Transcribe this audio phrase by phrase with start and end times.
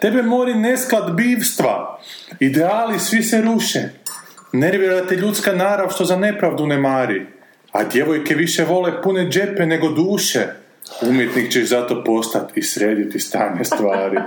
[0.00, 2.00] Tebe mori nesklad bivstva.
[2.40, 3.80] Ideali svi se ruše.
[4.52, 7.26] Nervira te ljudska narav što za nepravdu ne mari.
[7.72, 10.46] A djevojke više vole pune džepe nego duše.
[11.02, 14.18] Umjetnik ćeš zato postati i srediti stanje stvari.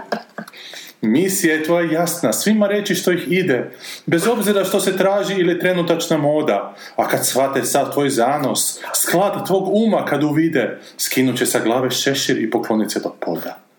[1.02, 3.71] Misija je tvoja jasna, svima reći što ih ide,
[4.05, 9.48] bez obzira što se traži ili trenutačna moda, a kad shvate sad tvoj zanos, sklad
[9.48, 13.70] tvog uma kad uvide, skinut će sa glave šešir i poklonit se do poda.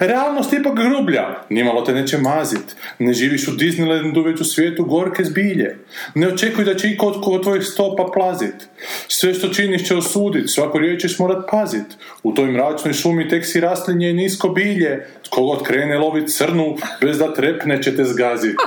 [0.00, 4.84] Realnost je ipak grublja, nimalo te neće mazit, ne živiš u Disneylandu već u svijetu
[4.84, 5.78] gorke zbilje,
[6.14, 8.68] ne očekuj da će iko od tvojih stopa plazit,
[9.08, 11.86] sve što činiš će osudit, svako riječ ćeš morat pazit,
[12.22, 16.76] u toj mračnoj šumi tek si rastlinje i nisko bilje, tko god krene lovit crnu,
[17.00, 18.56] bez da trepne će te zgazit.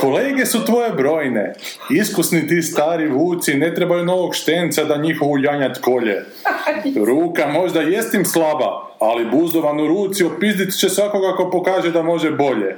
[0.00, 1.54] Kolege su tvoje brojne,
[1.90, 6.24] iskusni ti stari vuci, ne trebaju novog štenca da njihovu janjat kolje.
[7.06, 12.02] Ruka možda jest im slaba, ali buzdovan u ruci opizdit će svakoga ko pokaže da
[12.02, 12.76] može bolje.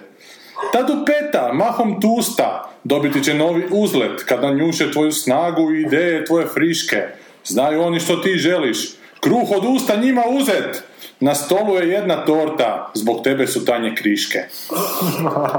[0.72, 6.46] Ta dupeta, mahom tusta, dobiti će novi uzlet kad nanjuše tvoju snagu i ideje tvoje
[6.46, 7.02] friške.
[7.44, 8.78] Znaju oni što ti želiš.
[9.20, 10.82] Kruh od usta njima uzet!
[11.20, 14.38] Na stolu je jedna torta, zbog tebe su tanje kriške.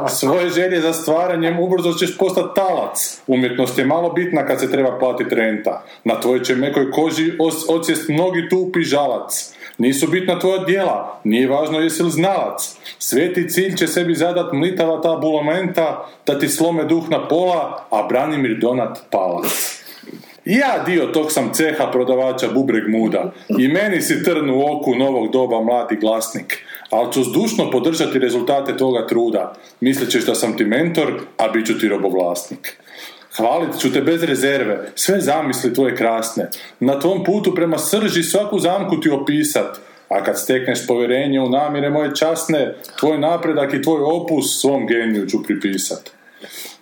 [0.09, 3.21] Svoje želje za stvaranjem ubrzo ćeš postati talac.
[3.27, 5.83] Umjetnost je malo bitna kad se treba platiti renta.
[6.03, 9.55] Na tvojoj će mekoj koži os- mnogi tupi žalac.
[9.79, 12.75] Nisu bitna tvoja djela, nije važno jesi li znalac.
[12.99, 18.07] Sveti cilj će sebi zadat mlitava ta bulomenta, da ti slome duh na pola, a
[18.09, 19.79] Branimir Donat palac.
[20.45, 25.31] Ja dio tog sam ceha prodavača bubreg muda i meni si trn u oku novog
[25.31, 26.57] doba mladi glasnik,
[26.89, 29.53] ali ću zdušno podržati rezultate tvoga truda.
[29.79, 32.77] Mislit ćeš sam ti mentor, a bit ću ti robovlasnik.
[33.37, 36.49] Hvalit ću te bez rezerve, sve zamisli tvoje krasne.
[36.79, 39.79] Na tvom putu prema srži svaku zamku ti opisat,
[40.09, 45.27] a kad stekneš povjerenje u namjere moje časne, tvoj napredak i tvoj opus svom geniju
[45.27, 46.09] ću pripisat.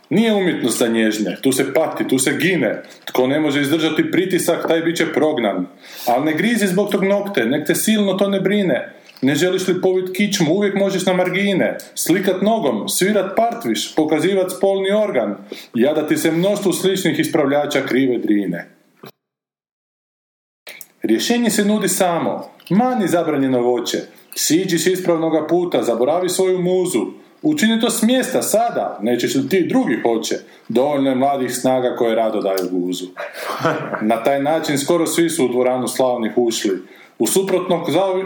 [0.09, 2.83] Nije umjetnost za nježnje, tu se pati, tu se gine.
[3.05, 5.67] Tko ne može izdržati pritisak, taj bit će prognan.
[6.05, 8.93] Ali ne grizi zbog tog nokte, nek te silno to ne brine.
[9.21, 11.77] Ne želiš li povit kičmu, uvijek možeš na margine.
[11.95, 15.35] Slikat nogom, svirat partviš, pokazivat spolni organ.
[15.73, 18.69] Jadati se mnoštvu sličnih ispravljača krive drine.
[21.03, 22.49] Rješenje se nudi samo.
[22.69, 23.97] Mani zabranjeno voće.
[24.35, 27.05] Siđi s ispravnoga puta, zaboravi svoju muzu.
[27.41, 30.35] Učini to s mjesta, sada, nećeš li ti drugi hoće.
[30.67, 33.05] Dovoljno je mladih snaga koje rado daju guzu.
[34.11, 36.81] Na taj način skoro svi su u dvoranu slavnih ušli.
[37.19, 37.81] U, suprotnom,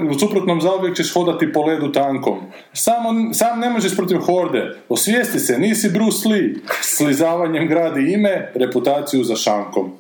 [0.09, 2.40] u suprotnom zauvijek ćeš hodati po ledu tankom.
[2.74, 4.78] Samo, sam ne možeš protiv horde.
[4.90, 6.53] Osvijesti se, nisi Bruce Lee.
[6.81, 9.91] Slizavanjem gradi ime, reputaciju za šankom.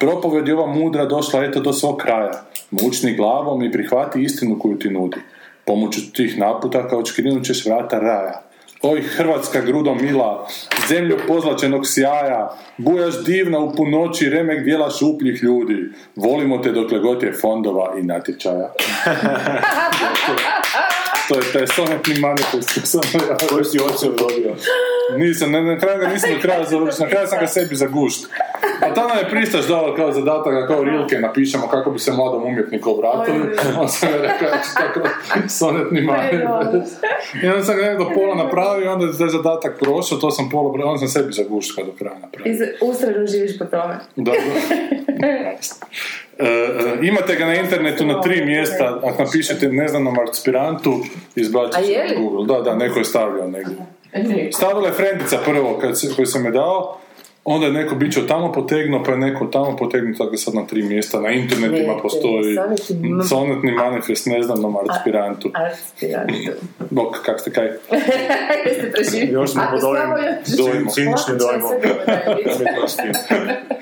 [0.00, 2.44] Propoved je ova mudra došla eto do svog kraja.
[2.70, 5.16] Mučni glavom i prihvati istinu koju ti nudi.
[5.64, 8.42] Pomoću tih naputaka odškrinut ćeš vrata raja.
[8.86, 10.48] Oj, Hrvatska grudo mila,
[10.88, 15.76] zemlju pozlačenog sjaja, bujaš divna u punoći remek dijela šupljih ljudi.
[16.16, 18.68] Volimo te dokle god je fondova i natječaja.
[21.28, 22.72] to je taj sonetni manifest.
[22.74, 23.00] koji sam
[23.30, 23.78] ja- Koji si
[24.10, 24.54] dobio?
[25.16, 28.26] Nisam, na, na kraju ga nisam do kraja završio, na kraju sam ga sebi zagušt.
[28.80, 32.90] A tada je pristaš dao kao zadatak, kao rilke napišemo kako bi se mladom umjetniku
[32.90, 33.56] obratili.
[33.80, 35.08] On sam je rekao, ja ću tako
[35.48, 36.08] sonetni.
[37.42, 40.50] I onda sam ga nekako do pola napravio, onda je taj zadatak prošao, to sam
[40.50, 42.52] pola, onda sam sebi zagušt do kraja napravio.
[42.52, 43.98] Iz, ustrajno živiš po tome.
[44.16, 44.42] Dobro.
[46.38, 51.88] E, e, imate ga na internetu na tri mjesta, ako napišete neznanom aspirantu, A izbacit
[51.88, 52.22] je će li?
[52.22, 52.46] Google.
[52.46, 53.76] Da, da, neko je stavio negdje.
[54.52, 56.98] Stavila je frendica prvo kad se, koju sam je dao,
[57.44, 60.66] onda je neko bićo tamo potegnuo, pa je neko tamo potegnuo, tako da sad na
[60.66, 65.50] tri mjesta na internetima Ne, postoji sonetni m- sonetni manifest neznanom aspirantu.
[65.54, 66.34] Aspirantu.
[66.90, 67.66] Bok, kak ste kaj?
[68.66, 69.32] Jeste preživjeli?
[69.32, 70.02] Još smo pod ovim
[70.56, 70.88] dojmom.
[70.88, 71.70] Ciničnim dojmom.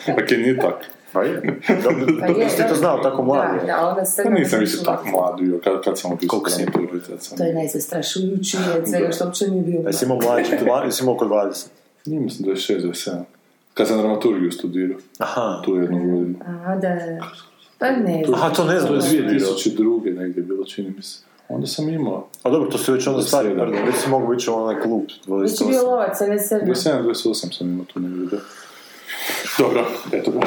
[0.15, 0.79] Ok, nije tako.
[1.13, 1.61] Pa je.
[1.85, 3.59] Dobro, Pa je, ste to znao tako mladi.
[3.61, 6.51] Da, da, onda sve Pa nisam više tako mlad bio, kad, kad sam opisao Koliko
[6.51, 7.37] si imao?
[7.37, 9.81] To je najzastrašujući od svega što uopće nije bio.
[9.87, 11.67] Jesi imao mlađi, dva- jesi imao oko 20.
[12.07, 13.11] Nije mislim 26, 27.
[13.75, 15.63] Kad sam dramaturgiju studirao, Aha.
[15.65, 16.35] tu jednu godinu.
[16.67, 17.19] A, da, da.
[17.79, 18.35] Pa ne znam.
[18.35, 19.23] Aha, to ne znam, što je.
[19.23, 20.19] dvije- 2002.
[20.19, 21.19] negdje je bilo, čini mi se.
[21.49, 22.27] Onda sam imao.
[22.43, 25.03] A dobro, to su već onda stari, pardon, već si mogu biti u onaj klub.
[25.43, 26.71] Već je bio lovac, a ne sedmi.
[26.75, 28.27] 27, 28 sam imao tu negdje.
[28.27, 28.37] da.
[29.59, 30.47] Dobro, eto ga.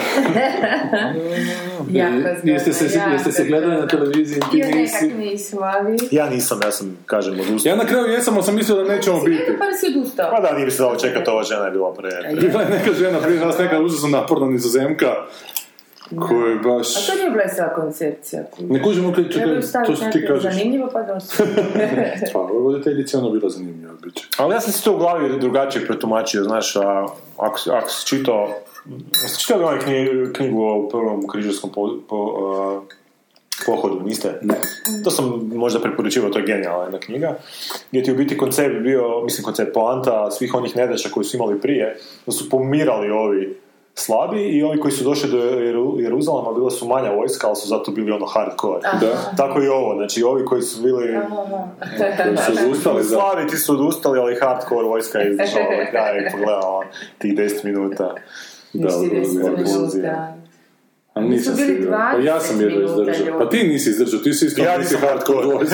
[2.43, 5.07] Jeste se, jeste se gledali na televiziji, ti Još nisi.
[5.07, 5.97] nisu, ali...
[6.11, 7.69] Ja nisam, ja sam, kažem, odustao.
[7.69, 9.43] Ja na kraju jesam, ali sam mislio da nećemo Si biti.
[9.59, 10.31] pa si odustao.
[10.31, 12.09] Pa da, nije mi se dalo čekati, ova žena je bila pre...
[12.41, 15.07] Bila je neka žena prije nas, neka užasno naporna nizozemka,
[16.27, 16.97] koja je baš...
[16.97, 18.43] A to nije bila cijela koncepcija.
[18.59, 20.53] Ne kužim, ok, Trebaju čekaj, to staviti što ti nekako kažeš.
[20.53, 21.43] zanimljivo pa dosta.
[22.33, 23.93] Pa, ovo voditeljica je ono bila zanimljiva.
[24.37, 27.05] Ali ja sam si to u glavi drugačije pretumačio, znaš, a,
[27.37, 28.49] ako, si- ako si čitao...
[29.23, 32.81] Jeste čitali ovaj knji- knjigu o prvom križarskom po, po, a,
[33.65, 34.39] pohodu, niste?
[34.41, 34.55] Ne.
[35.03, 37.37] To sam možda preporučivao, to je genijalna jedna knjiga,
[37.91, 41.61] gdje ti u biti koncept bio, mislim koncept poanta svih onih nedaća koji su imali
[41.61, 43.57] prije, da su pomirali ovi
[43.95, 47.67] slabi i ovi koji su došli do Jeru- Jeruzalema bila su manja vojska, ali su
[47.67, 48.79] zato bili ono hardcore.
[48.81, 49.33] Da.
[49.37, 51.07] Tako i ovo, znači ovi koji su bili
[52.25, 53.03] Koji su odustali, da.
[53.03, 56.83] slabi, ti su odustali, ali hardcore vojska je izašla ovaj kraj i pogledala
[57.17, 58.15] tih 10 minuta.
[58.73, 58.87] Da,
[59.57, 60.35] Nisi da.
[61.13, 62.11] A nisam siguran.
[62.13, 63.39] Pa ja sam jedva 20 minuta izdržao.
[63.39, 65.57] Pa ti nisi izdržao, ti si isto Ja nisi nisam hardcore hardcore.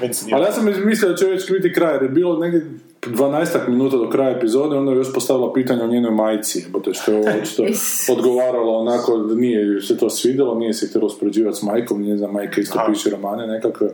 [0.00, 0.32] vojska.
[0.32, 2.66] Ali ja sam mislio da će već biti kraj, jer je bilo negdje
[3.02, 7.12] 12 minuta do kraja epizode, onda je još postavila pitanje o njenoj majci, bote što
[7.12, 7.62] je ovo očito
[8.12, 12.32] odgovarala onako da nije se to svidjelo, nije se htjelo uspoređivati s majkom, nije znam,
[12.32, 12.92] majka isto Aha.
[12.92, 13.88] piše romane nekakve.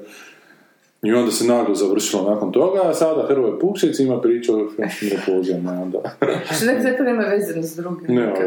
[1.03, 5.09] I onda se naglo završilo nakon toga, a sada Hrvoje Pukšić ima priču o filmskim
[5.09, 5.99] repulzijama, onda...
[6.57, 8.15] Što nek nema veze s drugim.
[8.17, 8.47] Ne, A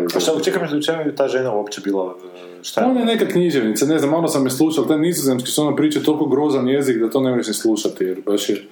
[0.61, 3.01] me, u čemu je ta žena uopće bila, e, šta Ona je?
[3.01, 6.25] je neka književnica, ne znam, malo sam je slušao, taj nizozemski su ona priča toliko
[6.25, 8.63] grozan jezik da to ne možeš ni slušati, jer baš je,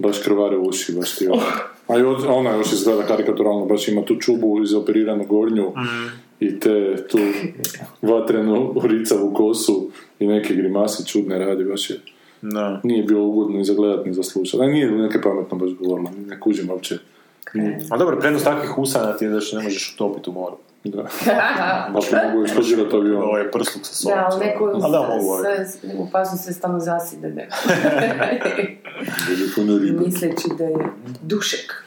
[0.00, 1.42] baš krvare uši, baš ti ono.
[1.88, 5.72] A i ona još izgleda karikaturalno, baš ima tu čubu izoperiranu gornju
[6.40, 7.18] i te tu
[8.02, 11.96] vatrenu ricavu kosu i neke grimase čudne radi, baš je,
[12.42, 12.80] Da.
[12.84, 14.60] nije bilo ugodno ni za gledat, ni za slušat.
[14.60, 16.98] A nije neke pametno baš govorila, ne kužim uopće.
[17.90, 20.56] A dobro, prednost takvih usana ti je da što ne možeš utopiti u moru.
[20.84, 21.02] Da.
[21.94, 23.22] Baš mogu eksplodirati avion.
[23.22, 24.18] Ovo je prsluk sa sobom.
[24.18, 25.66] Da, ali neko A da, mogu ovaj.
[25.66, 27.28] sve, opasno se stalno zaside.
[27.28, 27.48] Ne.
[29.98, 30.76] Misleći da je
[31.22, 31.84] dušek.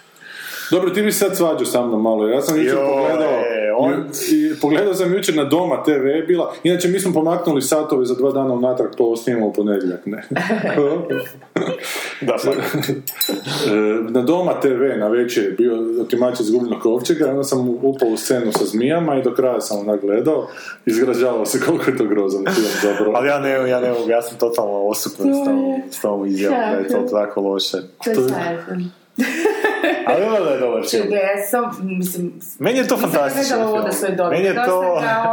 [0.71, 2.27] Dobro, ti bi sad svađao sa mnom malo.
[2.27, 3.29] Ja sam jučer pogledao,
[3.77, 6.53] on- i, pogledao sam jučer na Doma TV je bila.
[6.63, 10.23] Inače, mi smo pomaknuli satove za dva dana unatrag, to snimamo u ponedjeljak, ne.
[12.25, 12.53] Da, sad.
[13.67, 18.09] E, na Doma TV na večer je bio otimač iz gubljenog kovčega, onda sam upao
[18.09, 20.47] u scenu sa zmijama i do kraja sam onak gledao.
[20.85, 23.11] Izgražavao se koliko je to grozan film zapravo.
[23.15, 26.59] Ali ja ne, ja ne mogu, ja sam totalno osupnut s tom, s tom izjavom
[26.59, 27.77] da je to tako loše.
[28.03, 29.02] To je.
[30.07, 31.07] Ali ono da je dobar film.
[31.49, 32.33] Sam, mislim...
[32.59, 34.31] Meni je to nisam fantastičan gledala je dobro.
[34.37, 34.79] Meni je to...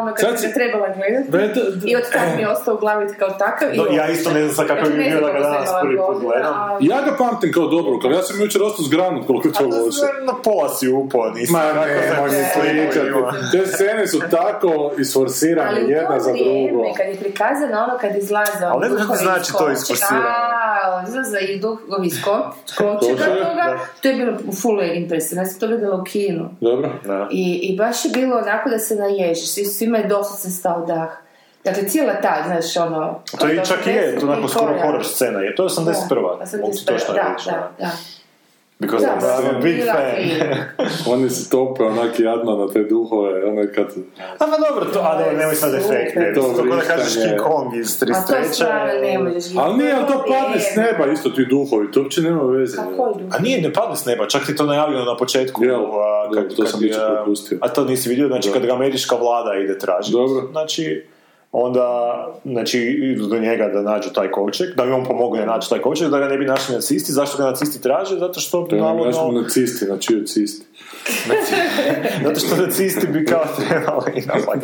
[0.00, 1.58] ono kad Sad sam trebala gledati.
[1.58, 3.74] Je I od tad mi je ostao u glavi kao takav.
[3.74, 5.96] i No, ja isto ne znam sad kako Znači, bi bio da ga danas prvi
[5.96, 6.54] put gledam.
[6.80, 9.70] Ja ga pamtim kao dobro, kao ja sam jučer ostao zgranut koliko je to A
[9.70, 9.98] to loše.
[9.98, 13.10] sve na pola si upao, nisi Ma ne, moj se slikati.
[13.52, 16.94] Te scene su tako isforsirane jedna to za drugo.
[16.96, 20.26] kad je prikazano ono kad izlaze Ali ne znam kako znači to isforsirano.
[20.28, 23.69] A, izlaze i duhovi iz ko- kovčega Kovčega, toga.
[24.02, 26.50] To je bilo full impresivno, ja sam to gledala u kinu.
[26.60, 26.92] Dobro?
[27.04, 27.28] Da.
[27.30, 31.10] I, I baš je bilo onako da se naježiš, svi, svima je doslovce stao dah.
[31.64, 33.20] Dakle, cijela ta, znaš, ono...
[33.38, 35.54] To je čak i je, to onako skoro horror scena je.
[35.54, 36.60] To je 81.
[36.60, 36.86] Mogu ti 81.
[36.86, 37.50] točno da, reći.
[37.50, 37.90] da, da.
[38.80, 40.16] Because Da, I'm a big fan.
[41.12, 43.86] Oni se tope onak jadno na te duhove, ono kad...
[44.18, 47.14] A pa dobro, to, a ne, nemoj sad efekt, ne, To kako da kažeš.
[47.14, 48.52] King Kong iz A to 33.
[48.52, 49.58] stvarno ne možeš vidjeti.
[49.58, 52.76] Ali nije, ali to padne s neba isto ti duhovi, to uopće nema veze.
[52.76, 53.20] Kako?
[53.30, 55.64] A nije, ne padne s neba, čak ti to najavljeno na početku.
[55.64, 57.58] Jel, a, dobro, to sam jučer propustio.
[57.60, 60.12] A to nisi vidio, znači kad ga američka vlada ide tražiti.
[60.12, 60.48] Dobro.
[60.50, 61.06] Znači,
[61.52, 65.78] onda, znači, idu do njega da nađu taj kovčeg, da mi on pomogne naći taj
[65.78, 67.12] kovčeg, da ga ne bi našli nacisti.
[67.12, 68.18] Zašto ga nacisti traže?
[68.18, 70.66] Zato što, naš navodno, nacisti, znači nacisti.
[72.24, 74.60] zato što nacisti bi kao trebali, napak,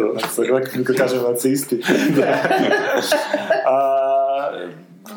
[0.87, 1.83] kad kažem nacisti.
[3.67, 4.07] A,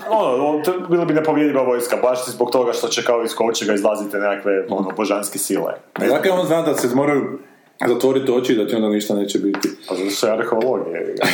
[0.09, 4.65] ono, bilo bi nepovjediva vojska, baš zbog toga što će kao iz kovčega izlazite nekakve
[4.69, 5.73] ono, božanske sile.
[5.99, 7.39] Dakle, on zna da se moraju
[7.87, 9.69] zatvoriti oči i da ti onda ništa neće biti.
[9.87, 10.97] pa zato što je arheologija.
[10.97, 11.27] jebi ga.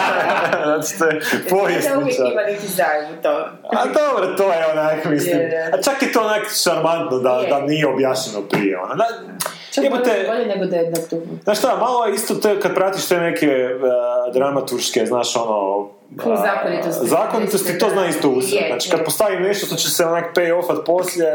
[0.66, 2.32] Zato što je Da uvijek povjesničar.
[2.32, 3.48] ima neki zajem u to.
[3.64, 5.38] A dobro, to je onak, mislim,
[5.72, 7.48] a čak je to onak šarmantno da, Je.
[7.48, 8.94] da nije objašnjeno prije, ono.
[8.94, 9.04] Da,
[9.72, 11.22] Čak jebote, bolje, bolje nego da je na tu.
[11.44, 13.82] Znaš šta, malo je isto te, kad pratiš te neke uh,
[14.34, 17.06] dramaturške, znaš, ono, zakonitosti.
[17.06, 18.28] zakonitosti, to zna isto.
[18.42, 21.28] Je, Znači, kad postavi nešto što će se onak pay offat poslije,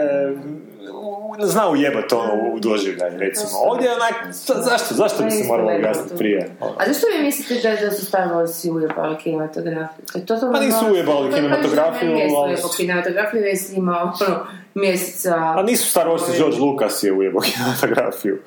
[1.40, 3.50] zna ujebat ono u doživljaj, recimo.
[3.62, 6.52] Ovdje je onak, za- zašto, zašto bi se moralo objasniti prije?
[6.78, 10.06] A zašto vi mislite da, da su Star Warsi ujebali kinematografiju?
[10.26, 14.40] To je Pa nisu ujebali To je kinematografiju, ali- kinematografiju, jer si imao ono,
[14.76, 15.36] mjeseca...
[15.36, 18.42] A nisu Star Wars i George Lucas je ujebao kinematografiju.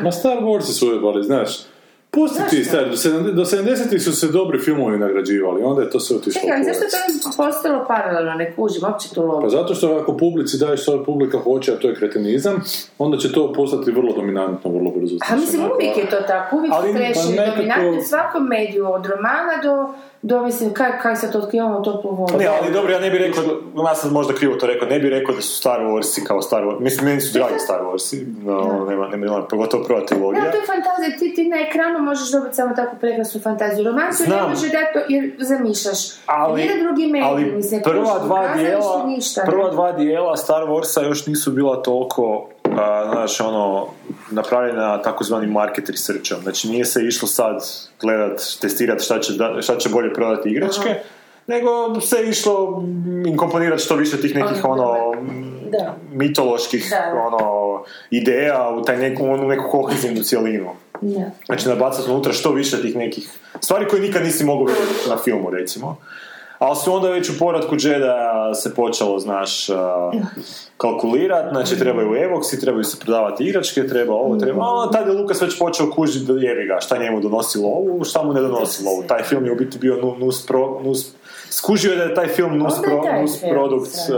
[0.00, 1.50] Ma Star Wars su ujebali, znaš.
[2.10, 6.00] Pusti ti, stari, do 70 do 70-ih su se dobri filmovi nagrađivali, onda je to
[6.00, 6.84] sve otišlo Čekaj, zašto
[7.22, 9.50] to postalo paralelno, ne kužim, uopće tu Pa logiku.
[9.50, 12.62] zato što ako publici daješ što publika hoće, a to je kretenizam,
[12.98, 15.16] onda će to postati vrlo dominantno, vrlo brzo.
[15.30, 16.74] A mislim, uvijek je to tako, uvijek
[17.16, 21.80] su pa dominantni u svakom mediju, od romana do, do mislim, kaj, kaj sad otkrivamo
[21.80, 22.38] toplu vodu.
[22.38, 23.44] Ne, ali dobro, ja ne bih rekao,
[23.88, 26.62] ja sam možda krivo to rekao, ne bih rekao da su Star Warsi kao Star
[26.64, 30.44] Wars, mislim, meni su dragi Star Warsi, no, nema, nema, nema, pogotovo prva trilogija.
[30.44, 33.84] Da, to je fantazija, ti, ti na ekranu možeš dobiti samo takvu prekrasnu fantaziju.
[33.84, 35.98] Roman se ne može dati to jer zamišljaš.
[36.26, 39.42] ali, Nijedan drugi medij, ali mislim, prva dva dijela, ništa.
[39.46, 42.48] prva dva dijela Star Warsa još nisu bila toliko
[42.78, 43.86] a, znaš, ono,
[44.30, 46.42] napravljena takozvanim market researchom.
[46.42, 47.64] Znači nije se išlo sad
[48.00, 50.94] gledat, testirat šta će, da- šta će bolje prodati igračke,
[51.46, 52.82] nego se išlo
[53.26, 55.14] inkomponirati što više tih nekih Ono, ono
[55.70, 55.96] Da.
[56.12, 57.22] mitoloških Da.
[57.26, 60.70] ono ideja u taj neku, onu neku kohezivnu cjelinu.
[61.00, 61.30] Da.
[61.46, 63.28] Znači nabacati unutra što više tih nekih
[63.60, 65.96] stvari koje nikad nisi mogao vidjeti na filmu recimo.
[66.60, 68.04] Ali su onda već u poradku Jedi
[68.62, 69.66] se počelo, znaš,
[70.76, 75.42] kalkulirat, znači trebaju Evoxi, trebaju se prodavati igračke, treba ovo, treba ovo, tad je Lukas
[75.42, 79.02] već počeo kužiti da jebi ga, šta njemu donosi lovu, šta mu ne donosi lovu.
[79.08, 81.12] Taj film je u biti bio nu- nus, pro, nus
[81.50, 84.16] skužio je da je taj film nus, pro, taj nus film produkt, uh,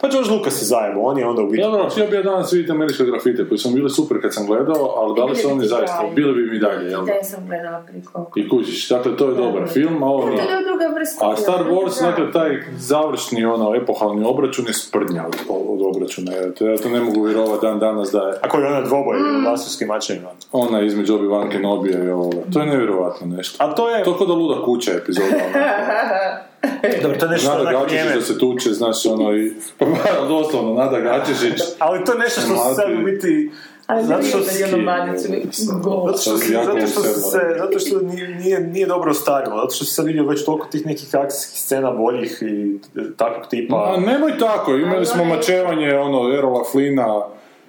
[0.00, 1.62] pa George Lucas je zajebo, on je onda u biti...
[1.62, 4.94] Dobro, htio bi ja danas vidjeti američke grafite koji su bili super kad sam gledao,
[4.96, 7.06] ali da li su oni zaista, bili bi mi dalje, jel da?
[7.06, 8.32] Da, ja sam gledala koliko.
[8.36, 11.30] I kužiš, dakle to je dobar film, a ovo je druga vrsta.
[11.30, 12.06] A Star Wars, da.
[12.06, 16.32] dakle, taj završni, ono, epohalni obračun je sprdnja od, od obračuna.
[16.32, 18.82] Ja to, ja to ne mogu vjerovati dan danas da je A koji je onaj
[18.82, 19.46] dvoboj Mm.
[19.46, 20.28] u laserskim mačevima.
[20.52, 22.36] ona između Obi-Wan Kenobija i ovoga.
[22.52, 23.64] To je nevjerovatno nešto.
[23.64, 24.04] A to je...
[24.04, 25.26] To kod da luda kuća epizoda.
[27.02, 29.52] Dobro, to je nešto Nada Gačišić da se tuče, znaš, ono i...
[29.78, 29.84] Pa
[30.28, 31.60] doslovno, Nada Gačišić.
[31.78, 33.50] Ali to je nešto što se sad u biti...
[33.86, 34.62] Ali Zato što si-
[35.82, 36.06] gol.
[36.06, 39.84] Zato što, si- zato što, se, zato što nije, nije, nije dobro ostarilo, zato što
[39.84, 42.78] si sad vidio već toliko tih nekih akcijskih scena boljih i
[43.16, 43.94] takvog tipa.
[43.96, 47.22] A nemoj tako, imali smo mačevanje, ono, Erola Flina,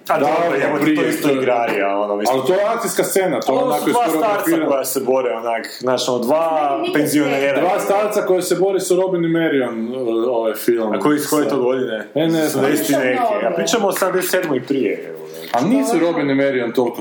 [0.08, 2.38] A davno evo ti to prije, isto to je- igrarija, ono, mislim.
[2.38, 5.30] Ali to je akcijska scena, to je Ovo su onako dva starca koja se bore,
[5.32, 7.60] onak, znaš, ono, dva penzionera.
[7.60, 9.94] Dva starca koji se bori sa Robin i Marion,
[10.30, 10.92] ovaj film.
[10.92, 12.08] A koji iz koje to godine?
[12.14, 12.64] E, ne znam.
[12.64, 13.46] 70 Ništa neke.
[13.46, 14.56] A pričamo o 77.
[14.56, 15.08] i prije.
[15.08, 15.27] evo.
[15.52, 17.00] A nisu Robin i Marion toliko...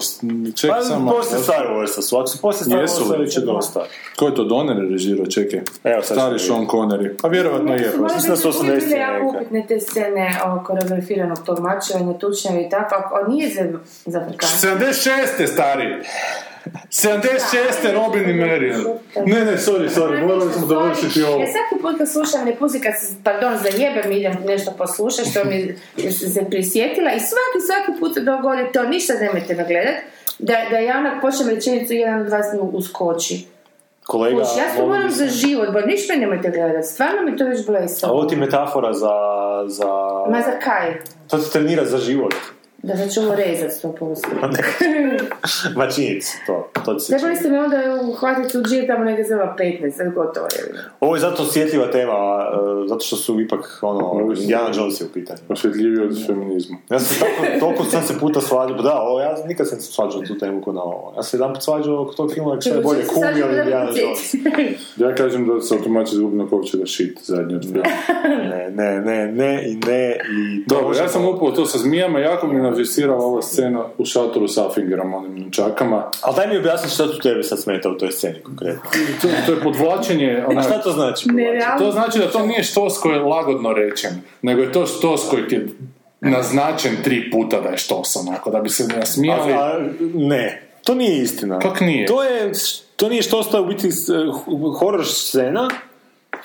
[0.56, 1.12] Ček Pa samo...
[1.12, 3.24] poslije Star Warsa su, ako su poslije Star Jesu Warsa li?
[3.25, 3.86] već je dosta.
[4.16, 5.62] Ko je to Donner režirao, čekaj.
[5.84, 7.22] Evo, sad Stari Sean Connery.
[7.22, 7.94] Pa vjerovatno je.
[7.98, 11.60] Možda mislim da su bi uvijek 80 bile jako upitne te scene o, koreografiranog tog
[11.60, 14.68] mačevanja, tučnjava i tako, a nije za, za Afrikance.
[14.68, 15.48] 76.
[15.54, 16.04] stari!
[16.92, 17.94] 76.
[17.96, 18.82] Robin i Marion.
[19.26, 21.40] Ne, ne, sorry, sorry, morali smo dovršiti ovo.
[21.40, 25.44] Ja svaki put kad slušam ne puzi kad se, pardon, zajebem, idem nešto poslušati što
[25.46, 29.96] mi se, se prisjetila i svaki, svaki put se dogodi to, ništa nemojte me gledat,
[30.40, 33.46] da, da ja onak počnem rečenicu i jedan od vas mi uskoči.
[34.04, 37.46] Kolega, Kuš, ja molim moram za se- život, ba ništa nemojte gledat, stvarno mi to
[37.46, 38.14] već A blesalo.
[38.14, 39.12] ovo ti metafora za...
[39.68, 39.86] za...
[40.30, 41.02] Ma za kaj?
[41.28, 42.34] To ti trenira za život.
[42.84, 44.28] Da da ću ovo rezat sto posto.
[45.78, 46.70] Ma činjenica, to.
[46.86, 47.78] to ti se Trebali ste me onda
[48.10, 50.84] uhvatiti u džir tamo negdje zelo 15, sad gotovo je.
[51.00, 55.10] Ovo je zato osjetljiva tema, e, zato što su ipak, ono, Indiana Jones je u
[55.14, 55.40] pitanju.
[55.50, 56.78] Osvjetljiviji od feminizma.
[56.90, 60.22] Ja sam tako, toliko sam se puta svađao, da, ovo, ja nikad sam se svađao
[60.22, 61.14] tu temu ko na ovo.
[61.16, 64.34] Ja sam jedan put svađao oko tog filma, što je bolje, Kumi ili Indiana Jones.
[64.98, 67.88] Ja kažem da se automatski zgubno kovčega shit zadnji od filma.
[68.50, 70.66] Ne, ne, ne, ne i ne i...
[70.68, 74.48] to Dobro, ja sam upao to sa zmijama, jako mi navjestira ova scena u šatoru
[74.48, 76.12] sa Fingerom, onim nunčakama.
[76.22, 78.82] Ali daj mi objasni što tu tebe sad smeta u toj sceni konkretno.
[79.22, 81.30] To, to je podvlačenje, A onak, šta to znači?
[81.78, 85.48] To znači da to nije štos koji je lagodno rečen, nego je to štos koji
[85.48, 85.68] ti je
[86.22, 89.54] naznačen tri puta da je štos, onako, da bi se nasmijali.
[89.54, 89.80] A, a,
[90.14, 91.60] ne, to nije istina.
[91.60, 92.06] Kak nije?
[92.06, 92.52] To, je,
[92.96, 94.10] to nije što ostaje u biti s-
[94.80, 95.70] horor scena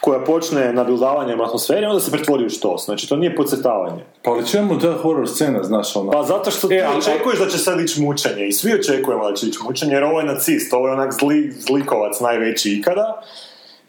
[0.05, 2.85] koja počne nabildavanjem atmosfere, onda se pretvori u štos.
[2.85, 4.05] Znači, to nije podcrtavanje.
[4.23, 6.11] Pa ali čemu ta horror scena, znaš, ono?
[6.11, 9.31] Pa zato što ti E, ali- očekuješ da će sad ići mučenje i svi očekujemo
[9.31, 13.23] da će ići mučenje jer ovo je nacist, ovo je onak zli, zlikovac najveći ikada,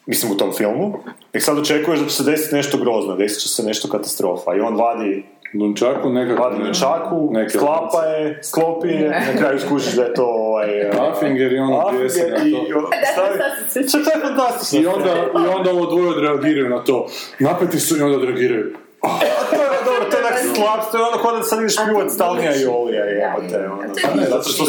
[0.06, 0.94] mislim u tom filmu,
[1.34, 4.60] i sad očekuješ da će se desiti nešto grozno, desit će se nešto katastrofa i
[4.60, 6.44] on vadi Nunčaku nekako...
[6.44, 10.90] Vadi na čaku, Neke sklapa je, sklopi je, na kraju skušiš da je to ovaj...
[11.12, 12.52] Afinger i ono Afinger bijesi na i...
[12.52, 12.90] to.
[13.14, 14.80] stavi- Što to je fantastično.
[14.82, 15.14] I onda,
[15.46, 17.08] I onda ovo dvoje odreagiraju na to.
[17.40, 18.74] Napeti su i onda odreagiraju.
[19.02, 22.12] To je dobro, to je onak slab, to je ono kod da sad ideš pljuvat
[22.12, 23.94] stalnija i olija, jebote, ono.
[24.04, 24.64] Pa ne, zato što...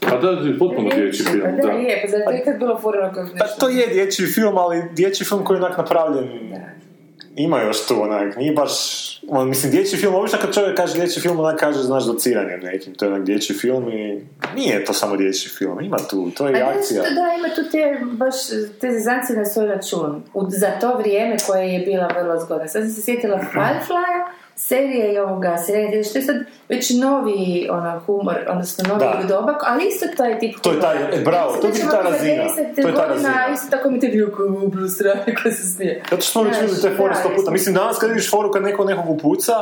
[0.00, 1.72] Pa da, je potpuno dječji film, Pa da.
[1.72, 5.26] da, je, pa zato je kad bilo furano Pa to je dječji film, ali dječji
[5.26, 6.28] film koji je onak napravljen
[7.36, 8.72] ima još tu onak, nije baš,
[9.28, 12.94] on, mislim, dječji film, obično kad čovjek kaže dječji film, onak kaže, znaš, dociranjem nekim,
[12.94, 14.20] to je onak dječji film i
[14.54, 17.02] nije to samo dječji film, ima tu, to je A akcija.
[17.02, 18.34] Da, da, ima tu te, baš,
[18.80, 20.22] te zezancije na svoj račun.
[20.34, 22.68] U, za to vrijeme koje je bila vrlo zgodna.
[22.68, 24.24] Sad sam se sjetila Firefly,
[24.56, 26.36] serije i ovoga Serenity, što je sad
[26.68, 29.26] već novi ono, humor, odnosno novi Da.
[29.28, 32.82] doba, ali isto taj tip To je taj- e, bravo, to je ta razina, 90
[32.82, 33.48] to je ta razina.
[33.54, 36.02] Isto tako mi te kao u Bruce Strane, ko se smije.
[36.10, 37.50] Zato što smo već vidjeli te fore sto puta.
[37.50, 39.54] Mislim, danas kad vidiš foru kad neko nekog upuca,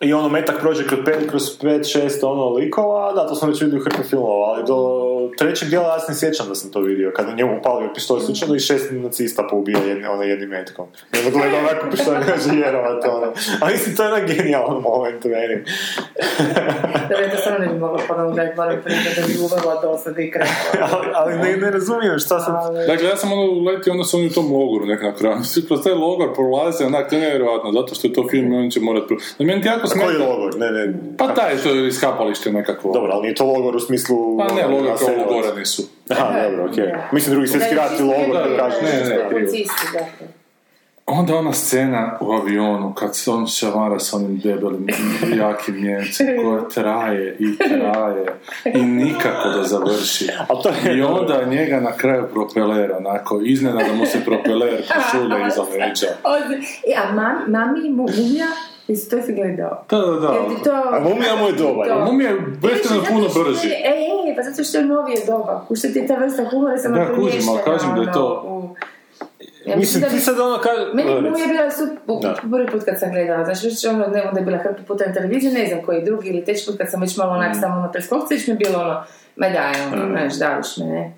[0.00, 3.60] i ono metak prođe kroz pet, kroz pet, šest ono likova, da, to smo već
[3.60, 4.76] vidjeli u hrpi filmova, ali do
[5.38, 8.54] trećeg dijela ja se ne sjećam da sam to vidio, kada njemu upalio pištolj slučajno
[8.54, 10.86] i šest nacista poubija jedni, ono jednim metkom.
[11.14, 13.32] I onda gleda onako pištolj ne može vjerovat, ono.
[13.60, 15.64] A mislim, to je jedan genijalan moment meni.
[17.08, 20.18] Da ja to stvarno ne bi mogla ponovno gledati, moram priznati da bi uvela dosad
[20.18, 20.48] i kraj.
[20.92, 22.54] ali, ali ne, ne razumijem šta sam...
[22.86, 25.44] Dakle, ja sam ono uletio, onda su oni u tom logoru nek na kraju.
[25.44, 28.56] Svi kroz taj logor prolaze, onak, to je nevjerojatno, zato što je to film i
[28.56, 29.06] oni će morat...
[29.08, 30.06] pro- Da meni ti jako smeta...
[30.06, 30.58] Koji logor?
[30.58, 30.94] Ne, ne.
[31.18, 32.92] Pa taj, to je iskapalište nekakvo.
[32.92, 34.38] Dobro, ali nije to logor u smislu...
[34.38, 35.82] Pa ne, logor kao Logorani su.
[36.10, 36.84] Aha, dobro, okej.
[37.12, 38.82] Mislim, drugi svjetski rat i logor, da, kažeš.
[38.82, 40.26] ne, ne, dakle.
[41.06, 44.86] Onda ona scena u avionu, kad se on šamara s onim debelim,
[45.36, 48.26] jakim njemcem, koja traje i traje
[48.74, 50.28] i nikako da završi.
[50.48, 51.20] Ali to je I dobro.
[51.20, 56.06] onda njega na kraju propeler, onako, iznenada mu se propeler pošulja iza leđa.
[56.86, 58.46] E, a mam, mami mu- mumija,
[58.88, 59.84] jesi to si gledao?
[59.90, 60.28] Da, da, da.
[60.28, 60.70] Jer ti to...
[60.70, 61.88] A mumija mu je dobar.
[61.88, 63.68] To- Mumija je beskreno puno brži.
[63.68, 63.92] je- E,
[64.28, 65.66] e, pa zato što je novije doba.
[65.68, 68.42] U što ti je ta vrsta humora samo Da, kužim, ali kažem da je to-
[68.46, 68.76] ono, u-
[69.66, 70.86] Ja Mislim, da ti sad ono kaže...
[70.94, 71.84] Meni mu je bila su
[72.22, 72.34] Da.
[72.42, 75.12] prvi put kad sam gledala, znači već ono, ne, onda je bila hrpu puta na
[75.12, 77.36] televiziji, ne znam koji drugi ili treći put kad sam već malo Mm.
[77.36, 79.02] onak samo na preskokci, već mi je bilo ono,
[79.36, 81.12] ma daj, ono, znaš, daviš me, ne.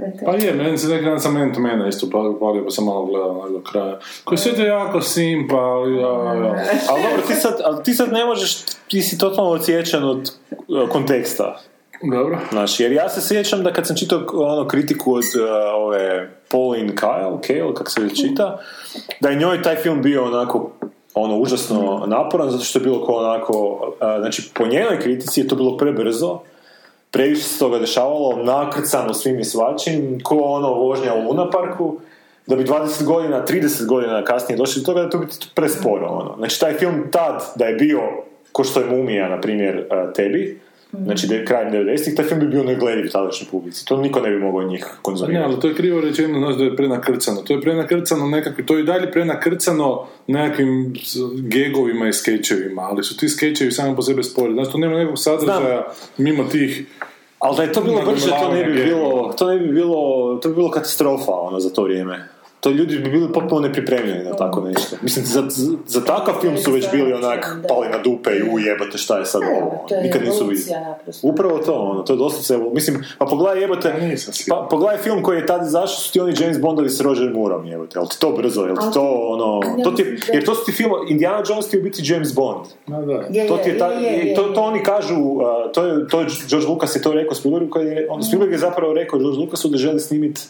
[0.00, 0.24] To je to.
[0.26, 2.84] Pa je, meni se neki dan sam Man to Mana isto palio, palio pa sam
[2.84, 3.98] malo gledao do kraja.
[4.24, 6.64] Koji sve to jako simpa, ali ja, ja.
[6.90, 10.32] Ali dobro, ti sad, ali ti sad ne možeš, ti si totalno odsječan od
[10.68, 11.60] uh, konteksta.
[12.02, 12.38] Dobro.
[12.50, 15.42] Znaš, jer ja se sjećam da kad sam čitao ono kritiku od uh,
[15.74, 18.58] ove Pauline Kyle, Kale, kako se već čita,
[19.20, 20.70] da je njoj taj film bio onako
[21.14, 25.48] ono užasno naporan, zato što je bilo ko onako, uh, znači po njenoj kritici je
[25.48, 26.38] to bilo prebrzo,
[27.10, 31.96] previše se toga dešavalo, nakrcano svim i svačim, ko ono vožnja u Luna Parku,
[32.46, 36.06] da bi 20 godina, 30 godina kasnije došli do toga da to biti presporo.
[36.06, 36.34] Ono.
[36.38, 38.00] Znači taj film tad da je bio,
[38.52, 40.60] ko što je Mumija, na primjer, uh, tebi,
[40.92, 43.86] znači da je krajem 90-ih, taj film bi bio neglediv tadašnjoj publici.
[43.86, 45.44] To niko ne bi mogao njih Pa Ne, konzumirati.
[45.52, 47.42] ali to je krivo rečeno, znaš da je prenakrcano.
[47.42, 50.94] To je prenakrcano nekakvi, to je i dalje prenakrcano nekakvim
[51.34, 54.52] gegovima i skečevima, ali su ti skečevi sami po sebi spori.
[54.52, 55.86] Znaš, to nema nekog sadržaja
[56.18, 56.86] mimo tih...
[57.38, 60.48] Ali da je to bilo brže, to ne bi bilo, to ne bi bilo, to
[60.48, 62.28] bi bilo katastrofa ono, za to vrijeme.
[62.60, 64.96] To ljudi bi bili potpuno nepripremljeni na tako nešto.
[65.02, 68.98] Mislim, za, za, za takav film su već bili onak pali na dupe i ujebate
[68.98, 69.86] šta je sad ovo.
[70.02, 70.84] Nikad nisu vidjeli.
[71.22, 73.94] Upravo to, ono, to je doslovce, evo, mislim, pa pogledaj jebote,
[74.48, 77.34] Pa pa, pogledaj film koji je tad izašao, su ti oni James Bondovi s Roger
[77.34, 80.64] Moorom, jebote, jel ti to brzo, jel ti to, ono, to ti, jer to su
[80.64, 82.64] ti film, Indiana Jones ti je u biti James Bond.
[83.48, 83.90] To, ti je ta,
[84.36, 85.42] to, to oni kažu, uh,
[85.74, 88.58] to je, to je George Lucas je to rekao Spielbergu, kad je, on, Spielberg je
[88.58, 90.40] zapravo rekao George Lucasu da želi snimiti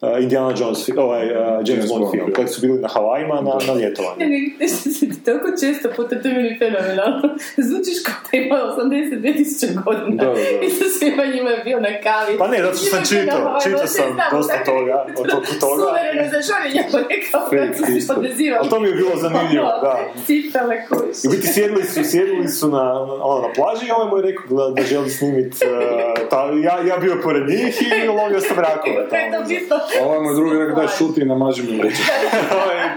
[0.00, 2.32] uh, Indiana Jones, ovaj, uh, James, James Bond film, film.
[2.32, 4.18] kad su bili na Havajima na, na ljetovanju.
[4.60, 7.22] ne, se toliko često puta, to je meni fenomenalno.
[7.68, 10.24] Zvučiš kao da ima 82 tisuća godina.
[10.24, 10.60] Da, da, da.
[10.66, 12.38] I sa svima njima je bio na kavi.
[12.38, 15.82] Pa ne, zato što sam je čitao, na čitao sam dosta toga, od tog toga.
[15.82, 18.58] Suvereno, znaš, on je njemu rekao, kako se odezivali.
[18.60, 19.94] Ali to mi je bilo zanimljivo, da.
[20.26, 21.16] Cipele kuš.
[21.24, 24.46] I biti sjedili su, sjedili su na, ono, na plaži i ovaj mu je rekao
[24.58, 29.08] da, da želi snimit, uh, ta, ja, ja bio pored njih i lovio sam rakove.
[29.08, 29.48] To je to tamo.
[29.48, 29.76] bitno.
[30.00, 32.02] A ovaj moj drugi rekao daj šuti i namaži mi leđa.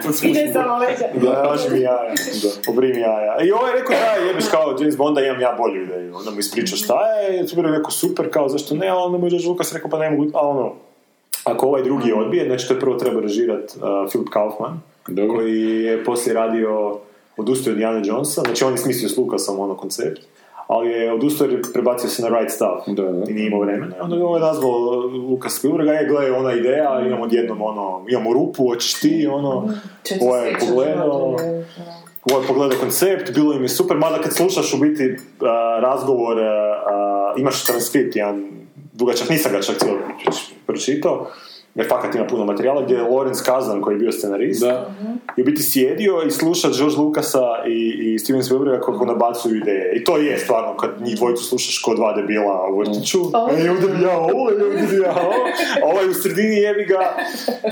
[0.03, 0.79] To I ne samo.
[1.13, 2.13] Da, baš mi jaja.
[2.69, 3.41] Obri mi jaja.
[3.43, 6.15] I ovaj je rekao da, jebeš kao James Bonda, imam ja bolju ideju.
[6.15, 9.25] Onda mi ispričao šta je, super je rekao super, kao zašto ne, a onda mu
[9.25, 10.73] je George Lucas rekao pa ne mogu, a ono,
[11.43, 15.35] ako ovaj drugi odbije, znači to je prvo treba režirat uh, Philip Kaufman, Dobro.
[15.35, 16.99] koji je poslije radio
[17.37, 20.21] odustao od Indiana Jonesa, znači on je smislio s Lucasom ono koncept,
[20.71, 22.87] ali je odustao jer je prebacio se na right stuff.
[22.87, 23.31] Da, da.
[23.31, 23.95] i nije imao vremena.
[23.97, 24.71] I onda je ovaj nazvao
[25.29, 29.69] Lukas Spielberga, je gledaj ona ideja, imamo odjednom ono, imamo rupu, hoćeš ti, ono,
[30.03, 31.65] Često ovaj je pogledao, života,
[32.31, 37.33] ovaj pogledao koncept, bilo im je super, mada kad slušaš u biti a, razgovor, a,
[37.37, 38.51] imaš transkript, jedan
[38.93, 39.97] dugačak, nisam ga čak cijelo
[40.65, 41.27] pročitao,
[41.75, 44.89] jer fakat ima puno materijala, gdje je Lorenz Kazan, koji je bio scenarist, Da.
[45.37, 49.95] i u biti sjedio i sluša George Lucasa i, i Steven Spielberga kako nabacuju ideje.
[49.95, 53.89] I to je stvarno, kad njih dvojicu slušaš ko dva debila u vrtiću, e, ovdje
[53.89, 55.45] bi ja ovo, e, ovdje bi ja ovo,
[55.83, 57.15] a ovaj u sredini jebi ga,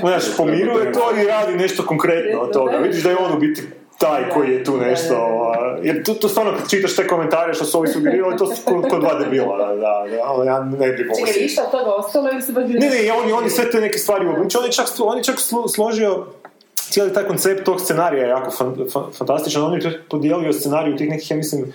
[0.00, 2.76] znaš, pomiruje to i radi nešto konkretno od toga.
[2.76, 3.62] Vidiš da je on u biti
[4.00, 7.64] taj koji je tu nešto, a, jer to, to stvarno kad čitaš te komentare što
[7.64, 10.04] su ovi sugerirali, to su ko, ko dva debila, da, da,
[10.44, 13.70] ja ne bi mogao Čekaj, išta od toga ostalo ili ne, ne, oni, oni sve
[13.70, 14.58] te neke stvari uobliče.
[14.58, 16.26] On je čak, on je čak slo- složio
[16.74, 19.62] cijeli taj koncept tog scenarija je jako fan, fan- fantastičan.
[19.62, 21.72] On je podijelio scenariju tih nekih, ja mislim,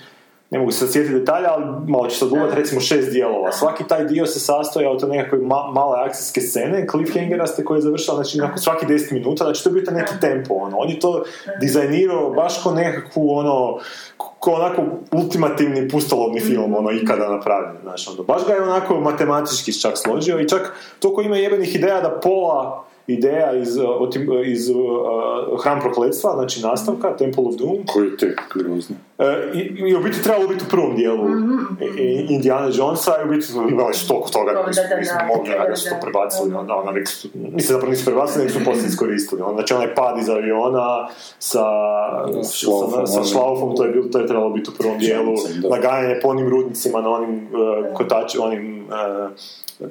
[0.56, 3.52] ne mogu se sjetiti detalja, ali malo će se odgledati, recimo šest dijelova.
[3.52, 8.16] Svaki taj dio se sastojao od nekakve ma- male akcijske scene, cliffhangeraste koje je završila,
[8.16, 10.78] znači nakon svaki 10 minuta, znači to je bio taj neki tempo, ono.
[10.78, 11.24] On je to
[11.62, 13.80] dizajnirao baš ko nekakvu, ono,
[14.18, 18.24] ko onako ultimativni pustolovni film, ono, ikada napravljen, znaš, ono.
[18.24, 22.86] Baš ga je onako matematički čak složio i čak toliko ima jebenih ideja da pola
[23.08, 24.76] ideja iz, uh, otim- uh, iz uh,
[25.60, 28.96] Hram prokletstva, znači nastavka, Temple of Doom, Koji je tek grozno.
[29.20, 31.28] E, i, i u biti trebalo biti u prvom dijelu
[31.82, 34.82] i- i Indiana Jonesa i u biti smo imali su toliko toga Da, koji su,
[35.28, 36.02] mogli, da, da su to da.
[36.02, 39.42] prebacili, onda, onda nek su, mislim zapravo nisu prebacili, nek su poslije iskoristili.
[39.42, 41.08] Onda, znači onaj pad iz aviona
[41.40, 41.64] sa,
[42.44, 43.26] sa, šlaufom, sa onim.
[43.26, 45.70] šlaufom, to je, bilo, to je trebalo biti u prvom dijelu, da.
[45.70, 49.32] nagajanje po onim rudnicima na onim uh, kotač, onim uh,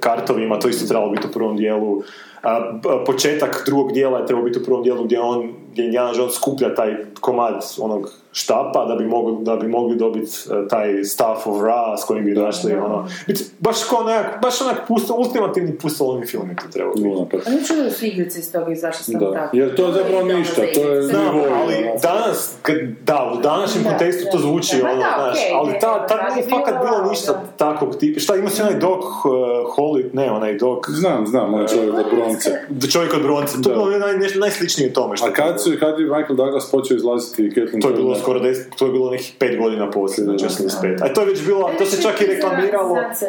[0.01, 2.03] kartovima, to isto trebalo biti u prvom dijelu.
[2.43, 6.35] A, početak drugog dijela je trebao biti u prvom dijelu gdje on gdje Indiana Jones
[6.35, 11.47] skuplja taj komad onog štapa da bi mogli, da bi mogli dobiti e, taj staff
[11.47, 13.09] of Ra s kojim bi našli ono.
[13.27, 17.09] Biti, baš kao onak, baš onak pusto, ultimativni pustolovni film je to trebao biti.
[17.33, 19.33] Pa- A ne čudo su igrice iz toga izašli sam Da.
[19.33, 19.57] tako.
[19.57, 21.03] Jer to je zapravo ništa, to je.
[21.03, 22.01] Znam, ali ono.
[22.03, 24.43] danas, kad- da, u današnjem Da, kontekstu to da.
[24.43, 27.43] zvuči Da, ono, da, znaš, okej, ali ta, tad da, nije fakat bilo ništa da.
[27.59, 28.21] takvog tipa.
[28.21, 29.33] Šta, ima si onaj Doc uh,
[29.69, 32.51] Holly, ne, onaj Doc, Znam, znam, on čovjek od bronce.
[32.89, 33.81] čovjek od bronce, to je Da.
[33.81, 35.17] bilo naj, naj, najsličnije tome.
[35.17, 38.15] Što A kad, su, kad je Michael Douglas počeo izlaziti i Caitlin To je bilo?
[38.25, 41.03] Skoro deset, to je bilo nekih pet godina poslije, znači 85.
[41.03, 43.27] A to je već bilo, to se čak i reklamiralo, se,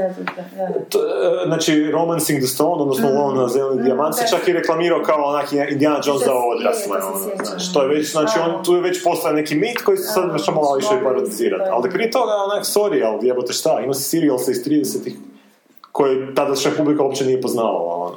[0.90, 3.38] to, e, znači Romancing the Stone, odnosno mm.
[3.38, 7.46] na zeleni dijamant, se čak i reklamirao kao onak Indiana Jones Da, za odrasle, se
[7.46, 10.34] znaš, to je već, znači on, tu je već postao neki mit koji se sad
[10.34, 14.52] već malo i parodizirati, ali prije toga onak, sorry, ali jebote šta, ima si serijalsa
[14.52, 15.16] iz 30-ih
[15.92, 18.16] koje tadašnja publika uopće nije poznavala, ono.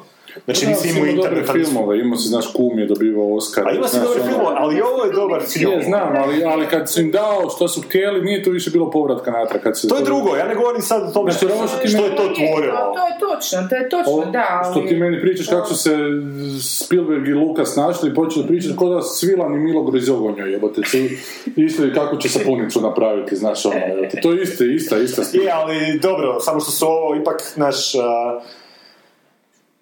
[0.48, 3.68] Znači Da, nisi ima imao dobre internet, filmove, imao si, znaš, Kum je dobivao Oscar.
[3.68, 5.72] a ima si dobre filmove, ali i ovo je dobar film.
[5.72, 8.90] Je, znam, ali, ali kad su im dao što su htjeli, nije tu više bilo
[8.90, 9.62] povratka natrag.
[9.62, 12.16] Kad se To je drugo, ja ne govorim sad o tome Znači, što, što je
[12.16, 12.78] to tvorilo.
[12.96, 14.72] To je točno, to je točno, da, ali...
[14.72, 15.96] Što ti meni pričaš kako su se
[16.62, 20.80] Spielberg i Lucas našli i počeli pričati kao da Svilan i Milo Grizogonjo jebote.
[20.86, 20.98] Su
[21.56, 24.20] isto i kako će sapunicu napraviti, znaš ono, jebote.
[24.22, 25.44] To je isto, ista, ista stvar.
[25.44, 27.92] Je, ali dobro, samo što su ovo ipak naš...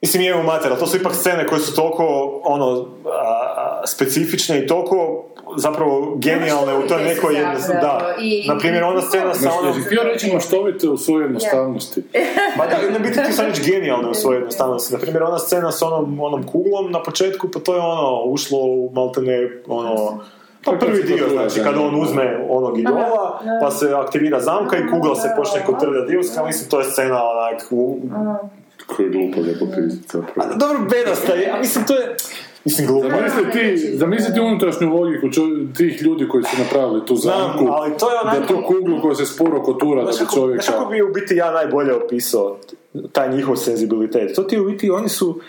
[0.07, 2.05] mislim, je u mater, ali to su ipak scene koje su toliko,
[2.45, 3.11] ono, a,
[3.57, 5.25] a, specifične i toliko
[5.57, 7.99] zapravo genijalne u toj nekoj su jedno, zapravo,
[8.47, 8.55] da.
[8.55, 9.83] Na primjer, ona scena sa Znači, onom...
[9.83, 12.03] htio reći maštovite u svojoj jednostavnosti.
[12.59, 14.93] Ma da, ne biti ti sam reći genijalne u svojoj jednostavnosti.
[14.95, 18.59] Na primjer, ona scena s onom, onom kuglom na početku, pa to je ono, ušlo
[18.59, 20.21] u maltene, ono,
[20.65, 25.15] pa prvi dio, znači, kada on uzme onog idola, pa se aktivira zamka i kugla
[25.17, 27.99] se počne kotrljati divska, mislim, to je scena onak, u,
[28.87, 30.55] Kako je glupo da popizditi zapravo.
[30.57, 32.15] dobro, bedasta je, a mislim, to je,
[32.65, 33.09] mislim, glupo.
[33.11, 35.43] Zamisli ti, zamisli ti unutrašnju logiku čo-
[35.77, 39.01] tih ljudi koji su napravili tu Znam, zamku, ali to je onako- da tu kuglu
[39.03, 40.63] koja se sporo kotura da čovjeka...
[40.63, 42.57] znaš kako bi u biti ja najbolje opisao
[43.13, 44.35] taj njihov senzibilitet?
[44.35, 45.41] To ti u biti, oni su,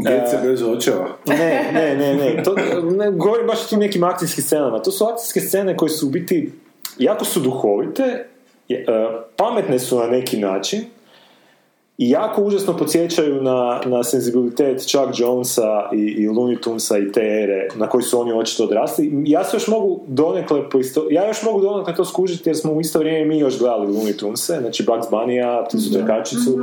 [0.00, 1.08] Djece bez očeva.
[1.26, 1.36] Ne,
[1.72, 2.42] ne, ne, ne.
[2.42, 2.54] To,
[2.90, 4.78] ne govorim baš o tim nekim akcijskim scenama.
[4.78, 6.52] To su akcijske scene koje su u biti
[6.98, 8.24] jako su duhovite,
[8.68, 10.80] je- e, pametne su na neki način
[12.02, 17.20] i jako užasno podsjećaju na, na senzibilitet Chuck Jonesa i, i Looney Tunesa i te
[17.20, 19.22] ere na koji su oni očito odrasli.
[19.26, 22.80] Ja se još mogu donekle poisto, ja još mogu donekle to skužiti jer smo u
[22.80, 26.60] isto vrijeme mi još gledali Looney Tunese, znači Bugs Bunny-a, Pticu trkačicu.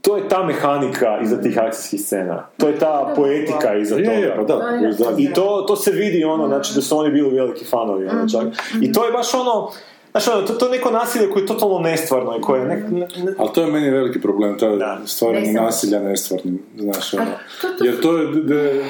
[0.00, 2.46] To je ta mehanika iza tih akcijskih scena.
[2.58, 4.10] To je ta poetika iza toga.
[4.10, 4.54] Je, je, pa da.
[4.98, 8.28] Da, I to, to se vidi ono, znači da su oni bili veliki fanovi, ono
[8.28, 8.46] čak.
[8.82, 9.70] I to je baš ono,
[10.12, 12.84] znači ono, to, to je neko nasilje koje je totalno nestvarno i koje je nek,
[12.84, 15.00] ne, ne- Ali to je meni veliki problem, to je Da.
[15.06, 17.24] stvaranje Ne nasilja nestvarnim, znaš, ono.
[17.60, 18.84] to- to Jer to je, de,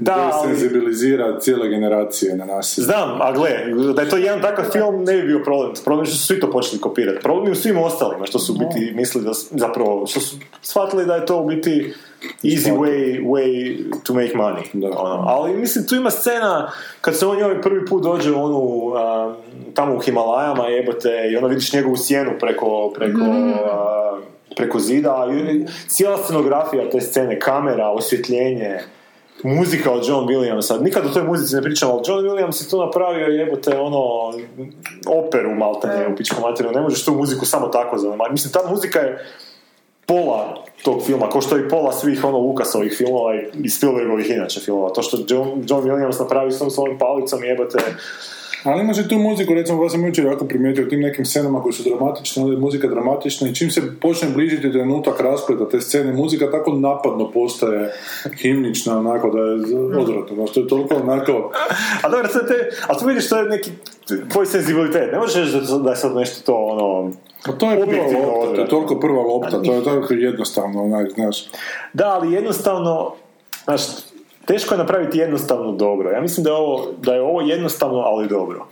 [0.00, 2.84] Da, ali- desenzibilizira cijele generacije na nasilje.
[2.84, 3.50] Znam, a gle,
[3.94, 5.72] da je to jedan takav film ne bi bio problem.
[5.84, 7.22] Problem je što su svi to počeli kopirati.
[7.22, 11.06] Problem je u svim ostalima što su u biti mislili da, zapravo, što su shvatili
[11.06, 11.94] da je to u biti
[12.42, 14.62] easy way, way to make money.
[14.72, 14.98] Da.
[14.98, 18.92] Ono, ali mislim, tu ima scena kad se on njoj prvi put dođe u onu,
[18.96, 19.34] a,
[19.74, 23.24] tamo u Himalajama jebote i onda vidiš njegovu sjenu preko, preko,
[23.64, 24.18] a,
[24.56, 25.26] preko zida.
[25.32, 28.78] I cijela scenografija te scene, kamera, osvjetljenje,
[29.44, 30.82] muzika od John Williamsa.
[30.82, 34.32] Nikad o toj muzici ne pričam, ali John Williams je to napravio jebote ono
[35.06, 36.72] operu maltene u pičku materiju.
[36.72, 38.32] Ne možeš tu muziku samo tako zanemariti.
[38.32, 39.26] Mislim, ta muzika je
[40.06, 44.60] pola tog filma, kao što je i pola svih ono Lukasovih filmova i- Spielbergovih inače
[44.60, 44.92] filmova.
[44.92, 47.78] To što John, John Williams napravi s tom svojim palicom jebote
[48.64, 51.62] Ali imaš i tu muziku, recimo, ja sam jučer jako primijetio u tim nekim scenama
[51.62, 55.80] koji su dramatične, onda je muzika dramatična i čim se počne bližiti trenutak raspleta te
[55.80, 57.92] scene, muzika tako napadno postaje
[58.40, 61.52] himnična, onako da je odvratno, znaš, to je toliko onako...
[62.02, 63.70] A dobro, sad te, ali tu vidiš to je neki
[64.32, 65.12] tvoj senzibilitet.
[65.12, 67.12] Ne možeš reći da, je sad nešto to ono...
[67.44, 68.64] A to je prva lopta, to je odvratno.
[68.66, 71.48] toliko prva lopta, to je toliko jednostavno, onak, znaš.
[71.92, 73.14] Da, ali jednostavno,
[73.64, 73.82] znaš,
[74.50, 76.10] teško je napraviti jednostavno dobro.
[76.10, 78.66] Ja mislim da je ovo, da je ovo jednostavno, ali dobro.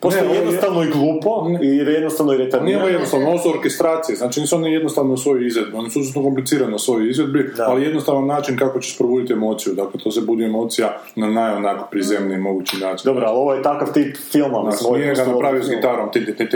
[0.00, 4.40] Pošto Ne, je- jednostavno i glupo, i jednostavno i Nije jednostavno, ovo su orkestracije, znači
[4.40, 7.64] nisu oni jednostavno u svojoj izvedbi, oni su užasno komplicirani u svojoj izvedbi, Da.
[7.64, 12.38] ali jednostavan način kako ćeš probuditi emociju, dakle to se budi emocija na najonako prizemniji
[12.38, 13.04] mogući način.
[13.04, 14.60] Dobro, ali ovo je takav tip filma.
[14.62, 16.48] Znači, ovo je nije ga napravio s gitarom, ti, ti,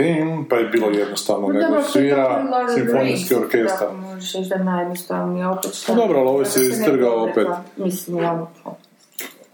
[0.49, 2.43] pa je bilo jednostavno, Pa nego svira
[2.75, 3.79] simfonijski orkestar.
[3.79, 5.93] tako možeš reći da je najjednostavnije opet šta.
[5.93, 7.47] Pa dobro, ali ovo se ne istrgao opet.
[7.77, 8.47] Mislim, ja...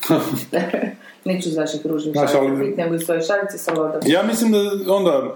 [1.28, 4.00] Neću iz vaših ružnih šalica ali- nego iz svoje šalice sa Lordom.
[4.06, 4.58] Ja mislim da
[4.94, 5.34] onda,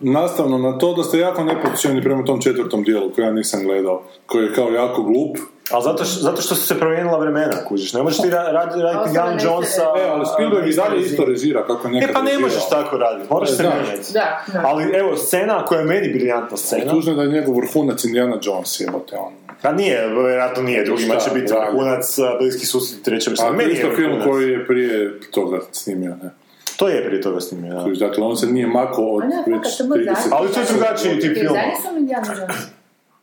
[0.00, 4.02] nastavno na to, da ste jako nepočeni prema tom četvrtom dijelu koji ja nisam gledao,
[4.26, 5.36] koji je kao jako glup.
[5.70, 7.92] Ali zato, š- zato što su se promijenila vremena, kužiš.
[7.92, 9.82] Ne možeš ti ra- radi- raditi Young se- Jonesa...
[9.82, 12.48] E, ali Spielberg i dalje isto režira kako je nekad E pa ne režirao.
[12.48, 14.12] možeš tako raditi, moraš E, se mijenjati.
[14.12, 14.62] Da, da.
[14.64, 18.36] Ali evo, scena koja je meni briljantna scena, Tužno je da je njegov vrhunac Indiana
[18.42, 19.32] Jones, jebote on.
[19.62, 22.06] a nije, vjerojatno nije, drugima će biti vrhunac,
[22.40, 26.30] bliski susret, treće A meni je film koji je prije toga snimio, ne?
[26.76, 28.06] To je prije toga snimio, da.
[28.06, 30.04] Dakle, on se nije makao od ne, već fakat, to moj 30...
[30.04, 30.30] zadnji.
[30.32, 31.58] Ali to je drugačiji tip filma.
[31.60, 32.56] Zadnji sam Indiana Jones.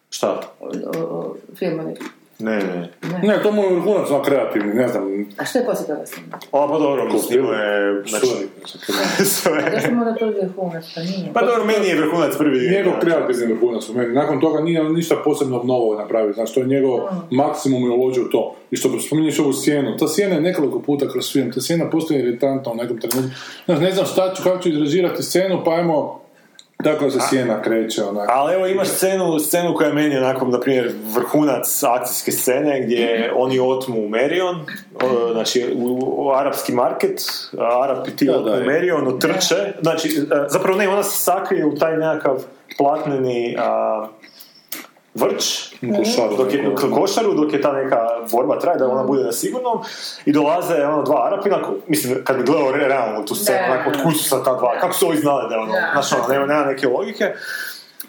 [0.09, 0.41] Šta?
[1.55, 1.95] Filmovi.
[2.41, 2.89] Ne, ne.
[3.23, 6.39] Ne, to mu je vrhunac, on kreativni, ne znam, A što je poslije toga snimao?
[6.51, 8.03] O, pa dobro, snimao je...
[8.09, 9.25] Znači, Sve.
[9.25, 9.71] sve.
[9.73, 11.33] Zašto mora to je vrhunac, pa nije.
[11.33, 12.69] Pa dobro, meni je vrhunac prvi.
[12.69, 14.13] Njegov kreativni vrhunac u meni.
[14.13, 16.33] Nakon toga nije ništa posebno novo napravio.
[16.33, 16.99] Znači, to je njegov
[17.31, 18.55] maksimum je uložio u to.
[18.71, 19.97] I što spominješ ovu sjenu.
[19.97, 21.51] Ta sjena je nekoliko puta kroz film.
[21.51, 23.31] Ta sjena postoji iritantna u nekom trenutku.
[23.65, 26.20] Znači, ne znam šta ću, kako ću izrežirati scenu, pa ajmo
[26.83, 28.03] tako se sjena kreće.
[28.03, 28.29] Onak.
[28.31, 33.31] Ali evo imaš scenu, scenu koja je meni onako, na primjer, vrhunac akcijske scene gdje
[33.35, 34.65] oni otmu Merion,
[35.03, 37.21] o, znači u, u arapski market,
[37.83, 38.65] Arapi ti Da, otmu da.
[38.65, 42.43] Merion, otrče, znači, e, zapravo ne, ona se sakrije u taj nekakav
[42.77, 44.07] platneni a,
[45.15, 45.43] vrč,
[45.97, 46.35] Košaru.
[46.37, 47.97] dok je, k- košaru, dok je ta neka
[48.31, 49.79] borba traje, da ona bude na sigurnom,
[50.25, 53.73] i dolaze ono, dva Arapina, ko- mislim, kad bi gledao re- realno tu scenu, Da,
[53.73, 56.27] onako, od su sad ta dva, kako su ovi znali da je ono, znaš, ono,
[56.29, 57.33] nema, nema neke logike,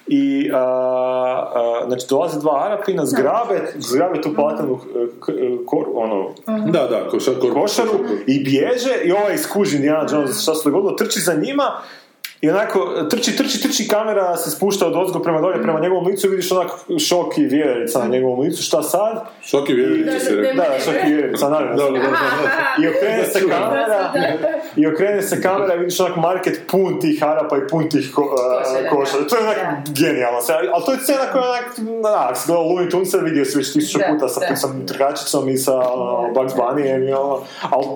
[0.09, 4.83] i a, a, znači dolaze dva Arapina, zgrabe, zgrabe tu platenu k-
[5.23, 5.33] k-
[5.67, 6.31] kor, ono,
[6.67, 7.91] Da, da, košar, kor, košaru
[8.27, 11.65] i bježe i ovaj skuži Indiana Jones šta se dogodilo, trči za njima
[12.43, 16.27] i onako, trči, trči, trči, kamera se spušta od ozgo prema dolje, prema njegovom licu
[16.27, 16.71] i vidiš onak
[17.09, 19.25] šok i vjerica na njegovom licu, šta sad?
[19.43, 20.67] Šoki vjerujte se Da, da, rekao.
[20.67, 21.83] Da, šok i vjerica, naravno.
[22.83, 24.13] I okrene se kamera,
[24.77, 28.37] i okrene se kamera i vidiš onak market pun tih Arapa i pun tih ko,
[28.91, 29.25] Košara.
[29.29, 29.57] To je onak
[30.43, 33.45] scena, ali to je scena koja je onak, da, ako si gledao Looney Tunes, vidio
[33.45, 37.87] si već tisuću puta sa, sa trgačicom i sa ono, Bugs Bunnyem i ono, ali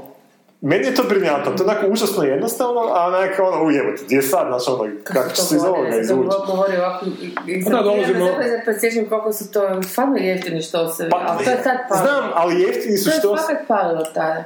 [0.61, 4.23] meni je to briljantno, to je onako užasno jednostavno, a onako ono, ujebote, gdje je
[4.23, 6.29] sad, znaš ono, kako će se iz ovoga izvući.
[6.47, 7.07] govori ovako
[7.47, 8.31] i Da, dolazimo-
[8.65, 11.09] podsjećam koliko su to stvarno jeftini što se...
[11.11, 12.07] Pa, ali to je tad palilo.
[12.07, 13.37] znam, ali jeftini su To je što...
[13.37, 14.45] fakat palilo tada.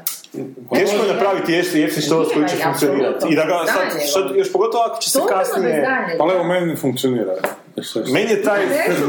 [0.74, 3.26] Teško je napraviti jeftin, jeftin što koji će funkcionirati.
[3.30, 4.34] I da ga sad, sad, ono.
[4.36, 5.86] još pogotovo ako će se To je kasnije...
[6.20, 7.32] Ali evo, meni ne funkcionira.
[7.80, 8.60] E, šta- Meni je taj,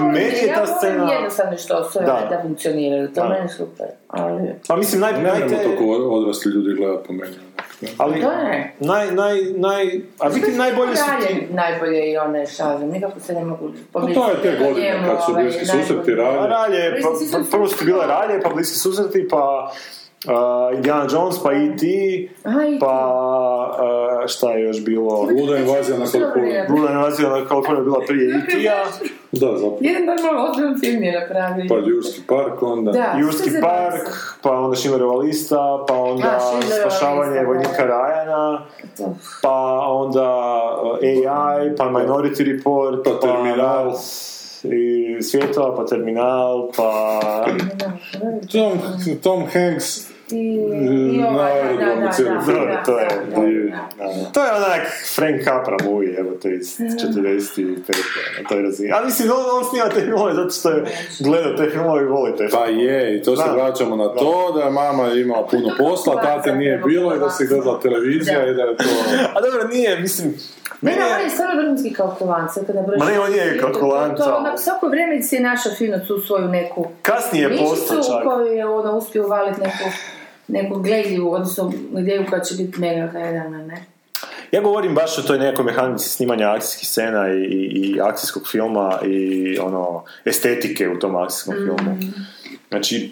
[0.03, 1.11] meni je ja ta volim scena...
[1.11, 2.27] jednostavne što su Da.
[2.29, 2.39] da.
[2.41, 3.29] funkcioniraju, to Da.
[3.29, 3.85] meni super.
[4.09, 7.35] Ali, Pa mislim, naj, Ne naj, možemo toliko odrasli ljudi gledati po meni.
[7.97, 8.73] ali, to ne.
[8.81, 9.85] naj, naj, naj,
[10.19, 11.33] a biti najbolje su ti...
[11.33, 14.19] Ralje najbolje i one šaze, nikako se ne mogu pomisliti.
[14.21, 15.85] to je te godine kad su ovaj, bliski najbolje.
[15.85, 16.37] susreti, Ralje.
[16.37, 19.71] Pa Ralje, pa, pa, susreti prvo su bile Ralje, pa bliski susreti, pa
[20.25, 21.85] uh, Indiana Jones, pa E.T.,
[22.79, 25.21] pa šta je još bilo...
[25.21, 26.63] Luda invazija na Kaliforniju.
[26.69, 28.83] Luda invazija na Kaliforniju bila prije E.T.-a,
[29.31, 29.77] Da, zapravo.
[29.81, 31.65] Jedan normalno ozbiljan film je napravio.
[31.69, 32.91] Pa Jurski park, onda...
[32.91, 34.07] Da, Jurski park,
[34.41, 37.87] pa onda Schindlerova lista, pa onda A, spašavanje lista, vojnika
[38.97, 39.15] To.
[39.41, 40.29] pa onda
[40.83, 43.93] uh, AI, pa Minority Report, Pa Terminal.
[44.63, 47.19] I svjetova, pa Terminal, pa...
[48.51, 48.79] Tom,
[49.23, 52.01] Tom Hanks, I, i ova, da, da, da,
[52.55, 53.65] da, To je- da, to je-
[53.97, 54.31] da, da.
[54.31, 54.81] To je onak
[55.15, 57.93] Frank Capra movie, evo te iz 45.
[58.37, 58.91] na toj razini.
[58.91, 60.83] Ali mislim, on, on snima te filmove zato što je
[61.19, 63.53] gledao te filmove i voli te Pa je, i to se Da.
[63.53, 67.45] vraćamo na to, da je mama imala puno posla, tate nije bilo i da se
[67.45, 68.45] gledala televizija Da.
[68.45, 68.83] i da je to...
[69.35, 70.33] A dobro, nije, mislim...
[70.81, 72.99] Ne, Meni ne, je- on je stvarno vrhunski kalkulant, sad kada brojiš...
[72.99, 76.47] Ma ne, on je kalkulant, To, onak, svako vrijeme si je našao fino tu svoju
[76.47, 78.23] neku Kasnije je postao čak.
[78.25, 79.83] koju je ono uspio uvaliti neku,
[80.47, 83.85] neku gledljivu, odnosno ideju koja će biti mega gledana, ne?
[84.51, 87.57] Ja govorim baš o toj nekoj mehanici snimanja akcijskih scena i, i,
[87.95, 91.97] i akcijskog filma i ono, estetike u tom akcijskom filmu.
[92.69, 93.11] Znači,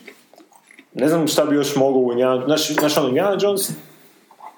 [0.93, 3.69] ne znam šta bi još mogao u Indiana, znaš, ono, Indiana Jones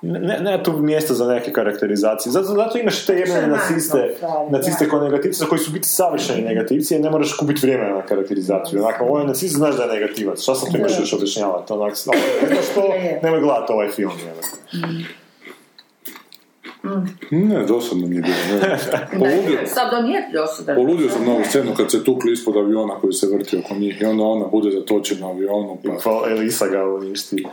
[0.02, 2.32] ne, ne, tu mjesta za neke karakterizacije.
[2.32, 4.16] Zato, zato imaš te jebene naciste,
[4.50, 8.84] naciste kao negativci koji su biti savršeni negativci jer ne moraš kupiti vremena na karakterizaciju.
[8.84, 10.42] Onak, ovo je nacist, znaš da je negativac.
[10.42, 11.74] Šta sam ti imaš još objašnjavati?
[11.74, 11.94] Onak,
[12.42, 13.20] ne znaš to, Je, je.
[13.24, 14.12] nemoj gledati ovaj film.
[16.84, 17.10] Jebe.
[17.46, 18.78] Ne, dosadno nije bilo, ne.
[19.20, 20.76] Poludio, Da, sad on je dosadan.
[20.76, 24.02] poludio sam na ovu scenu kad se tukli ispod aviona koji se vrti oko njih
[24.02, 25.90] i onda ona bude zatočena avionu, pa...
[26.04, 27.46] Pa Elisa ga uništi.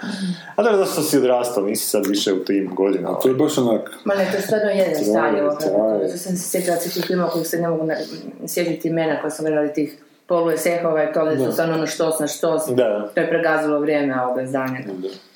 [0.56, 3.18] A dobro, zato što si odrastao, nisi sad više u tim godinama.
[3.18, 3.90] To je baš onak...
[4.04, 6.06] Ma ne, to je stvarno jedan traje.
[6.06, 7.96] Zato sam se sjetila svih tih filmova kojih se ne mogu na-
[8.46, 12.18] sjetiti imena koja sam gledala tih polu sehova i to da su stvarno ono štos
[12.18, 12.62] na štos.
[12.68, 13.10] Da.
[13.14, 14.78] To je pregazilo vrijeme ovoga izdanja.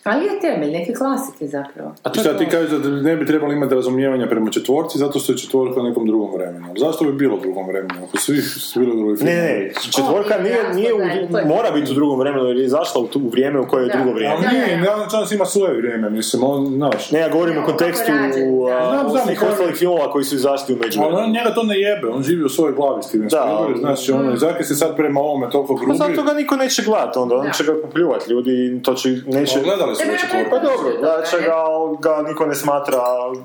[0.04, 1.94] Ali je temelj, neke klasike zapravo.
[2.04, 5.32] A I šta ti kažeš da ne bi trebali imati razumijevanja prema četvorci zato što
[5.32, 6.66] je četvorka u nekom drugom vremenu.
[6.76, 7.94] Zašto bi bilo u drugom vremenu?
[8.04, 10.90] Ako svi su bili u drugoj Ne, ne, ne, četvorka O, nije, jasno, nije
[11.26, 13.82] da, u, mora biti u drugom vremenu jer je izašla u, u vrijeme u koje
[13.82, 13.94] je Da.
[13.94, 14.34] drugo vrijeme.
[14.36, 14.72] Ali nije, da.
[14.72, 17.10] Indiana Jones ima svoje vrijeme, mislim, on, znaš.
[17.10, 18.76] Ne, ja govorim Ne, u kontekstu rađen, da.
[18.78, 21.62] a, Znam, znam, svih koji- ostalih filmova koji su izašli u Ali on njega to
[21.62, 24.96] ne jebe, on živi u svojoj glavi Steven Spielberg, znači ono, i zakaj se sad
[24.96, 25.98] prema ovome toliko Pa grubi.
[25.98, 27.52] zato ga niko neće gledati onda, on Da.
[27.52, 29.58] će ga popljuvati ljudi i to će, neće...
[29.98, 30.50] Već ne, četvorku.
[30.50, 31.54] Pa dobro, gledat će ga,
[32.00, 33.00] ga niko ne smatra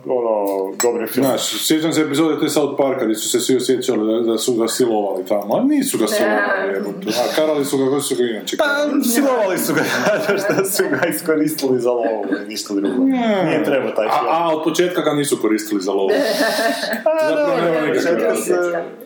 [0.06, 0.36] ono,
[0.84, 1.30] dobrim filmom.
[1.30, 4.54] Znaš, sjećam se epizode te South Parka gdje su se svi osjećali da, da su
[4.54, 8.58] ga silovali tamo, a nisu ga silovali, a karali su ga kako su ga inače
[8.58, 8.66] Pa,
[9.14, 9.82] silovali su ga,
[10.28, 13.04] zato što su ga iskoristili za lovu ništa drugo.
[13.46, 14.28] Nije treba taj A, film.
[14.30, 16.10] a od početka ga nisu koristili za lovu.
[17.30, 18.34] Zapravo nema nikakve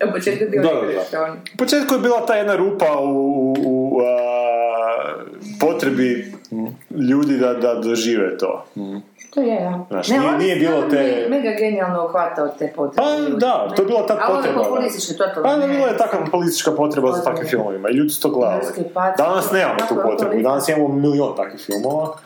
[0.10, 1.36] U početku je Da, da, da.
[1.58, 4.02] početku je bila ta jedna rupa u, u, u
[5.60, 6.34] potrebi
[6.92, 8.66] ljudi da, da dožive to.
[9.30, 9.86] To je, ja.
[9.90, 12.96] Znaš, ne, nije- nije bilo te- me- Mega genijalno uhvatao te potrebe.
[12.98, 14.38] Pa ljudi, da, to je bila ta potreba.
[14.52, 14.70] ono da.
[14.70, 15.44] populistično, totalno.
[15.44, 15.68] Pa da, ne.
[15.68, 18.62] bila je takva politička potreba za takvim filmovima i ljudi su to gledali.
[19.18, 22.18] Danas nemamo tu potrebu, to danas imamo milion takvih filmova.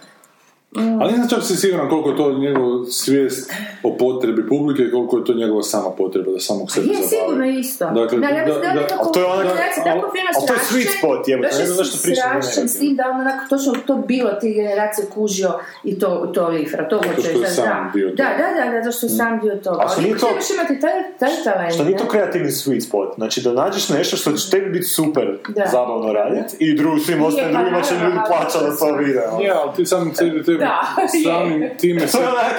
[1.02, 3.52] Ali nisam čak se siguran koliko je to njegov svijest
[3.84, 7.08] o potrebi publike i koliko je to njegova sama potreba da samog sebe Je, zabavi.
[7.10, 7.86] sigurno isto.
[7.92, 9.48] Dakle, da, ja da- da, da- ali to je onak-
[9.84, 10.12] tako
[10.48, 12.68] to je sweet spot, jebote, baš ne znam je zašto pričam negativnom.
[12.70, 15.52] s tim da on onako točno to bilo ti generacije kužio
[15.84, 17.92] i to, to lifra, to hoće je sam da.
[17.94, 18.30] dio Da, toga.
[18.40, 19.78] da, da, da, zato što je sam dio toga.
[19.78, 23.10] A što Ali nije to- imati taj, taj talent, Što nije to kreativni sweet spot.
[23.16, 25.66] Znači da nađeš nešto što će tebi biti super Da.
[25.68, 29.22] zabavno raditi i dru, svim ostalim pa drugima će ljudi plaćati da to sam- vide.
[29.28, 29.42] ono.
[29.42, 30.82] Je, ali ti sam sebi, tebi, Da,
[31.24, 31.78] samim je.
[31.78, 32.54] time To se, je onak,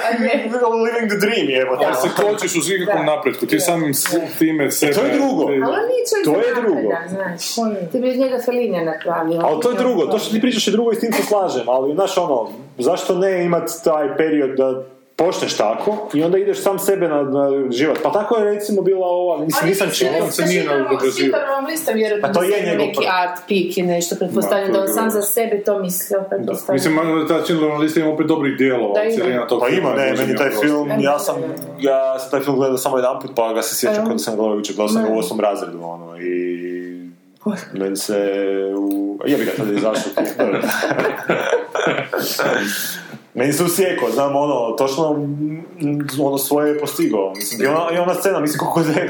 [0.85, 1.85] living the dream, jebote.
[1.85, 4.05] da se kočiš u ikakvom napretku, ti samim s-
[4.37, 4.93] time sebe...
[4.93, 5.43] to je drugo.
[5.43, 6.89] Ali nije To je drugo.
[7.07, 7.41] znaš.
[7.91, 9.41] Ti bi njega Felinja napravio.
[9.43, 11.69] Ali to je drugo, to što ti pričaš je drugo i s tim se slažem,
[11.69, 14.83] ali znaš ono, zašto ne imati taj period da
[15.17, 17.97] počneš tako i onda ideš sam sebe na, na život.
[18.03, 20.31] Pa tako je recimo bila ova, mislim, nisam čitao.
[20.31, 20.63] se nije
[21.93, 25.21] vjerojatno Pa to je njegov neki art pik i nešto, pretpostavljam Da, on sam za
[25.21, 26.53] sebe to mislio, Da.
[26.73, 26.95] Mislim,
[27.27, 29.01] ta Schindlerova lista ima opet dobrih dijelova, Da,
[29.59, 31.35] Pa ima, ne, meni taj film, ja sam,
[31.79, 34.07] ja sam taj film gledao samo jedan put, pa ga se sjećam Ajmo.
[34.07, 35.19] kada sam gledao jučer, gledao sam ga u Ne.
[35.19, 36.57] osmom razredu, ono, i
[37.79, 38.31] meni se
[38.77, 39.19] u...
[39.25, 40.11] Jebi ga, tada je izašao.
[43.37, 45.25] Meni se usjekao, znam ono, točno
[46.21, 47.33] ono svoje je postigao.
[47.35, 49.07] Mislim, i ona, i ona scena, mislim koliko je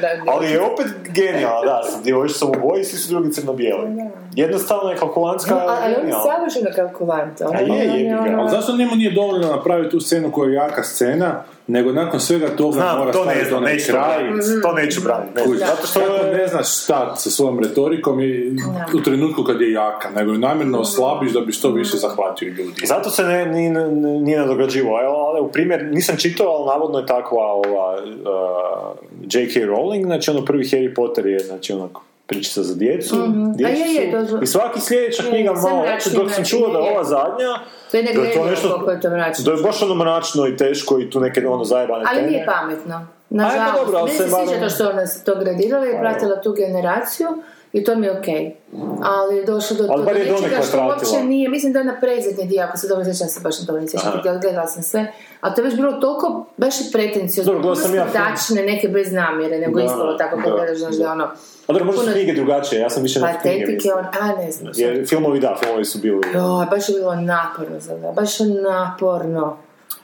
[0.00, 3.88] da, Ali je opet genijalna, da, djevojčica sam u boji, svi su drugi crno-bijeli.
[4.34, 7.40] Jednostavno je kalkulantska, No, ali on je savršeno kalkulant.
[7.40, 8.18] on- A je, on jebi ga.
[8.20, 12.20] ono- Ali zašto njemu nije dovoljno napraviti tu scenu koja je jaka scena, nego nakon
[12.20, 14.18] svega toga Znam, mora to ne znam, onaj neću kraj.
[14.18, 15.40] braniti, to neću braniti.
[15.50, 15.56] ne.
[15.58, 18.56] Zato što kako ne znaš šta sa svojom retorikom i
[18.94, 22.80] u trenutku kad je jaka, nego je namjerno oslabiš da bi što više zahvatio ljudi.
[22.82, 24.94] I zato se ne, ni, ni- nije nadograđivo.
[24.96, 29.60] Ali u primjer, nisam čitao, ali navodno je takva ova uh, J.K.
[29.60, 31.88] Rowling, znači ono prvi Harry Potter je znači ono
[32.26, 36.12] pričica za djecu, A je, je, to su- i svaki sljedeća Je, knjiga malo, mračni,
[36.14, 37.58] dok sam čuo da ova zadnja,
[37.90, 39.44] To je da je negledljivo koliko je to mračno.
[39.44, 42.30] da je baš ono mračno i teško i tu neke ono zajebane Ali teme.
[42.30, 42.94] nije pametno.
[42.94, 47.26] Ajde, Nažalost, meni se sviđa to što ona se to gradirala i pratila tu generaciju
[47.74, 48.54] i to mi je okej.
[49.02, 51.84] Ali je došlo do Ali toga bar je nečega što uopće nije, mislim da je
[51.84, 55.12] na predzadnji dio, ako se dobro sjećam, se baš na dobro sjećam, gledala sam sve,
[55.40, 58.08] a to je već bilo toliko, baš i pretencijozno, puno sam ja film.
[58.10, 60.56] sprdačne, neke bez namjere, nego Da, ispalo tako kad da.
[60.56, 61.24] gledaš, znaš da ono,
[61.66, 64.72] A dobro, možda su knjige drugačije, ja sam više na knjige on, a ne znam,
[64.76, 66.20] Jer filmovi da, filmovi su bili.
[66.34, 69.56] Joj, baš je bilo naporno za da, baš je naporno.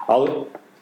[0.07, 0.31] Ali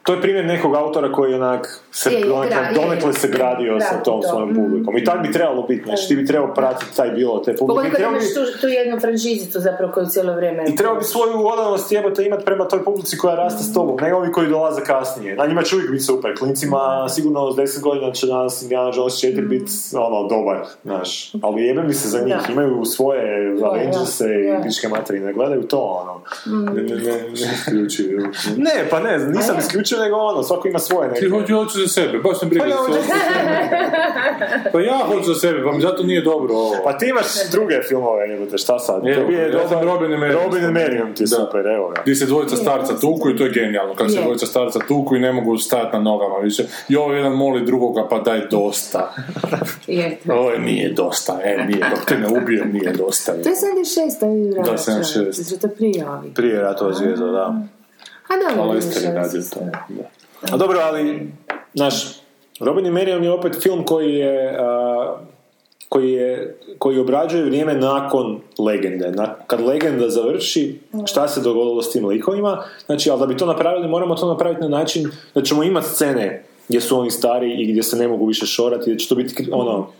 [0.08, 2.26] to je primjer nekog autora koji onak se Je, je,
[2.74, 3.32] donekle, je, se je.
[3.32, 4.28] gradio sa Gradi tom to.
[4.28, 4.54] svojom Mm.
[4.54, 4.96] publikom.
[4.96, 7.90] I tak bi trebalo biti, znači ti bi trebao pratiti taj bilo te publike.
[7.90, 10.64] Trebao imaš bi, tu, tu jednu franšizicu zapravo koju cijelo vrijeme...
[10.68, 14.14] i trebao bi svoju odanost jebate imati prema toj publici koja raste s tobom, ne
[14.14, 15.36] ovi koji dolaze kasnije.
[15.36, 16.38] Na njima će uvijek biti super.
[16.38, 21.32] Klincima sigurno s 10 godina će danas Indiana Jones 4 biti ono, dobar, znaš.
[21.42, 22.46] Ali jebe mi se za njih, Mm.
[22.46, 22.52] Da.
[22.52, 26.14] imaju svoje Avengerse da, i pičke materije, ne gledaju to, ono.
[26.46, 26.64] Mm.
[26.66, 28.28] Ne, ne, ne, ne.
[28.56, 29.60] Ne, pa ne, nisam je?
[29.60, 31.20] isključio, nego ono, svako ima svoje neke.
[31.20, 33.68] Ti hoću, hoću za sebe, baš sam briga Pa ja za hoću sebe.
[34.72, 36.74] Pa ja hoću za sebe, pa mi zato nije dobro ovo.
[36.84, 39.06] Pa ti imaš druge filmove, jebote, šta sad?
[39.06, 42.02] Evo, je ja sam Robin and Marian Robin and Marian ti je super, evo ga.
[42.02, 43.94] Gdje se dvojica starca tuku i to je genijalno.
[43.94, 44.22] Kako se Je.
[44.22, 46.64] dvojica starca tuku i ne mogu stajati na nogama više.
[46.88, 49.14] I ovo jedan moli drugoga, pa daj dosta.
[49.86, 50.18] Je.
[50.30, 53.32] Ovo je nije dosta, e, nije, dok te ne ubijem, nije dosta.
[53.32, 54.34] To je 76.
[54.34, 55.24] vi Da, 76.
[55.24, 56.34] Da se to prijavi.
[56.34, 57.77] Prije ratova zvijezda, da.
[58.28, 59.60] A dobro, je radio to.
[59.88, 60.08] Da.
[60.52, 61.32] A dobro, ali,
[61.74, 61.94] znaš,
[62.60, 65.16] Robin and Marian je opet film koji je, a,
[65.88, 69.10] koji je, koji obrađuje vrijeme nakon legende.
[69.10, 73.46] Na, kad legenda završi, šta se dogodilo s tim likovima, znači, ali da bi to
[73.46, 77.72] napravili, moramo to napraviti na način da ćemo imati scene gdje su oni stari i
[77.72, 79.90] gdje se ne mogu više šorati, da će to biti ono,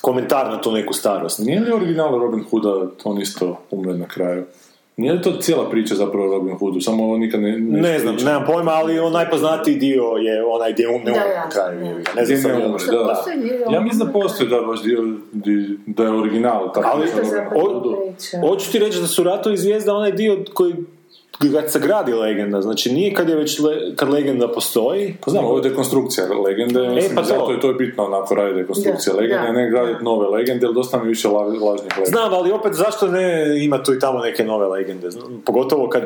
[0.00, 1.38] komentar na tu neku starost.
[1.38, 4.44] Nije li original Robin Hooda on isto umre na kraju?
[4.96, 6.80] Nije li to cijela priča zapravo o Robin Hoodu?
[6.80, 7.58] Samo ovo nikad ne...
[7.60, 8.26] Ne znam, priča.
[8.26, 11.80] nemam pojma, ali on najpoznatiji dio je onaj gdje on ne Da, umre na kraju.
[11.80, 12.20] Da.
[12.20, 13.24] Ne znam ne umre, ono- da.
[13.42, 16.72] Dio Ja mislim da postoji da baš dio, di- da je original.
[16.72, 17.06] Tako Ali-
[18.32, 18.40] da?
[18.40, 20.74] Hoću ti reći da su ratovi zvijezda onaj dio koji
[21.52, 25.44] kad se gradi legenda, znači nije kad je već le- kad legenda postoji, Pa znam,
[25.44, 27.28] ovo je dekonstrukcija legende, mislim, pa to.
[27.28, 30.04] zato je to je bitno onako raditi dekonstrukcija Da, legende, da, ne graditi da.
[30.04, 32.04] nove legende, jer dosta mi više la, lažnih legenda.
[32.06, 33.24] Znam, ali opet zašto ne
[33.58, 35.10] ima tu i tamo neke nove legende?
[35.10, 36.02] Znam, Pogotovo kad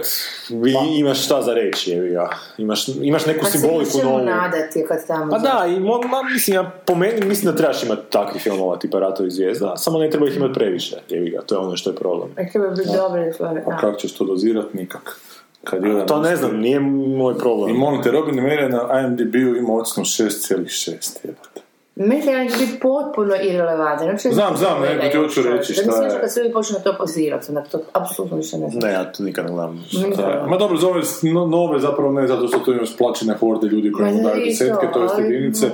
[0.50, 2.28] vi imaš šta za reći, jevi ga.
[2.58, 4.18] Imaš, imaš neku Pa simboliku novu.
[4.18, 5.30] nadati kad tamo...
[5.30, 8.76] Pa da, i mo, ma, mislim, ja, po meni mislim da trebaš imati takvih filmova
[8.76, 11.90] tipa Ratovi zvijezda, samo ne treba ih imati previše, jevi ga, to je ono što
[11.90, 12.28] je problem.
[12.36, 12.88] Ne treba biti
[13.34, 13.60] stvari.
[13.66, 14.76] A kako ćeš to dozirati?
[14.76, 15.20] Nikak.
[15.64, 17.70] Kad jedan To ne znam, nije moj problem.
[17.70, 21.60] I molim te, Robin Marian na IMDb-u ima ocjenu 6,6 jebate.
[21.96, 24.18] Meni je biti potpuno irelevantan.
[24.32, 26.04] Znam, ne znam, gledaju nego ti hoću reći Da šta se je.
[26.04, 28.80] nešto kad se ljudi počnu na to pozirati, onak to apsolutno više ne znam.
[28.82, 29.84] Ne, ja to nikad ne gledam.
[30.16, 30.46] Da.
[30.48, 33.92] Ma dobro, za ove no- nove zapravo ne, zato što tu imaš plaćene horde ljudi
[33.92, 35.66] koji mu da, daju desetke, to, to jest ali- jedinice,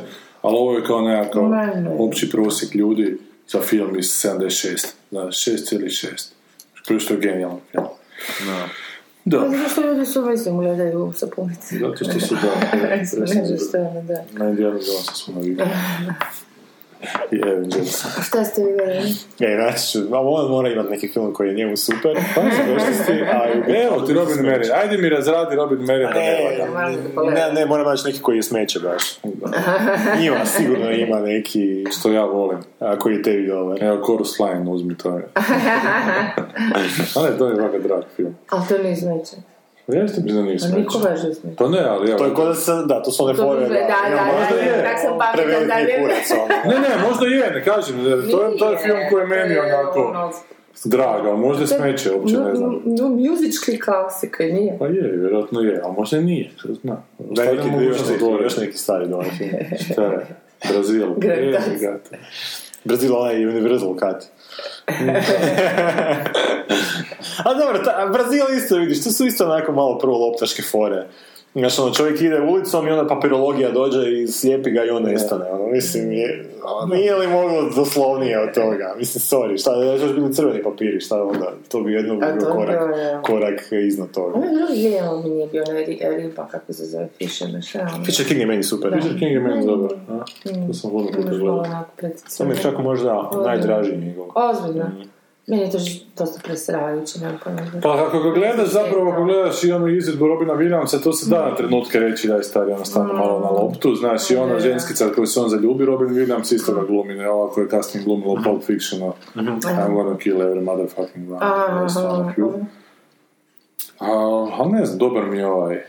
[0.43, 1.97] ali ovo je kao nekakav Ma ne.
[1.99, 3.19] opći prosjek ljudi
[3.49, 6.33] za film iz 76, da, 6,6.
[6.87, 7.85] Prvo što je genijalno film.
[8.47, 8.69] Da,
[9.41, 11.79] Pa zato što ljudi su mislim gledaju sapunice.
[11.79, 14.25] zato što su da, Ne znam što je, da.
[17.53, 18.05] Avengers.
[18.19, 19.11] A šta ste vi gledali?
[19.41, 22.73] E, znači ću, a on mora imati neki film koji je njemu super, pa se
[22.73, 27.53] došlisti, a i Evo ti Robin Marian, ajde mi razradi Robin da ne Ne, ne,
[27.53, 29.03] ne, moram naći neki koji je smeće baš.
[30.27, 32.59] Ima, sigurno ima neki Što ja volim.
[32.81, 33.85] a, koji je tebi dobar.
[33.85, 35.17] Evo, Chorus Line, uzmi to.
[35.19, 35.29] je.
[37.17, 38.35] A ne, to je ovakav drag film.
[38.51, 39.54] Ali to nije smeće.
[39.89, 40.79] Jeste mi da nije A smeće.
[40.79, 40.99] niko.
[41.59, 42.19] Pa ne, ali evo.
[42.19, 44.57] To je kod da se, da, to su one fore, bi- da, da, da, možda
[44.57, 45.19] da, je, sam
[45.69, 46.55] da, ne- kurac, ono.
[46.75, 47.97] Ne, ne, možda je, ne kažem,
[48.31, 50.33] to je, to je film koji je meni onako
[50.85, 52.83] drag, ali možda je smeće, uopće ne znam.
[52.85, 54.77] No, muzički klasika, nije.
[54.79, 57.03] Pa je, vjerojatno je, ali možda nije, što zna.
[57.19, 59.51] Da, neki, još, neki, još neki stari dobar film.
[59.93, 60.27] Šta je?
[60.73, 61.09] Brazil.
[61.23, 62.17] Je, gata.
[62.85, 64.29] Brazil, onaj Universal Cut.
[67.45, 71.07] a dobro, ta, Brazil isto vidiš, to su isto onako malo prvo loptaške fore.
[71.55, 75.45] Znaš, ono, čovjek ide ulicom i onda papirologija dođe i slijepi ga i on nestane.
[75.51, 78.95] Ono, mislim, je, ono, nije li moglo doslovnije od toga?
[78.99, 81.53] Mislim, sorry, šta, da još bili crveni papiri, šta onda?
[81.69, 82.81] To bi jedno bio korak,
[83.23, 84.35] korak iznad toga.
[84.35, 87.81] Ono drugi je, ali mi nije bio onaj ri- riba, kako se zove, Fisher, šta
[87.95, 88.05] ono?
[88.05, 88.91] Fisher King je meni super.
[88.91, 88.97] Da.
[88.97, 90.15] Fisher King je meni dobar, a?
[90.15, 90.67] Mm.
[90.67, 91.65] To sam puno puta gledao.
[92.39, 94.27] To mi je čak možda najdraži njegov.
[94.35, 94.85] Ozbiljno.
[95.47, 95.79] Meni je to
[96.17, 97.61] dosta presravajuće, nemam pojma.
[97.83, 101.49] Pa kako ga gledaš, zapravo ako gledaš i onu izvedbu Robina Williamsa, to se da
[101.51, 105.13] na trenutke reći da je stari, ono stvarno malo na loptu, znaš, i ona ženskica
[105.15, 108.33] koju se on zaljubi, Robin Williams isto ga glumi, ne, ova koja je kasnije glumila
[108.33, 111.47] u Pulp Fictionu, I'm gonna kill every motherfucking one.
[113.99, 114.07] A,
[114.59, 115.85] ali ne znam, dobar mi je ovaj,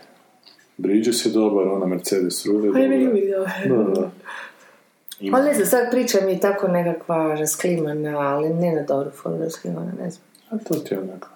[0.78, 2.80] Bridges je dobar, ona Mercedes Rule je Pa
[3.68, 3.94] dobra.
[3.94, 4.12] Da, da.
[5.20, 5.38] Ima.
[5.38, 9.38] Ali ne znam, sad priča mi je tako nekakva rasklimana, ali ne na dobru foru
[9.38, 10.24] rasklimana, ne znam.
[10.50, 11.28] A to ti je onako,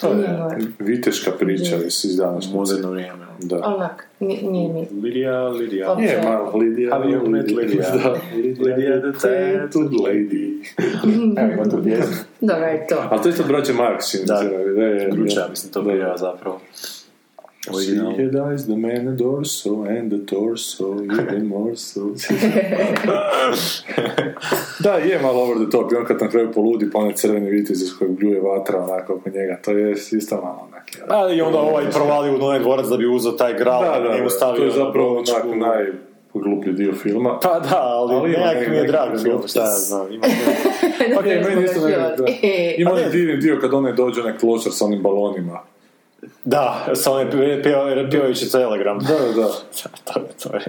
[0.00, 3.26] to Nije je viteška priča iz, današnjeg Moderno vrijeme.
[3.42, 3.56] Da.
[3.64, 5.00] Onak, nije, nije mi.
[5.02, 5.92] Lidija, Lidija.
[5.92, 6.00] Ok.
[6.00, 6.94] Je, malo Lidija.
[6.94, 8.02] Have you met Lydia?
[8.02, 10.64] Da, Lidija the tattooed lady.
[11.40, 12.16] Evo, ima tu pjesmu.
[12.40, 13.04] Dobro je to.
[13.10, 14.34] Ali to je isto braće Marks, Da.
[14.34, 15.16] da.
[15.16, 16.60] Gruča, mislim, to bio zapravo.
[17.70, 18.12] She Original.
[18.12, 22.00] had eyes, the man the dorso, and the torso, even more so.
[24.78, 27.50] da, je malo over the top, i on kad na kraju poludi, pa onaj crveni
[27.50, 30.96] vitez iz kojeg bljuje vatra onako oko njega, to je isto malo onak.
[30.96, 31.02] je.
[31.08, 34.12] A i onda ovaj provali u onaj dvorac da bi uzeo taj gral, Da, da,
[34.12, 35.36] njemu da, stavio to je na zapravo brodičku.
[35.44, 35.76] onak
[36.34, 37.38] najgluplji dio filma.
[37.38, 40.12] Pa da, ali, Ali nekak neki- mi je drag film, šta ja znam.
[40.12, 40.24] Ima
[41.14, 42.24] Pa ne, meni isto ne, da.
[42.78, 43.10] Ima onaj ne.
[43.10, 45.60] divni dio kad onaj dođe onaj klošar sa onim balonima.
[46.44, 47.30] Da, sa onaj
[47.62, 48.98] pjeva- pjevajući telegram.
[48.98, 49.48] Da, da, da.
[50.12, 50.64] to, to je.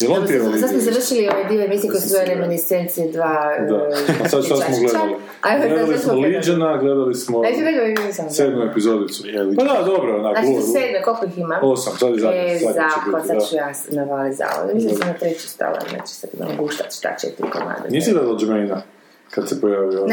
[0.00, 3.52] Jel on pjeva Sad smo završili ovaj dio emisije koji su zove reminiscencije dva...
[3.68, 3.74] Da.
[3.74, 5.14] e, A sad šta smo gledali?
[5.42, 6.34] Sad Gledali smo gledali?
[6.36, 8.30] Legiona, gledali smo Ajde, gledaj, sam.
[8.30, 9.26] sedmu epizodicu.
[9.26, 11.60] Je Pa da, dobro, onak, Znači, su sedme, koliko ih ima?
[11.62, 13.44] Osam, sad je zadnji, E, zadnji će zakon, biti, sad da.
[13.44, 13.72] ću ja
[14.04, 14.74] navali zavod.
[14.74, 17.82] Mislim da sam na treći stala, znači sad imam guštač, šta četiri komada.
[17.88, 18.82] Nisi gledala Jermaina?
[19.30, 20.08] Kad se pojavio u,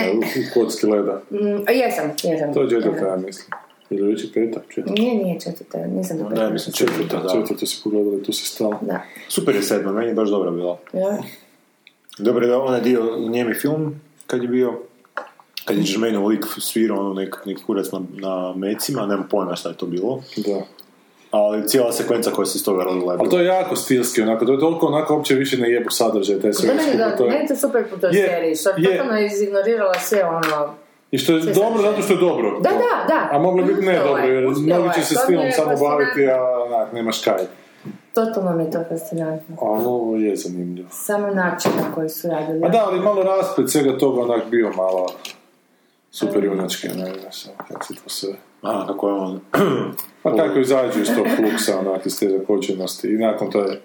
[0.53, 1.21] kocki leda.
[1.31, 1.37] Mm,
[1.71, 2.53] jesam, jesam.
[2.53, 3.47] To je četvrta, ja mislim.
[3.89, 4.59] Ili već je peta?
[4.69, 4.93] Četvrta.
[4.93, 6.49] Nije, nije četvrta, nisam do Ne, peta.
[6.49, 7.29] mislim četvrta, da.
[7.31, 8.79] Četvrta si pogledala, tu si stala.
[8.81, 9.01] Da.
[9.29, 10.79] Super je sedma, meni je baš dobra bila.
[10.93, 11.17] Ja.
[12.17, 14.79] Dobro je da onaj dio njemi film, kad je bio,
[15.65, 19.69] kad je Jermaine lik svirao ono nek, neki kurac na, na mecima, nemam pojma šta
[19.69, 20.61] je to bilo, Da.
[21.31, 24.45] ali cijela sekvenca koja se iz toga rodila je Ali to je jako stilski, onako,
[24.45, 27.25] to je toliko onako uopće više ne jebu sadržaj, taj sve Da, meni, da, to
[27.25, 28.97] je- meni to super po toj Je, seriji, što je je.
[28.97, 30.73] totalno izignorirala sve ono...
[31.13, 32.59] I što je Sve dobro zato što je dobro.
[32.59, 33.29] Da, da, da.
[33.31, 36.63] A moglo biti ne dobro, je, jer mnogi će se s filmom samo baviti, a
[36.65, 37.43] onak, nemaš kaj.
[38.13, 39.55] Totalno mi je to fascinantno.
[39.61, 40.89] Ali ovo je zanimljivo.
[40.91, 42.65] Samo način na koji su radili.
[42.65, 45.07] A da, ali malo rasplet svega toga onak bio malo
[46.11, 48.33] super junački, ne znaš, ono, kako se to sve...
[48.61, 49.39] Aha, kako je on...
[50.23, 53.07] Pa kako izađu iz tog fluksa, onak, iz te zakočenosti.
[53.07, 53.81] I nakon, to je,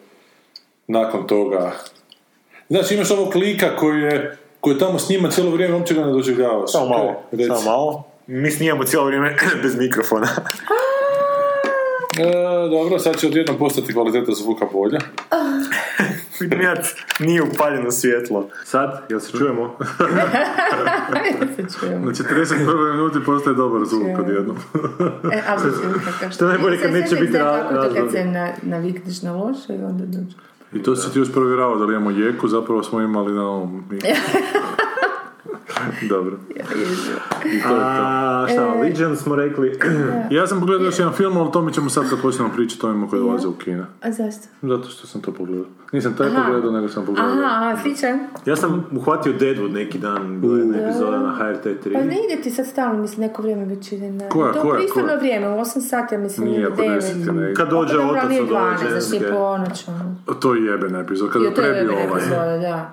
[0.86, 1.72] nakon toga...
[2.68, 6.00] Znači, imaš ovog klika koji je, koji je tamo s njima cijelo vrijeme, uopće ga
[6.00, 6.72] ne doživljavaš.
[6.72, 7.44] Samo malo, Reci.
[7.46, 8.04] samo malo.
[8.26, 10.28] Mi snijamo cijelo vrijeme bez mikrofona.
[12.18, 12.32] E,
[12.70, 14.98] dobro, sad će odjednom postati kvaliteta zvuka bolja.
[16.38, 18.48] Finjac nije upaljeno svjetlo.
[18.64, 19.62] Sad, jel se čujemo?
[22.04, 22.92] Na 41.
[22.92, 24.56] minuti postaje dobar zvuk odjednom.
[25.32, 25.42] E,
[26.20, 29.32] kako Što je najbolje kad neće biti ra- Kako to kad se na, navikneš na
[29.32, 30.36] loše i onda dođe.
[30.72, 33.84] I to si ti još provjeravao da li imamo jeku, zapravo smo imali na ovom.
[36.10, 36.36] Dobro.
[36.50, 37.74] I to je to.
[37.74, 39.78] A, šta, Legion smo rekli.
[40.30, 42.88] Ja sam pogledao još jedan film, ali o tome ćemo sad kad počnemo pričati o
[42.88, 43.86] ovima koji dolaze u kina.
[44.02, 44.48] A zašto?
[44.62, 45.66] Zato što sam to pogledao.
[45.92, 46.42] Nisam taj Aha.
[46.42, 47.30] pogledao, nego sam pogledao.
[47.30, 48.18] Aha, aha, sličan.
[48.46, 51.92] ja sam uhvatio Deadwood neki dan, bila je jedna epizoda na HRT 3.
[51.92, 54.28] Pa ne ide ti sad stalno, mislim, neko vrijeme već ide na...
[54.28, 57.00] Koja, to koja, pristojno vrijeme, u 8 sati, ja mislim, Nije oko 9.
[57.00, 57.54] 10 ne.
[57.54, 59.84] Kad dođe otac od ove 12, znači ponoć.
[60.40, 62.22] To je jebena epizoda, kada je je prebio ovaj.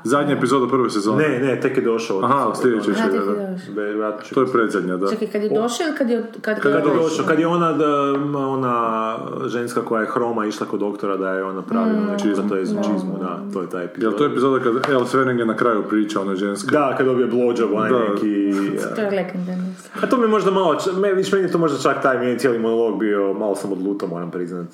[0.04, 1.30] Zadnja epizoda prve sezone.
[1.30, 2.18] Ne, ne, tek je došao.
[2.18, 3.00] otac Aha, od sljedeće ove.
[3.00, 4.18] će, da, je da.
[4.34, 5.10] To je predzadnja, da.
[5.10, 6.24] Čekaj, kad je došao ili kad je...
[6.42, 9.18] Kad, Kad je došao, kad je ona, da, ona
[9.48, 13.18] ženska koja je hroma išla kod doktora da je ona pravila mm, to je čizmu,
[13.20, 14.18] da, to je ta Jel epizoda.
[14.18, 16.72] to je epizoda kad El Sweningen na kraju priča, ona ženska?
[16.72, 18.54] Da, kad dobije blowjob, onaj neki...
[18.96, 19.66] To je legendarno.
[20.02, 20.78] A to mi je možda malo,
[21.16, 24.10] viš, meni je to možda čak taj meni je cijeli monolog bio, malo sam odlutao,
[24.10, 24.68] moram priznat.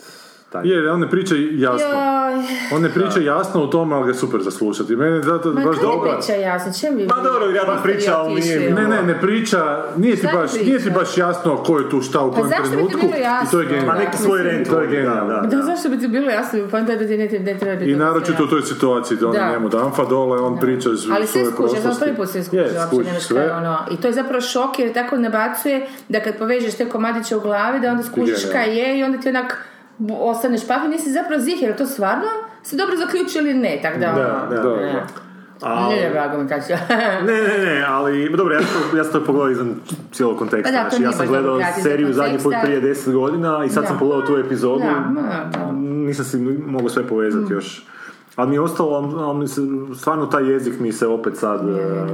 [0.52, 0.62] Taj.
[0.66, 1.88] Je, on ne priča jasno.
[1.88, 2.44] Joj,
[2.74, 4.96] On ne priča jasno u tome, ali ga je super za slušati.
[4.96, 6.12] Meni je zato ma baš kaj dobro.
[6.14, 7.06] priča jasno, čem bi...
[7.06, 8.90] Ma dobro, vjerojatno biste vi priča, ali nije mi- Ne, ono?
[8.90, 9.60] ne, ne priča,
[9.98, 10.66] nije ti baš, priča?
[10.66, 13.00] nije ti baš jasno ko je tu šta u kojem zašto bi ti trenutku.
[13.00, 13.50] bilo I jasno?
[13.52, 13.94] to je genijalno.
[13.96, 14.68] neki svoj rent.
[14.70, 15.34] To je genijalno.
[15.34, 15.48] Da, da.
[15.48, 17.92] Da, zašto bi ti bilo jasno, pa onda da ti ne, ne treba biti...
[17.92, 19.50] I naročito u toj situaciji da on Da.
[19.52, 22.58] njemu damfa dole, on priča iz Ali sve svoje ja sam prvi put sve skuži,
[22.58, 23.52] Je, uopće nemaš sve.
[23.54, 23.78] ono.
[23.92, 25.78] I to je zapravo šok jer tako nabacuje
[26.10, 29.30] da kad povežeš te komadiće u glavi da onda skužiš kaj je i onda ti
[29.30, 29.66] onak
[30.12, 32.28] ostaneš pa nisi zapravo zih, jer to stvarno
[32.64, 34.06] se dobro zaključio ili ne, tako da...
[34.06, 34.94] Da, ono, da, da, ne.
[34.94, 35.06] da.
[35.62, 36.48] Ali- Ne, drago mi.
[37.28, 39.76] Ne, ne, ne, ali dobro, ja sam ja sam to pogledao izvan
[40.12, 40.72] cijelog konteksta.
[40.72, 42.88] Pa da, znači, ja sam gledao seriju za zadnji put prije da.
[42.88, 43.88] 10 godina i sad Da.
[43.88, 44.84] sam pogledao tu epizodu.
[44.84, 45.72] Da.
[45.72, 46.38] Nisam si
[46.68, 47.54] mogao sve povezati Mm.
[47.54, 47.86] još.
[48.36, 49.62] Ali mi je ostalo, ali- mi se,
[49.96, 52.06] stvarno taj jezik mi se opet sad, e,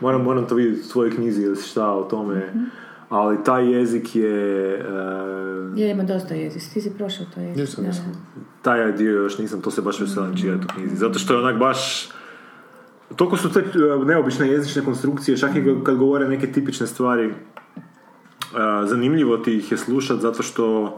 [0.00, 2.64] moram, moram to vidjeti u svojoj knjizi ili šta o tome, Mhm.
[3.10, 4.82] Ali taj jezik je, e,
[5.76, 7.56] Jer ima dosta jezik, ti si prošao to jezik.
[7.56, 8.26] Nisam, nisam.
[8.62, 11.58] taj dio još nisam, to se baš veselim čitati u knjizi, zato što je onak
[11.58, 12.08] baš,
[13.16, 17.32] toliko su te e, neobične jezične konstrukcije, čak i kad govore neke tipične stvari, e,
[18.86, 20.96] zanimljivo ti ih je slušat zato što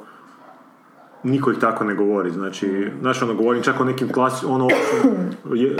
[1.23, 4.69] niko ih tako ne govori, znači, znaš, ono, govorim čak o nekim klasi, ono,
[5.55, 5.77] je,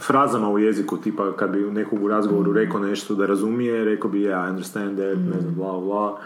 [0.00, 4.18] frazama u jeziku, tipa, kad bi nekog u razgovoru rekao nešto da razumije, rekao bi,
[4.18, 6.18] yeah, I understand that, ne znam, bla, bla,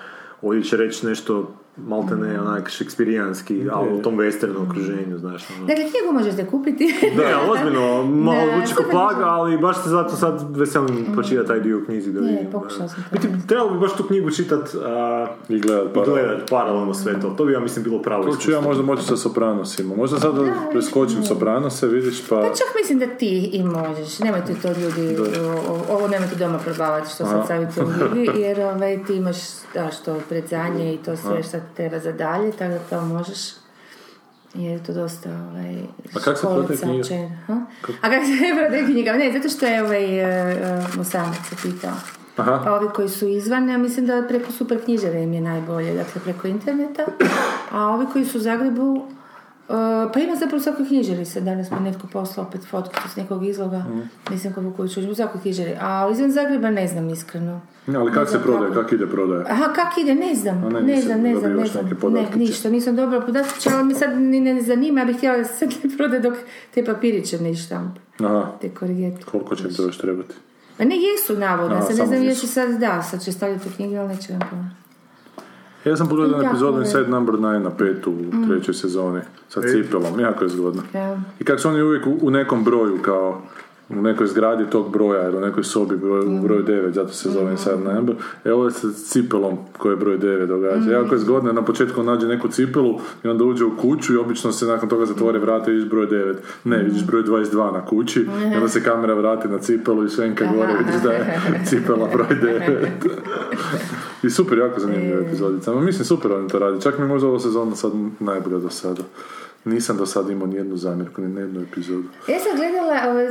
[0.43, 5.67] ovdje će reći nešto, malte ne, onak, šekspirijanski, ali u tom western okruženju, znaš, ono.
[5.67, 6.85] Dakle, knjigu možete kupiti.
[7.19, 11.49] Ne, ali ozbiljno, malo zvuči kao super plaga, ali baš se zato sad veselim pročitati
[11.49, 12.51] taj dio u knjizi da vidim.
[12.53, 12.89] pokušala e.
[12.89, 13.17] sam to.
[13.29, 16.05] Biti, trebalo bi baš tu knjigu čitat a, I gledat i pa.
[16.05, 17.31] gledat paralelno sve to.
[17.31, 19.97] To bi ja mislim bilo pravo To ću ja možda moći sa Sopranosima.
[19.97, 20.43] Možda sad da
[20.73, 22.37] preskočim Sopranose, vidiš, pa...
[22.37, 24.19] Pa čak mislim da ti i možeš.
[24.19, 29.05] Nemojte to ljudi, o- o- ovo nemojte doma probavati što sad savjetujem ljudi, jer ovaj,
[29.07, 29.37] ti imaš
[29.75, 33.39] da, što predzanje i to sve što ti treba za dalje, tako da to možeš.
[34.55, 35.77] Jer je to dosta ovaj,
[36.17, 37.31] A kak se prodaje knjiga?
[38.03, 39.13] A kako se prodaje knjiga?
[39.13, 41.93] Ne, zato što je ovaj uh, Mosamac se pitao.
[42.37, 42.61] Aha.
[42.65, 46.21] Pa ovi koji su izvan, ja mislim da preko super knjižare im je najbolje, dakle
[46.25, 47.05] preko interneta.
[47.71, 49.07] A ovi koji su u Zagrebu,
[50.13, 53.47] pa ima zapravo u svakoj knjižari se, danas mi netko poslao opet fotku s nekog
[53.47, 54.01] izloga, Mhm.
[54.31, 55.75] nisam kako koju ću u svakoj knjižari.
[55.81, 57.61] A izvan Zagreba ne znam iskreno.
[57.89, 58.83] Ali kak se prodaje, kako.
[58.83, 59.45] kak ide prodaje?
[59.45, 62.71] Aha, kak ide, ne znam, ne, ne, znam, ne znam, ne još znam, ne, ništa,
[62.71, 65.97] nisam dobila podatke, ali mi sad ni ne zanima, ja bih htjela da se ne
[65.97, 66.35] prode dok
[66.71, 69.23] te papiriće ne štampa, Aha, te korigete.
[69.25, 70.35] koliko će to još trebati?
[70.79, 72.27] A ne jesu navodno, A, sad ne znam jesu.
[72.37, 74.80] jesu sad, da, sad će staviti u knjige, ali neće nam pomoći.
[75.85, 76.85] Ja sam pogledao Jako epizodu je.
[76.85, 80.83] Inside Number 9 na petu u trećoj sezoni sa cipelom, jako je zgodno.
[81.41, 83.43] I kako su oni uvijek u, u nekom broju, kao
[83.91, 87.31] u nekoj zgradi tog broja, ili u nekoj sobi broj, u broju 9, zato se
[87.31, 88.17] zove Inside Number.
[88.45, 90.91] E ovo je sa cipelom koji je broj 9 događa.
[90.91, 94.53] Jako je zgodno, na početku nađe neku cipelu i onda uđe u kuću i obično
[94.53, 96.35] se nakon toga zatvore vrata i vidiš broj 9.
[96.65, 98.21] Ne, vidiš broj 22 na kući
[98.53, 102.39] i onda se kamera vrati na cipelu i švenka gore, vidiš da je cipela broj
[102.43, 102.87] 9.
[104.23, 105.73] I super, jako zanimljiva epizodica.
[105.73, 106.81] Ma mislim, super oni to radi.
[106.81, 109.03] Čak mi možda ova sezona sad najbolja do sada.
[109.65, 112.09] Nisam do sada imao nijednu zamjerku, ni na jednu epizodu.
[112.29, 113.27] Ja sam gledala, ovaj,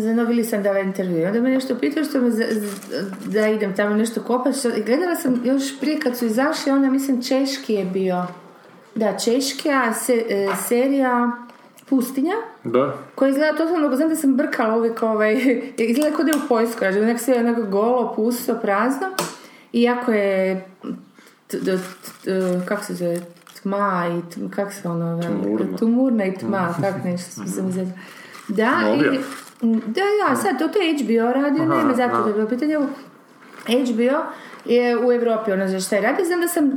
[0.00, 2.44] zanovili sam da ovaj intervju, onda me nešto pitao što me za-
[3.26, 7.74] da idem tamo nešto kopati, gledala sam još prije kad su izašli, onda mislim Češki
[7.74, 8.26] je bio,
[8.94, 11.32] da, Češka se, e, serija
[11.88, 12.98] Pustinja, Da?
[13.14, 15.34] koja izgleda totalno, znam da sam brkala uvijek ovaj,
[15.78, 19.06] izgleda kao da je u Poljskoj, znači onak sve je onako golo, pusto, prazno,
[19.72, 20.64] iako je,
[22.66, 23.20] kako se zove,
[23.62, 25.76] tma i, t- kako se ono, Tumurna.
[25.76, 27.90] tumurna i tma, tak nešto sam izgleda.
[28.48, 29.12] Da, Novija.
[29.12, 29.18] i,
[29.86, 32.76] da, ja, sad, to, to je HBO radio, ne, me zato da je bilo pitanje,
[33.66, 34.24] HBO
[34.64, 36.70] je u Europi, ono za šta je radi, znam da sam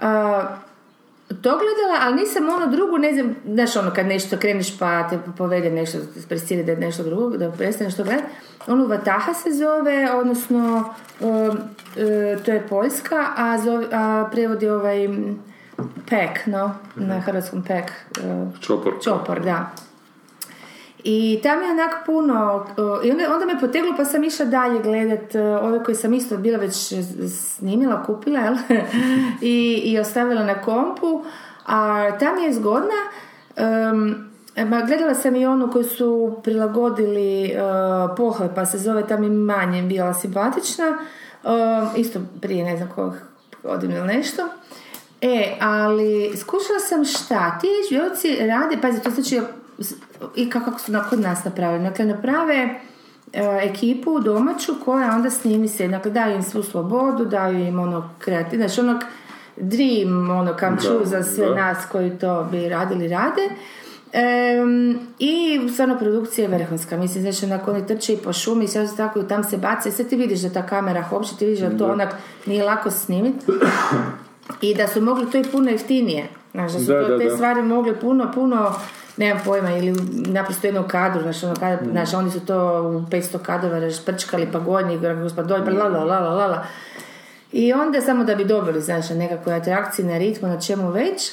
[0.00, 0.56] a,
[1.28, 5.18] to gledala, ali nisam ono drugo, ne znam, znaš ono kad nešto kreneš pa te
[5.38, 8.28] povede nešto, presiri da je nešto drugo, da prestaneš to gledati.
[8.66, 11.58] Ono Vataha se zove, odnosno um,
[11.96, 15.42] e, to je Poljska, a, zove, a prevodi ovaj m,
[16.08, 17.84] Pek, no, na hrvatskom Pek.
[17.84, 18.94] e, Čopor.
[19.02, 19.70] Čopor, da.
[21.04, 24.82] I tam je onak puno, uh, i onda, onda me poteglo pa sam išla dalje
[24.82, 26.92] gledat uh, ove koje sam isto bila već
[27.30, 28.54] snimila, kupila, jel?
[29.40, 31.24] I, I ostavila na kompu.
[31.66, 33.00] A tam je zgodna,
[33.56, 34.14] um,
[34.68, 39.30] ma, gledala sam i onu koju su prilagodili uh, pohle, pa se zove tam i
[39.30, 40.98] manje bila simpatična.
[41.44, 43.12] Um, isto prije ne znam kojeg
[43.62, 44.42] godinu ili nešto.
[45.22, 49.40] E, ali skušala sam šta, ti HBO-ci rade, pazi, to znači
[50.36, 51.84] i kako su kod nas napravili.
[51.84, 52.78] Dakle, naprave e,
[53.62, 58.68] ekipu domaću koja onda snimi se, dakle, daju im svu slobodu, daju im ono kreativno,
[58.68, 59.02] znači onog
[59.56, 61.54] dream, ono true za sve da.
[61.54, 63.48] nas koji to bi radili, rade.
[64.12, 66.96] Em, I stvarno produkcija je vrhunska.
[66.96, 69.56] Mislim, znači, onako oni trče i po šumi i sve se tako i tam se
[69.56, 69.90] bace.
[69.90, 72.14] Sve ti vidiš da ta kamera hopće, ti vidiš da to onak
[72.46, 73.46] nije lako snimiti.
[74.60, 76.28] I da su mogli to i puno jeftinije.
[76.50, 77.34] Znaš, da su Da, to, da, te da.
[77.34, 78.74] stvari mogli puno, puno
[79.16, 79.94] nemam pojma, ili
[80.26, 84.58] naprosto jednom kadru, znaš, ono, kada, znaš, oni su to u 500 kadrova rašprčkali, pa
[84.58, 86.66] gornji, gospodolj, pa la, la, la, la, la, la.
[87.52, 91.32] I onda samo da bi dobili, znaš, na nekakve atrakcije, na ritmu, na čemu već.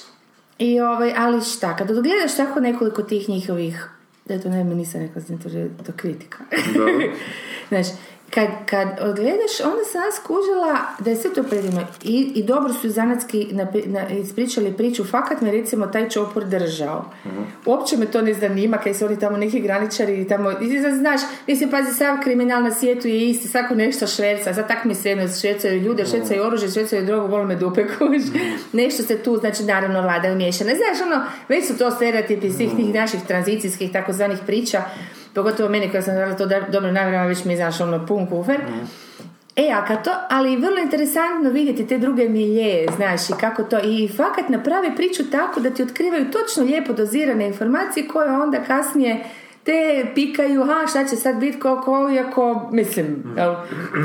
[0.58, 3.90] I ovaj, ali šta, kad odgledaš tako nekoliko tih njihovih,
[4.26, 6.38] da to ne, nisam rekla da to je to kritika.
[7.70, 7.88] Znaš,
[8.30, 12.74] kad, kad odgledaš, onda sam nas skužila da je sve to predivno i, i dobro
[12.74, 17.06] su zanatski napi- na, ispričali priču, fakat me recimo taj čopor držao.
[17.66, 20.94] Uopće me to ne zanima kad su oni tamo neki graničari i tamo, i sad
[20.94, 24.96] znaš, mislim, pazi, sav kriminal na svijetu je isti, svako nešto šverca, sad tak mi
[24.96, 28.22] se jedno švercaju ljude, švercaju oružje, švercaju drogu, boli me dupe kuž.
[28.74, 30.72] Nešto se tu, znači, naravno, vlada umiješana.
[30.76, 34.84] Znaš, ono, već su to stereotipi svih tih naših tranzicijskih takozvanih priča,
[35.34, 38.62] pogotovo meni koja sam radila to dobro namjerama, već mi je, znaš, ono, pun kufer.
[39.56, 43.80] E, a kad to, ali vrlo interesantno vidjeti te druge milje, znaš, i kako to,
[43.84, 49.24] i fakat naprave priču tako da ti otkrivaju točno lijepo dozirane informacije koje onda kasnije
[49.64, 53.56] te pikaju, ha, šta će sad biti, ko, ko, iako, mislim, jel,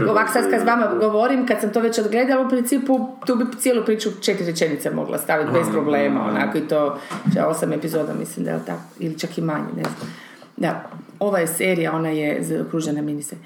[0.08, 3.44] ovak sad kad s vama govorim, kad sam to već odgledala, u principu, tu bi
[3.58, 6.98] cijelu priču četiri rečenice mogla staviti bez problema, onako, i to,
[7.46, 10.14] osam epizoda, mislim da je tako, ili čak i manje, ne znam.
[10.56, 13.36] Da, ova je serija, ona je zaokružena minise.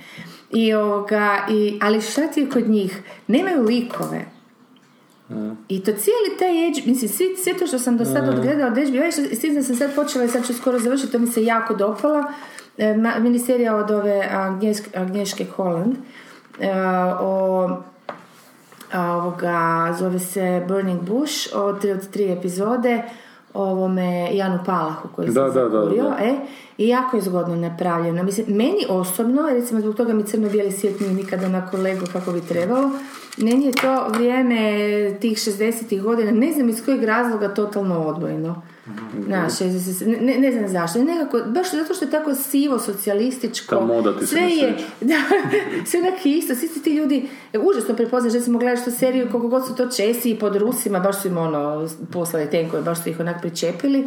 [0.50, 3.02] I ovoga, i, ali šta ti je kod njih?
[3.26, 4.24] Nemaju likove.
[5.68, 8.78] I to cijeli taj edge, mislim, svi, sve to što sam do sada odgledala od
[8.78, 11.44] HBO, s tim da sam sad počela i sad ću skoro završiti, to mi se
[11.44, 12.32] jako dopala.
[12.78, 14.28] E, miniserija od ove
[14.94, 15.96] Agnješke Holland
[16.60, 16.70] e,
[17.20, 17.68] o
[18.92, 23.02] a, ovoga, zove se Burning Bush, od, tri- od tri epizode,
[23.62, 26.34] ovome Janu Palahu koji se Da, da, da, e,
[26.78, 28.22] i jako je zgodno napravljeno.
[28.22, 32.40] Mislim, meni osobno, recimo zbog toga mi crno-bijeli svijet nije nikada onako lego kako bi
[32.40, 32.90] trebalo,
[33.36, 34.56] meni je to vrijeme
[35.20, 38.62] tih 60-ih godina, ne znam iz kojeg razloga, totalno odvojeno.
[39.26, 43.80] Znaš, 60 ne, ne znam zašto, nekako, baš zato što je tako sivo, socijalističko, Ta
[43.80, 45.14] moda ti sve je, da,
[45.86, 49.74] sve onak isto, svi ti ljudi, užasno prepoznaš, recimo gledaš tu seriju, koliko god su
[49.74, 53.40] to Česi i pod Rusima, baš su im ono, poslali tenkove, baš su ih onak
[53.40, 54.04] pričepili,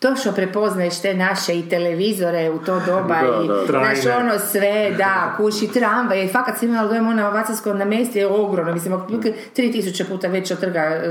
[0.00, 3.66] točno prepoznaješ te naše i televizore u to doba Da, i da, da.
[3.66, 4.26] znaš Trajne.
[4.26, 8.26] ono sve, da, kući tramvaj, i fakat si imala dojem ono Vacavsko na mesti je
[8.26, 11.10] ogromno, mislim, otprilike 3000 puta veće od trga e,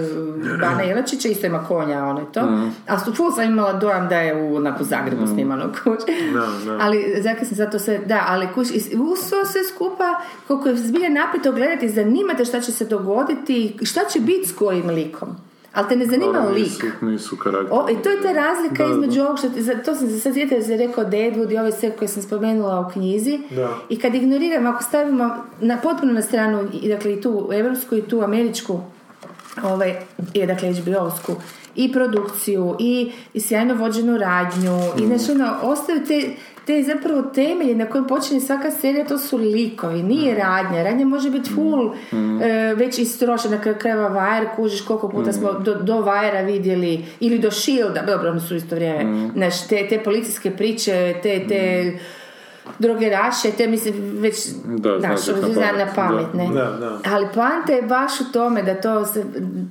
[0.61, 2.41] Bana Jelačića, isto ima konja, ono to,
[2.87, 5.99] a su ful sam imala dojam da je u, onako, Zagrebu snimano kuć.
[6.81, 8.47] Ali, zakaj sam zato sve, da, ali
[8.93, 14.01] uz to sve skupa, koliko je zbilja napeto gledati, zanimate šta će se dogoditi, šta
[14.09, 15.48] će biti s kojim likom.
[15.73, 16.67] Ali te ne zanima Dobro, lik.
[17.01, 17.37] Nisu.
[17.71, 20.33] O, I to je ta razlika Da, između ovog što ti, to sam se sad
[20.33, 23.39] sjetila da se rekao Deadwood i ove sve koje sam spomenula u knjizi.
[23.49, 23.77] Da.
[23.89, 28.01] I kad ignoriram, ako stavimo na, potpuno na stranu, i, dakle i tu evropsku i
[28.01, 28.79] tu američku,
[29.63, 29.95] ovaj,
[30.33, 31.35] i, dakle HBO-sku,
[31.75, 36.29] i produkciju, i, i sjajno vođenu radnju, i znači ono, ostaju te,
[36.69, 40.83] te zapravo temelje na kojem počinje svaka serija, to su likovi, nije radnja.
[40.83, 41.93] Radnja može biti full,
[42.41, 47.05] e, već istrošena, na kraju krajeva Wire, kužiš koliko puta smo do, do Wire-a vidjeli,
[47.19, 51.93] ili do Shielda, dobro, oni su isto vrijeme, znaš, te, te policijske priče, te, te
[52.79, 56.47] drogeraše, te mislim već Da, znaš, znaš na pamet, na pamet, ne?
[56.47, 56.99] Da, da.
[57.13, 59.23] Ali poanta je baš u tome da to se,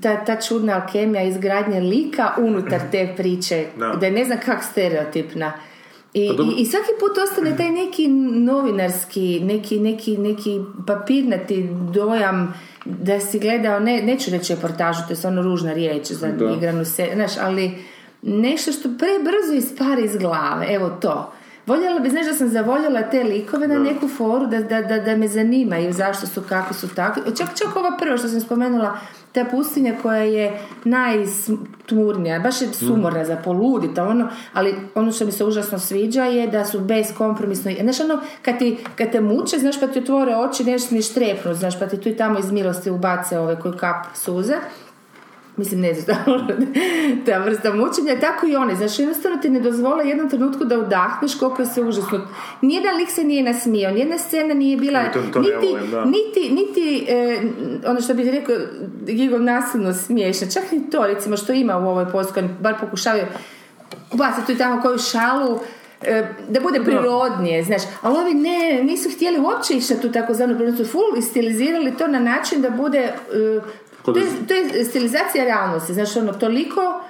[0.03, 3.89] ta, ta čudna alkemija izgradnje lika unutar te priče, Da.
[3.89, 5.53] da je ne znam kak stereotipna.
[6.25, 12.55] I, Pa i, I svaki put ostane taj neki novinarski, neki, neki, neki papirnati dojam
[12.85, 16.51] da si gledao, ne, neću reći reportažu, to je stvarno ružna riječ za Da.
[16.51, 17.71] igranu se, znaš, ali
[18.23, 21.33] nešto što prebrzo ispari iz glave, evo to.
[21.69, 25.17] Voljela bi, znaš da sam zavoljela te likove na neku foru, da, da, da, da
[25.17, 27.23] me zanimaju zašto su, kako su takvi.
[27.37, 28.99] Čak, čak ova prva što sam spomenula,
[29.33, 35.33] ta pustinja koja je najtmurnija, baš je sumorna za poludita, ono, ali ono što mi
[35.33, 39.81] se užasno sviđa je da su beskompromisno, znaš ono, kad, ti, kad te muče, znaš
[39.81, 42.91] pa ti otvore oči, nešto smiješ trepnut, znaš pa ti tu i tamo iz milosti
[42.91, 44.55] ubace ove koji kap suze,
[45.59, 46.17] mislim ne znam,
[47.27, 51.35] ta vrsta mučenja, tako i one, znaš, jednostavno ti ne dozvole jednom trenutku da udahneš
[51.39, 52.21] koliko je se užasno.
[52.63, 56.05] Nijedan lik se nije nasmijao, nijedna scena nije bila, I to- to niti, volim, da.
[56.05, 57.39] niti, niti e,
[57.87, 58.57] ono što bih rekao,
[59.07, 63.25] gigom nasilno smiješna, čak ni to, recimo, što ima u ovoj poskoj, bar pokušavaju
[64.13, 65.59] ubaciti tu i tamo koju šalu,
[66.03, 70.55] e, da bude prirodnije, znaš, ali ovi ne, nisu htjeli uopće ići na tu takozvanu
[70.57, 73.13] prirodnu, su full istilizirali to na način da bude,
[74.11, 77.01] e, Kod- to je, to je stilizacija realnosti, znaš, ono, toliko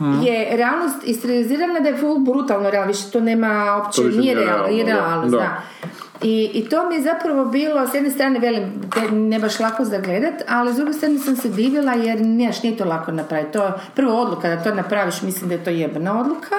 [0.00, 0.22] Mhm.
[0.22, 4.66] je realnost istilizirana da je full brutalno realno, više to nema uopće, To nije realno,
[4.66, 5.06] nije realno, da.
[5.06, 5.38] realnost, Da.
[5.38, 5.62] da.
[6.22, 8.72] I, I to mi je zapravo bilo, s jedne strane, velim,
[9.12, 12.76] ne baš lako za gledat, ali s druge strane sam se divila jer neš, nije
[12.76, 13.52] to lako napraviti.
[13.52, 16.54] To je prva odluka da to napraviš, mislim da je to jebna odluka.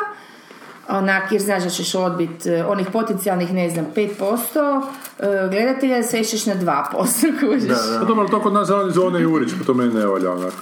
[0.90, 4.82] Onak, jer znaš da ćeš odbit eh, onih potencijalnih, ne znam, 5%
[5.20, 7.78] eh, gledatelja, svešćeš na 2%, kužiš.
[8.00, 10.54] Pa dobro, ali to kod nas radi Zone Jurić, pa to meni ne valja onak.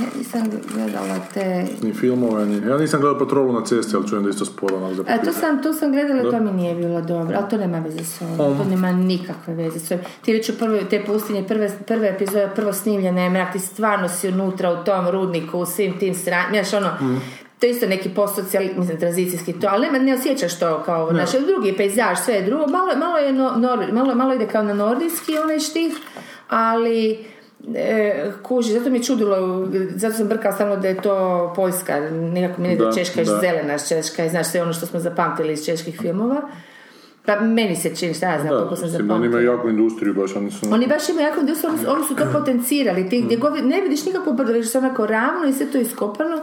[0.00, 0.42] Ja nisam
[0.74, 1.66] gledala te...
[1.82, 2.68] Ni filmova, ni...
[2.68, 5.32] Ja nisam gledao patrolu na cesti, ali čujem da isto sporo onak za A to
[5.32, 6.30] sam, to sam gledala, Da.
[6.30, 9.78] to mi nije bilo dobro, ali to nema veze s ovim, to nema nikakve veze
[9.78, 10.04] s ovim.
[10.22, 14.28] Ti već u prve, te pustinje, prve, prve epizode, prvo snimljene, mrak, ti stvarno si
[14.28, 17.20] unutra u tom rudniku, u svim tim stranjima, znaš ono,
[17.60, 21.76] to je isto neki postsocijal, mislim, tranzicijski to, ali ne osjećaš to kao, znaš, drugi
[21.76, 25.38] pejzaž, sve je drugo, malo, malo je, no, nor- malo, malo ide kao na nordijski
[25.38, 25.92] onaj štih,
[26.48, 27.26] ali
[27.74, 32.62] e, kuži, zato mi je čudilo, zato sam brkala samo da je to Poljska, nekako
[32.62, 35.52] mi ne da, Da, Češka je zelena, Češka je, znaš, sve ono što smo zapamtili
[35.52, 36.42] iz čeških filmova.
[37.26, 39.52] Pa meni se čini, šta ja znam, Da, koliko sam mislim, oni imaju zapamtila.
[39.52, 40.66] jaku industriju, baš oni su...
[40.70, 43.08] Oni baš imaju jako industriju, oni, su- oni su to potencirali.
[43.10, 46.40] Ti gdje god, ne vidiš nikakvo brdo, vidiš sve onako ravno i sve to iskopano.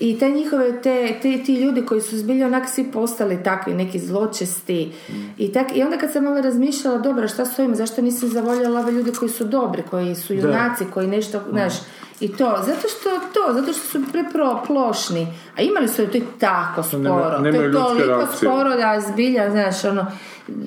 [0.00, 3.98] I te njihove, te, te, ti ljudi koji su zbilja onak svi postali takvi, neki
[3.98, 4.92] zločesti.
[5.38, 8.80] I, tak, I onda kad sam malo razmišljala, dobro, šta s ovim, zašto nisam zavoljela
[8.80, 11.72] ove ljude koji su dobri, koji su junaci, koji nešto, znaš,
[12.20, 15.26] i to, zato što to, zato što su prepro plošni.
[15.56, 17.38] A imali su to je tako sporo.
[17.38, 18.50] Nema- to je toliko reakcije.
[18.50, 20.06] sporo da zbilja, znaš, ono,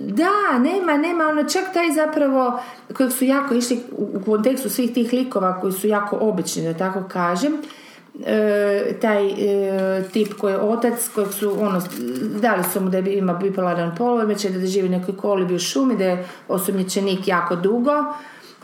[0.08, 2.60] da, nema, nema, ono, čak taj zapravo,
[2.98, 7.04] kojeg su jako išli u, kontekstu svih tih likova koji su jako obični, da tako
[7.08, 7.54] kažem,
[8.26, 11.82] e, taj e, tip koji je otac, kojeg su, ono,
[12.42, 16.04] dali su mu da ima bipolaran polomećaj, da živi u nekoj kolibi u šumi, da
[16.04, 17.92] je osumnjičenik jako dugo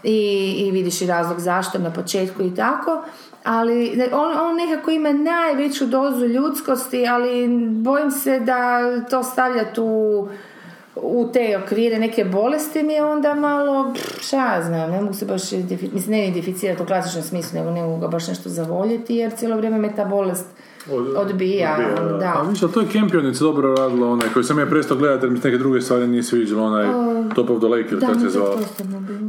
[0.05, 3.03] i, i vidiš i razlog zašto na početku i tako,
[3.43, 8.79] ali on, on nekako ima najveću dozu ljudskosti, ali bojim se da
[9.09, 10.27] to stavlja tu
[10.95, 15.25] u te okvire neke bolesti mi je onda malo, šta ja znam, ne mogu se
[15.25, 15.51] baš,
[15.93, 19.57] mislim ne identificirati u klasičnom smislu, nego ne mogu ga baš nešto zavoljeti, jer cijelo
[19.57, 20.45] vrijeme me ta bolest
[20.91, 22.45] Od- odbija, odbija, ono, A da.
[22.49, 25.39] viš, ali to je Kempionica dobro radila onaj, koji sam ja prestao gledati jer mi
[25.39, 26.85] se neke druge stvari nije sviđalo, onaj
[27.35, 28.55] Top of the Lake ili Da, kako se zvao.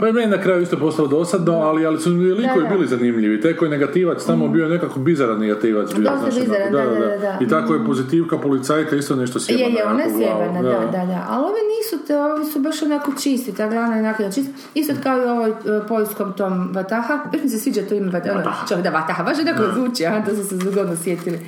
[0.01, 2.75] Pa i meni na kraju isto postalo dosadno, ali, ali su mi likovi Da, da.
[2.75, 3.41] bili zanimljivi.
[3.41, 5.95] Taj koji je negativac, tamo bio nekako bizaran negativac.
[5.95, 7.39] Bio, Dosta bizaran, da, da, da.
[7.41, 9.67] I tako je pozitivka policajka isto nešto sjebana.
[9.67, 11.27] Je, je, ona je sjebana, da, da, da.
[11.29, 14.51] Ali ovi nisu, te, ovi su baš onako čisti, ta glavna je onako čist.
[14.75, 15.55] Isto kao i u ovoj e,
[15.89, 17.19] poljskom tom Vataha.
[17.33, 18.67] Baš mi se sviđa to ime Vataha.
[18.69, 21.46] Čovjek da Vataha, baš onako zvuči, a to su se zgodno sjetili.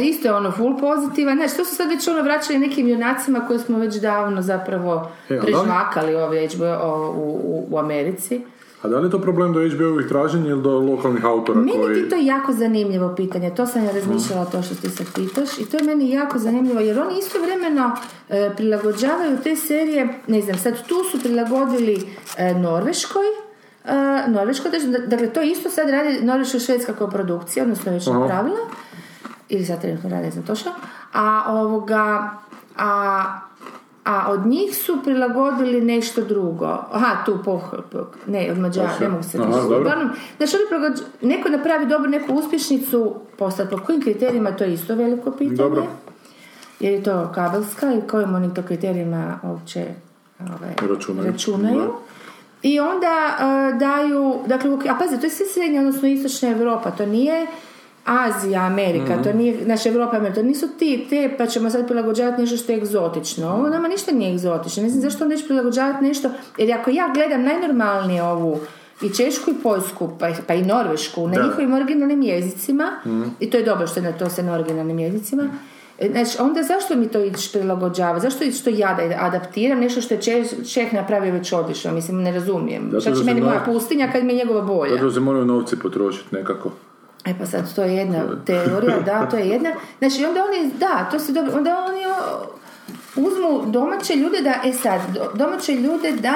[0.00, 3.58] Isto je ono full pozitivan, znači to su sad već ono vraćali nekim junacima koje
[3.58, 8.40] smo već davno zapravo E, prežvakali ovi HBO u, u, u Americi.
[8.82, 12.02] A da li je to problem do HBO-ovih traženja ili do lokalnih autora Meni koji...
[12.02, 15.64] ti to jako zanimljivo pitanje, to sam ja razmišljala to što ti sad pitaš i
[15.64, 17.92] to je meni jako zanimljivo jer oni istovremeno
[18.28, 23.26] e, prilagođavaju te serije, ne znam, sad tu su prilagodili e, Norveškoj,
[23.84, 28.44] e, Norveškoj, znači, dakle to isto sad radi Norveško-švedska koprodukcija, odnosno već Aha.
[29.52, 30.70] Ili sad trenutno radi, ne znam točno,
[31.12, 32.30] a ovoga,
[32.78, 33.24] a
[34.04, 36.66] a od njih su prilagodili nešto drugo.
[36.92, 37.74] Aha, tu poh...
[38.26, 39.50] Ne, od Mađara, ne mogu se reći.
[39.80, 44.94] Uglavnom, znači, oni neko napravi dobro neku uspješnicu, postati po kojim kriterijima, to je isto
[44.94, 45.56] veliko pitanje.
[45.56, 45.86] Dobro.
[46.80, 49.86] Jer je to kabelska i kojim oni to kriterijima uopće
[50.40, 51.32] ovaj, Računaju.
[51.32, 51.92] računaju.
[52.62, 57.06] I onda e, daju, dakle, a pazi, to je sve srednja, odnosno istočna Europa, to
[57.06, 57.46] nije
[58.04, 59.22] Azija, Amerika, Mhm.
[59.22, 62.72] to nije, naša Europa, Amerika, to nisu ti, te, pa ćemo sad prilagođavati nešto što
[62.72, 63.48] je egzotično.
[63.48, 67.10] Ovo nama ništa nije egzotično, ne znam zašto onda neću prilagođavati nešto, jer ako ja
[67.14, 68.58] gledam najnormalnije ovu
[69.02, 71.42] i Češku i Poljsku, pa, pa i Norvešku, na Da.
[71.42, 73.22] njihovim originalnim jezicima, Mhm.
[73.40, 75.42] i to je dobro što je na to se na originalnim jezicima,
[75.98, 78.20] E, Znači, onda zašto mi to ideš prilagođava?
[78.20, 81.92] Zašto što ja da adaptiram nešto što je Čeh, Čeh napravio već odlično?
[81.92, 82.88] Mislim, ne razumijem.
[82.90, 84.92] Zato Šta će meni moja pustinja kad mi je njegova bolja?
[84.92, 86.70] Zato se moraju novci potrošiti nekako.
[87.24, 89.70] E pa sad, to je jedna teorija, da, to je jedna.
[89.98, 92.02] Znači, onda oni, da, to se dobro, onda oni
[93.16, 96.34] uzmu domaće ljude da, e sad, do- domaće ljude da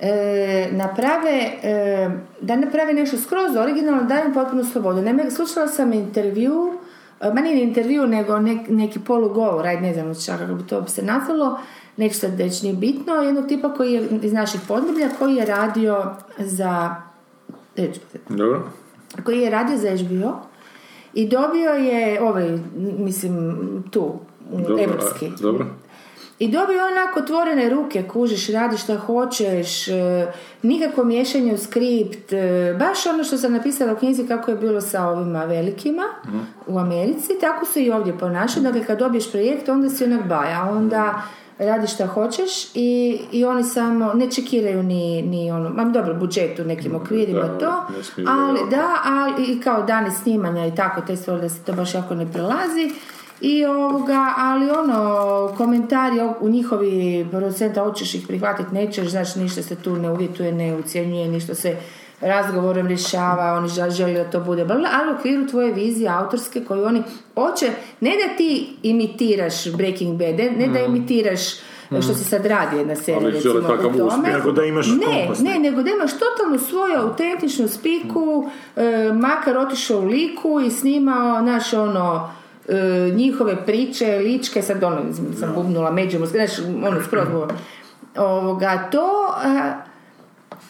[0.00, 2.10] e, naprave e,
[2.40, 5.02] da naprave nešto skroz originalno, da im potpunu slobodu.
[5.02, 6.72] Naime, slušala sam intervju,
[7.20, 10.66] e, ma nije ni intervju, nego nek- neki polugovor, ajde ne znam čak kako bi
[10.66, 11.60] to se nazvalo,
[11.96, 16.04] nešto već nije bitno, jednog tipa koji je iz naših podneblja, koji je radio
[16.38, 16.94] za
[18.28, 18.62] Dobro.
[19.24, 20.40] Koji je radio za HBO
[21.14, 22.58] i dobio je ovaj,
[22.98, 23.56] mislim,
[23.90, 24.12] tu,
[24.50, 25.26] Dobro, evropski.
[25.26, 25.66] a, dobro.
[26.38, 30.26] I dobio onako otvorene ruke, kužiš, radiš šta hoćeš, e,
[30.62, 34.80] nikako miješanje u skript, e, baš ono što sam napisala u knjizi kako je bilo
[34.80, 36.02] sa ovima velikima
[36.66, 40.68] u Americi, tako se i ovdje ponaša, dakle kad dobiješ projekt onda si onak baja,
[40.70, 41.22] onda
[41.58, 46.58] radiš šta hoćeš i, i oni samo ne čekiraju ni, ni ono, mam dobro, budžet
[46.58, 47.82] u nekim okvirima Da, to,
[48.28, 51.94] ali da- ali i kao dani snimanja i tako, te stvari da se to baš
[51.94, 52.90] jako ne prelazi.
[53.40, 59.76] I ovoga, ali ono, komentari u njihovi producenta, hoćeš ih prihvatiti, nećeš, znači ništa se
[59.76, 61.76] tu ne uvjetuje, ne ucjenjuje, ništa se
[62.20, 66.64] razgovorom rješava, oni žele, da to bude bla, bla, ali u okviru tvoje vizije autorske
[66.64, 67.02] koju oni
[67.34, 67.66] hoće,
[68.00, 71.40] ne da ti imitiraš Breaking Bad, ne, da imitiraš
[72.02, 74.28] što se sad radi jedna serija recimo u tome.
[74.32, 79.98] Nego da imaš ne, ne, nego da imaš totalno svoju autentičnu spiku, e, makar otišao
[80.00, 82.30] u liku i snimao, naš ono,
[82.68, 85.00] e, njihove priče, ličke, sad ono,
[85.40, 87.26] sam bubnula međumorske, znaš, ono, skroz.
[88.16, 89.72] Ovoga, to, a,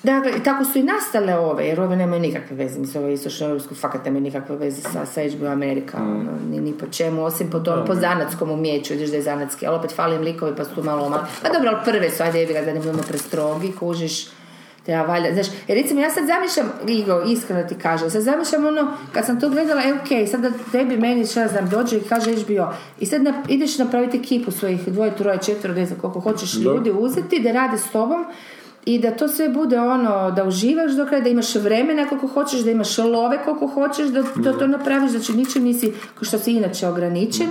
[0.03, 3.47] Dakle, i tako su i nastale ove, jer ove nemaju nikakve veze, mislim, ove istočno
[3.47, 6.21] europsko fakat nemaju nikakve veze sa, sa HBO Amerika, Mm.
[6.21, 9.67] ono, ni, ni po čemu, osim po, tom, po zanatskom umjeću, vidiš da je zanatski,
[9.67, 11.21] ali opet fali im likovi pa su tu malo omak.
[11.21, 14.27] A dobro, ali prve su, ajde, jebi ga, da ne budemo prestrogi, kužiš,
[14.85, 18.93] treba valjda, znaš, jer recimo ja sad zamišljam, Igo, iskreno ti kažem, sad zamišljam ono,
[19.13, 22.31] kad sam to gledala, e, okej, sad da tebi, meni, šta znam, dođe i kaže
[22.33, 26.55] HBO, i sad na, ideš napraviti ekipu svojih dvoje, troje, četvero, ne znam koliko hoćeš
[26.55, 28.25] ljudi uzeti, da rade s tobom,
[28.89, 32.61] i da to sve bude ono, da uživaš do kraja, da imaš vremena koliko hoćeš,
[32.61, 36.87] da imaš love koliko hoćeš, da, da to napraviš, znači ničim nisi, što si inače
[36.89, 37.49] ograničen.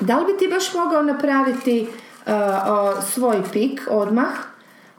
[0.00, 1.86] Da li bi ti baš mogao napraviti
[2.26, 4.32] uh, uh, svoj pik odmah,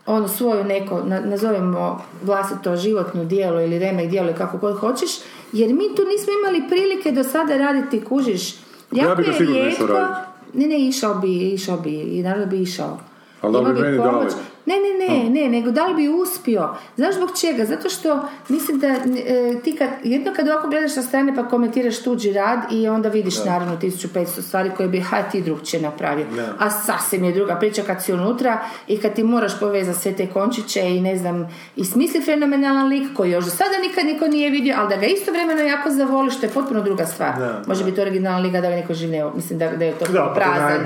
[0.06, 5.12] ono svoju neko, na- nazovemo vlastito životno dijelo ili remek dijelo ili kako god hoćeš,
[5.54, 8.54] jer mi tu nismo imali prilike do sada raditi, kužiš.
[8.92, 10.16] Ja Jako bi ga je sigurno rijetko-.
[10.54, 13.00] Ne, ne, išao bi, išao bi, i naravno bi išao.
[13.42, 14.32] Ali da bi meni pomoć.
[14.32, 14.51] dali?
[14.66, 16.70] Ne, ne, ne, ne, nego da li bi uspio?
[16.96, 17.66] Znaš zbog čega?
[17.66, 22.04] Zato što mislim da e, ti kad, jedno kad ovako gledaš sa strane pa komentiraš
[22.04, 26.26] tuđi rad i onda vidiš naravno 1500 stvari koje bi ha ti drugčije napravio.
[26.60, 30.28] A sasvim je druga priča kad si unutra i kad ti moraš povezati sve te
[30.28, 34.50] končiće i ne znam, i smisli fenomenalan lik koji još do sada nikad niko nije
[34.50, 37.40] vidio, ali da ga istovremeno jako zavoliš, to je potpuno druga stvar.
[37.40, 39.94] Da, Može biti originalan lik, a da ga neko živ ne, mislim da, da je
[39.94, 40.82] to Da, prazan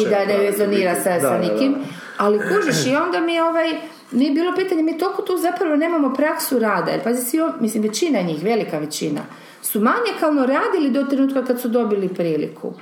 [0.00, 1.38] i da ne da, rezonira sa, Da, sa da, da.
[1.38, 1.74] nikim.
[2.20, 3.70] Ali kužiš i onda mi ovaj,
[4.10, 7.82] mi je bilo pitanje, mi toliko tu zapravo nemamo praksu rada, jer pazi svi, mislim
[7.82, 9.20] većina njih, velika većina,
[9.62, 12.72] su manjekalno radili do trenutka kad su dobili priliku.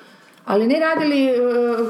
[0.45, 1.33] Ali ne radili e,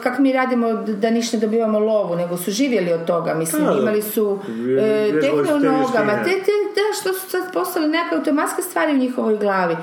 [0.03, 3.71] kak mi radimo da ništa ne dobivamo lovu, nego su živjeli od toga, mislim, Da,
[3.71, 3.81] da.
[3.81, 4.39] imali su
[4.81, 8.99] e, su u nogama, te, te, da, što su sad postale nekakve automatske stvari u
[8.99, 9.77] njihovoj glavi.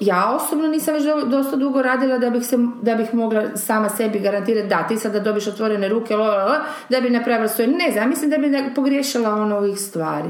[0.00, 3.88] Ja osobno nisam već do- dosta dugo radila da bih, se, da bih mogla sama
[3.88, 6.54] sebi garantirati da ti sad da dobiš otvorene ruke lo, lo, lo,
[6.90, 10.28] da bi napravila svoje, ne znam, mislim da bi pogriješila ono ovih stvari.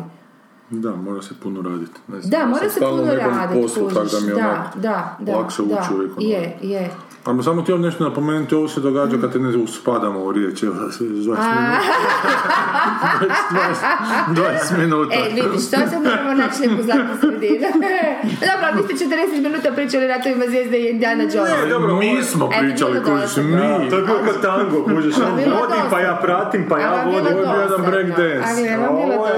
[0.71, 2.01] Da, mora se puno raditi.
[2.09, 4.77] Ne znam, Da, mora se puno raditi, poslu, tako kužiš, da mi je da, onak
[4.77, 6.16] da, da, lakše da, ući uvijek.
[6.16, 6.29] ono.
[6.29, 6.91] je, je.
[7.25, 10.62] Ali mu samo htio nešto napomenuti, ovo se događa kad te ne uspadamo u riječ,
[10.62, 11.43] evo, 20 minuta.
[14.29, 15.14] 20 minuta.
[15.14, 17.66] E, vidiš, to se moramo naći neku zlatnu sredinu.
[18.49, 21.66] Dobro, ali vi ste 40 minuta pričali o ratovima zvijezde i Indiana Jonesa.
[21.68, 23.91] dobro, ovo mi smo E, pričali, kužiš, mi.
[23.91, 27.18] To je bilo kao tango, kužiš, on vodi, pa ja pratim, pa ja vodim.
[27.18, 28.62] Ovo je bio jedan break dance.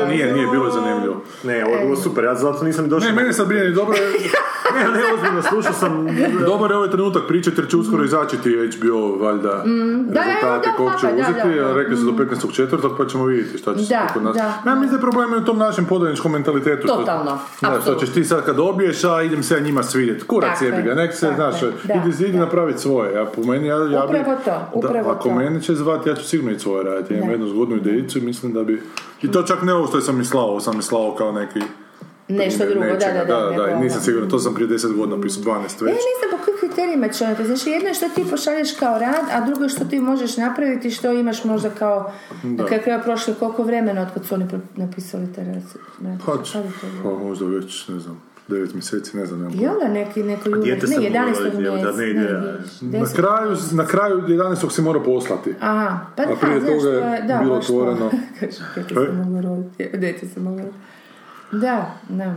[0.08, 1.22] Nije, nije bilo zanimljivo.
[1.42, 3.10] Ne, ovo je bilo super, ja zato nisam došao.
[3.10, 4.12] Ne, meni sad brine, dobro je,
[4.74, 6.06] Ne, ne, ozbiljno, slušao sam...
[6.46, 10.68] dobar je ovaj trenutak pričati jer će uskoro izaći ti HBO, valjda, Mm, da, rezultati
[10.68, 11.74] da, kog će da, da, uzeti, da, a da.
[11.74, 12.52] rekli su do 15.
[12.52, 14.34] četvrtog, pa ćemo vidjeti šta će se Da, kod nas.
[14.34, 14.86] da, Ja mislim da.
[14.86, 16.86] da je problem u tom našem podajničkom mentalitetu.
[16.86, 20.24] što- Totalno, Da, što ćeš ti sad kad dobiješ, a idem se ja njima svidjeti.
[20.24, 22.38] Kurac Tako jebi ga, nek se, znaš, da, idi, idi da.
[22.38, 23.12] napraviti svoje.
[23.12, 25.34] Ja, po meni, ja, ja bi, Upravo to, upravo da, ako to.
[25.34, 27.14] mene će zvati, ja ću sigurno i svoje raditi.
[27.14, 27.32] Ja imam Da.
[27.32, 28.82] jednu zgodnu idejicu i mislim da bi...
[29.22, 31.60] I to čak ne ovo što sam mi slao, ovo sam mi slao kao neki
[32.28, 33.56] Nešto drugo, da, da, da.
[33.56, 35.94] da, i nisam siguran, to sam prije 10 godina pisao, 12 Ja već.
[35.94, 39.62] nisam kojim kriterijima će ono, znači jedno je što ti pošalješ kao rad, a drugo
[39.62, 42.12] je što ti možeš napraviti, što imaš možda kao,
[42.42, 44.46] na kraju krajeva prošlo je koliko vremena od kad su oni
[44.76, 45.78] napisali te reci-
[46.26, 46.32] Pa,
[47.02, 49.40] pa možda već, ne znam, 9 mjeseci, ne znam.
[49.40, 51.14] nemam Jel da neki, neko jure, ne, sam 11.
[51.14, 52.42] mogao roditi, evo, da ne ide,
[52.80, 54.70] mjeseca, Na kraju, na kraju 11.
[54.70, 55.54] si mora poslati.
[55.60, 58.10] Aha, pa A da, prije znaš, toga je to je, da, bilo otvoreno.
[58.40, 59.06] Kaže, dete E?
[59.06, 60.78] se moglo roditi, dete se moglo roditi.
[61.52, 62.34] Da, da.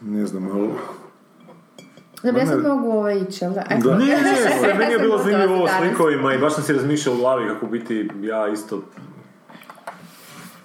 [0.00, 0.68] Ne znam, ali...
[2.22, 3.64] Dobro, ja sad mogu ovaj ići, jel da?
[3.78, 3.94] Da.
[3.94, 4.14] Ne, ne,
[4.62, 5.90] ne, meni je bilo Ja zanimljivo ovo gotova s danas.
[5.90, 8.82] likovima i baš sam si razmišljao u glavi kako biti ja isto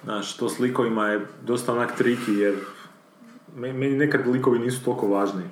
[0.04, 2.54] Znaš, to s likovima je dosta onak triki jer
[3.56, 5.42] me- meni nekad likovi nisu toliko važni.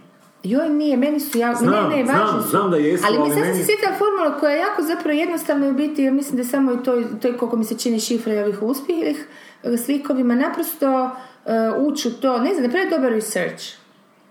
[0.42, 1.58] Joj, nije, meni su jako...
[1.58, 2.48] Znam, ne, ne, znam, važni su.
[2.48, 5.68] znam da jesu, ali mi ali sad meni- se formula koja je jako zapravo jednostavna
[5.68, 6.92] u biti, ja mislim da je samo i to,
[7.22, 9.16] to je koliko mi se čini šifra ovih uspjeh
[9.64, 11.10] s likovima, naprosto uh,
[11.78, 13.64] ući u to, ne znam, napraviti dobar research.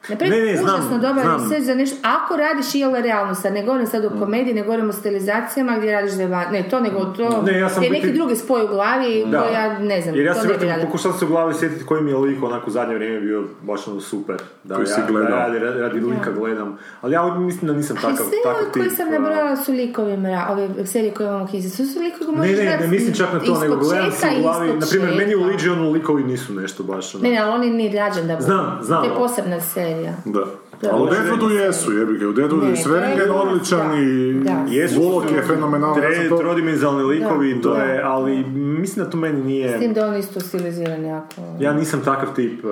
[0.09, 1.41] Napraviti Ne, ne, znam, užasno dobar znam.
[1.41, 4.63] research za nešto, ako radiš i ovo realno sad, ne govorim sad o komediji, ne
[4.63, 8.01] govorim o stilizacijama gdje radiš za ne to, nego to Ne, ja sam je neki
[8.01, 9.41] biti- drugi spoj u glavi Da.
[9.41, 10.75] koji ja ne znam, Jer ja se ne radila.
[10.81, 13.87] pokušao se u glavi sjetiti koji mi je lik onako u zadnje vrijeme bio baš
[13.87, 14.35] ono super.
[14.63, 15.31] Da, Koji ja, si gledao.
[15.31, 16.77] da radi, radi lika gledam.
[17.01, 18.73] Ali ja mislim da nisam takav, sve takav tip.
[18.73, 21.69] koje sam nabrojala su likovi mra, ove serije koje imamo knjizi.
[21.69, 24.07] Su su likovi koji Ne, možeš ne, ne gledati mislim čak na to, nego gledam
[24.07, 25.43] ispočetka u glavi, i na primjer, meni u.
[25.43, 27.23] Legionu likovi nisu nešto baš ono.
[27.23, 28.45] Ne, ne, ali oni ni rađen da budu.
[28.45, 29.03] Znam, znam.
[29.03, 29.90] To je posebna serija.
[30.25, 30.45] Da.
[30.81, 30.89] Da.
[30.91, 32.27] Ali u Deadwoodu jesu, jebi ga.
[32.27, 34.65] U Deadwoodu je Swerengen to je- odličan da, i da.
[34.69, 35.95] Jesu Bullock je fenomenalan.
[35.95, 37.83] Tre, to- trodimenzionalni likovi, to Da.
[37.83, 39.77] je, ali mislim da to meni nije...
[39.77, 41.27] S tim da oni isto stilizirani jako.
[41.59, 42.71] Ja nisam takav tip, uh,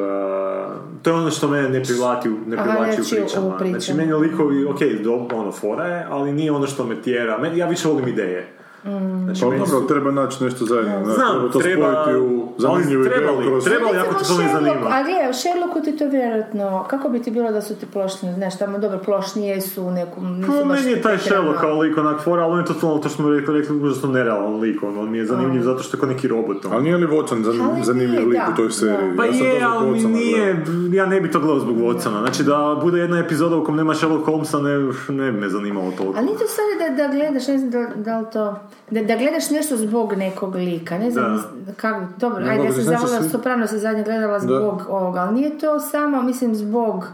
[1.02, 3.58] to je ono što mene ne privlači, u- ne privlači u znači pričama.
[3.60, 7.38] Znači, meni likovi, ok, do, ono, fora je, ali nije ono što me tjera.
[7.38, 8.54] Men, ja više volim ideje.
[8.84, 11.00] Znači, Pa meni dobro, su- treba naći nešto zajedno.
[11.00, 13.64] ne, Znam, treba to treba- spojiti u zanimljivu ideju kroz...
[13.64, 13.94] Treba li?
[13.94, 14.88] Recimo ako te to ne zanima.
[14.88, 18.34] A gledaj, u Sherlocku ti to vjerojatno, kako bi ti bilo da su ti plošni,
[18.34, 21.98] znaš, tamo dobro plošni jesu u nekom, nisu Pa, meni je taj Sherlock kao lik
[21.98, 24.84] onak fora, ali on je to stvarno, to što smo rekli, rekli užasno nerealan lik,
[24.84, 26.66] on, on mi je zanimljiv zato što je kao neki robot.
[26.66, 26.74] on.
[26.74, 29.18] Ali nije li Watson zan- zanimljiv lik u toj seriji?
[29.18, 32.20] Pa Ja sam to je, ali nije, ja ne bi to gledao zbog Watsona.
[32.20, 34.78] Znači da bude jedna epizoda u kom nema Sherlock Holmesa, ne,
[35.10, 36.18] ne bi me zanimalo toliko.
[36.18, 38.56] Ali nije to stvari da, da gledaš, ne znam da, da li to,
[38.92, 41.74] da, da gledaš nešto zbog nekog lika, ne znam Da.
[41.74, 45.60] kako, dobro, Ne, ajde, ja sam zavolila Soprano se zadnje gledala zbog ovoga, ali nije
[45.60, 47.08] to samo, mislim, zbog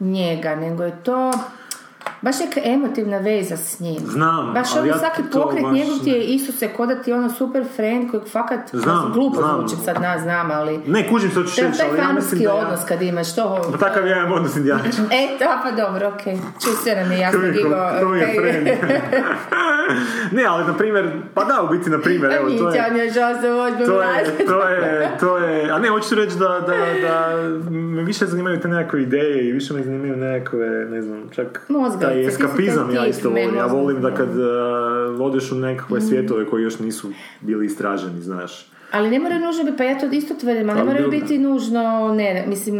[0.00, 1.32] njega, nego je to
[2.22, 3.98] baš neka emotivna veza s njim.
[4.06, 6.24] Znam, Baš ali ono ja svaki to pokret baš njegov ti je.
[6.24, 9.58] Isuse, ko da ti je ono super friend kojeg fakat, Znam, mislim, glupo znam.
[9.58, 10.80] zvuči sad, na, znam, ali...
[10.86, 13.68] Ne, kužim što To je reći, taj ali ja odnos kad imaš to...
[13.72, 15.04] Pa takav ja imam odnos s Indijanićem.
[15.20, 16.38] E, da, pa dobro, okej.
[16.64, 17.68] Čuj, sve nam je jasno, Gigo.
[18.02, 18.68] koji je friend.
[20.36, 23.04] ne, ali na primjer, pa da, u biti na primjer, evo, to je...
[23.04, 23.20] je se
[23.86, 27.36] To je, to je, to je, a ne, hoću reći da, da, da
[27.70, 32.06] me više zanimaju te nekakve ideje i više me zanimaju nekakve, ne znam, čak Mozga,
[32.06, 33.54] taj si eskapizam ja isto volim.
[33.54, 34.16] Ja volim da da.
[34.16, 37.10] kad uh, odeš u nekakve svjetove koji još nisu
[37.40, 38.66] bili istraženi, znaš.
[38.92, 42.14] Ali ne moraju nužno biti, pa ja to isto tvrdim, ali ne moraju biti nužno,
[42.16, 42.76] ne, mislim,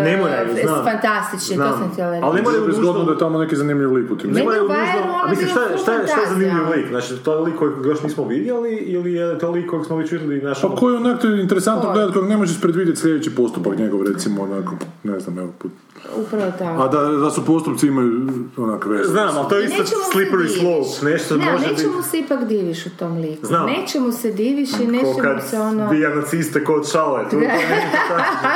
[0.00, 0.84] Ne e, moraju, znam.
[0.84, 2.24] fantastični, to sam htjela reći.
[2.24, 4.30] Ali ne moraju Bilo bi zgodno da je tamo neki zanimljiv lik u tim.
[4.30, 6.88] Ne, moraju nužno, ono a mislim, šta, je- šta, je- šta je zanimljiv lik?
[6.88, 10.12] Znači, to je lik kojeg još nismo vidjeli ili je to lik kojeg smo već
[10.12, 10.62] vidjeli naš...
[10.62, 14.02] Pa koji je onak, to je interesantno gledat kojeg ne možeš predvidjeti sljedeći postupak njegov,
[14.02, 15.70] recimo, onako, ne znam, evo, put.
[16.16, 16.82] Upravo tako.
[16.82, 19.04] A da, da su postupci imaju onak veze.
[19.04, 21.74] Znam, ali to je isto se slippery slope, nešto ne, može biti...
[21.74, 23.46] nečemu se ipak diviš u tom liku.
[23.46, 23.66] Znam.
[23.66, 25.88] Nečemu se diviš i nečemu kad se ono...
[25.88, 27.36] bija naciste kod šale, tu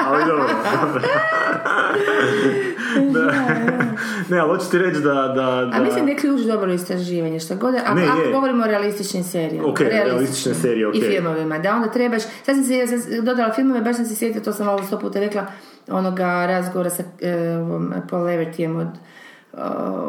[0.09, 0.49] ali dobro.
[3.15, 3.33] da.
[4.29, 5.15] Ne, ali hoću ti reći da...
[5.15, 5.71] da, da...
[5.75, 8.33] A mislim da je ključ dobro istraživanje, šta god, ako, Ne, ako je.
[8.33, 9.69] govorimo o realističnim serijama.
[9.69, 10.95] Ok, realistične serije, ok.
[10.95, 14.17] I filmovima, da onda trebaš, sad sam se ja sam dodala filmove, baš sam se
[14.17, 15.47] sjetila, to sam malo sto puta rekla,
[15.89, 17.59] onoga razgovora sa e,
[18.11, 18.89] Paul Levertijem od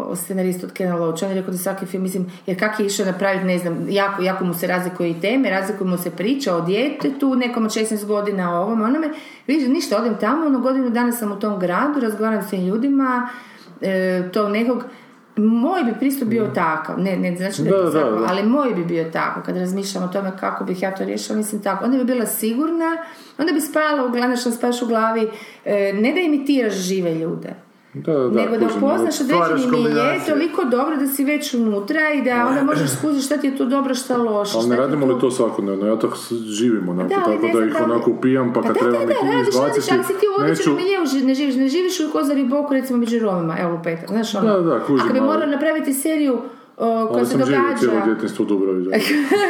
[0.08, 2.86] o scenaristu od Kena Loach, on je rekao da svaki film, mislim, jer kak je
[2.86, 6.56] išao napraviti, ne znam, jako, jako mu se razlikuju i teme, razlikuju mu se priča
[6.56, 9.10] o djetetu, nekom od 16 godina o ovom, onome,
[9.48, 13.30] vidiš, ništa, odem tamo, ono godinu dana sam u tom gradu, razgovaram s tim ljudima,
[13.82, 14.84] e, tog nekog,
[15.36, 18.86] moj bi pristup bio takav, ne, ne znači da, to Da, da, ali moj bi
[18.86, 22.04] bio tako, kad razmišljam o tome kako bih ja to riješila, mislim tako, onda bi
[22.04, 22.98] bila sigurna,
[23.38, 25.30] onda bi spala u glavi, što spaš u glavi,
[25.66, 30.26] e, ne da imitiraš žive ljude, Da, da, nego da upoznaš određeni milje kombinacije.
[30.28, 33.66] toliko dobro da si već unutra i da onda možeš skužiti šta ti je tu
[33.66, 34.58] dobro, šta loše.
[34.58, 35.86] Ali ne radimo tu- li to svakodnevno?
[35.86, 36.16] Ja tako
[36.50, 39.50] živim onako, Da, tako da ih li- onako upijam, pa kad da, trebam da, radiš,
[39.50, 40.86] izbaciti, ali si ti u određenom neću...
[40.86, 44.36] miljeu, ne živiš, ne živiš u Kozari Boku, recimo među Romima, evo u petak, znaš
[44.36, 44.54] ono.
[44.54, 46.38] Da, da, kužim, Ako bi morao napraviti seriju
[46.80, 48.06] o, koja Ali se sam živio cijelo događa...
[48.06, 48.86] djetinstvo u Dubrovi.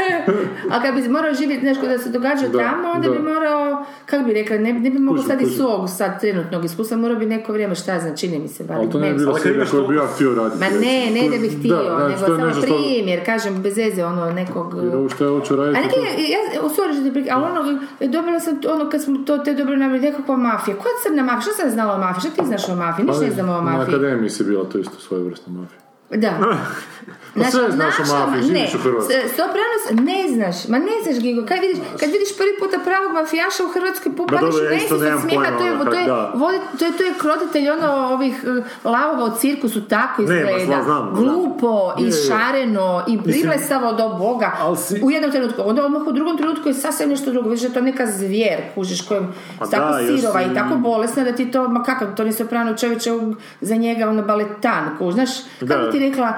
[0.71, 3.15] A kad bi morao živjeti nešto da se događa Da, tamo, onda da.
[3.15, 6.97] bi morao, kako bi rekla, ne, ne bi mogao sad iz svog sad trenutnog iskustva,
[6.97, 8.63] morao bi neko vrijeme, šta ja znam, čini mi se.
[8.63, 10.59] Bar, Ali to ne bi bila kad serija koju bi ja htio raditi.
[10.59, 13.25] Ma ne, ne da bih htio, Da, znači, nego to je samo nešto što- primjer,
[13.25, 14.75] kažem, bez veze, ono, nekog...
[14.84, 15.80] Jer ovo što ja hoću A raditi...
[15.82, 19.53] neki, ja, u sorry što te ali ono, dobila sam ono kad smo to te
[19.53, 20.77] dobro namjeri, nekakva mafija.
[20.77, 21.41] Koja crna mafija?
[21.41, 22.19] Što sam znala o mafiji?
[22.21, 23.05] Što ti znaš o mafiji?
[23.05, 23.82] Ništa ne znam o Na mafiji.
[23.88, 25.80] akademiji si bila to isto svojevrsna mafija.
[26.11, 26.34] Da.
[27.36, 29.16] Pa sve znaš o mafiji, živiš ne, u Hrvatskoj.
[29.30, 33.62] Sopranos ne znaš, ma ne znaš Gigo, kad vidiš, kad vidiš prvi puta pravog mafijaša
[33.64, 36.91] u Hrvatskoj, ja u mesi sa smijeha, to je, ono, to je, vodi- to je,
[36.91, 40.66] to je krotitelj ono ovih eh, lavova u cirkusu, tako Ne, izgleda.
[40.66, 41.16] znam, znam.
[41.16, 44.51] Glupo i šareno i priblesavo do Boga.
[44.78, 47.68] si- U jednom trenutku, onda odmah u drugom trenutku je sasvim nešto drugo, vidiš da
[47.68, 49.28] je to neka zvijer, kužiš, kojem
[49.60, 52.34] Pa tako da, sirova si- i tako bolesna da ti to, ma kakav, to ni
[52.34, 53.10] soprano čovječe
[53.62, 54.60] za njega ono baletan,
[54.97, 55.30] kužiš, znaš,
[55.62, 56.34] kako ti rekla,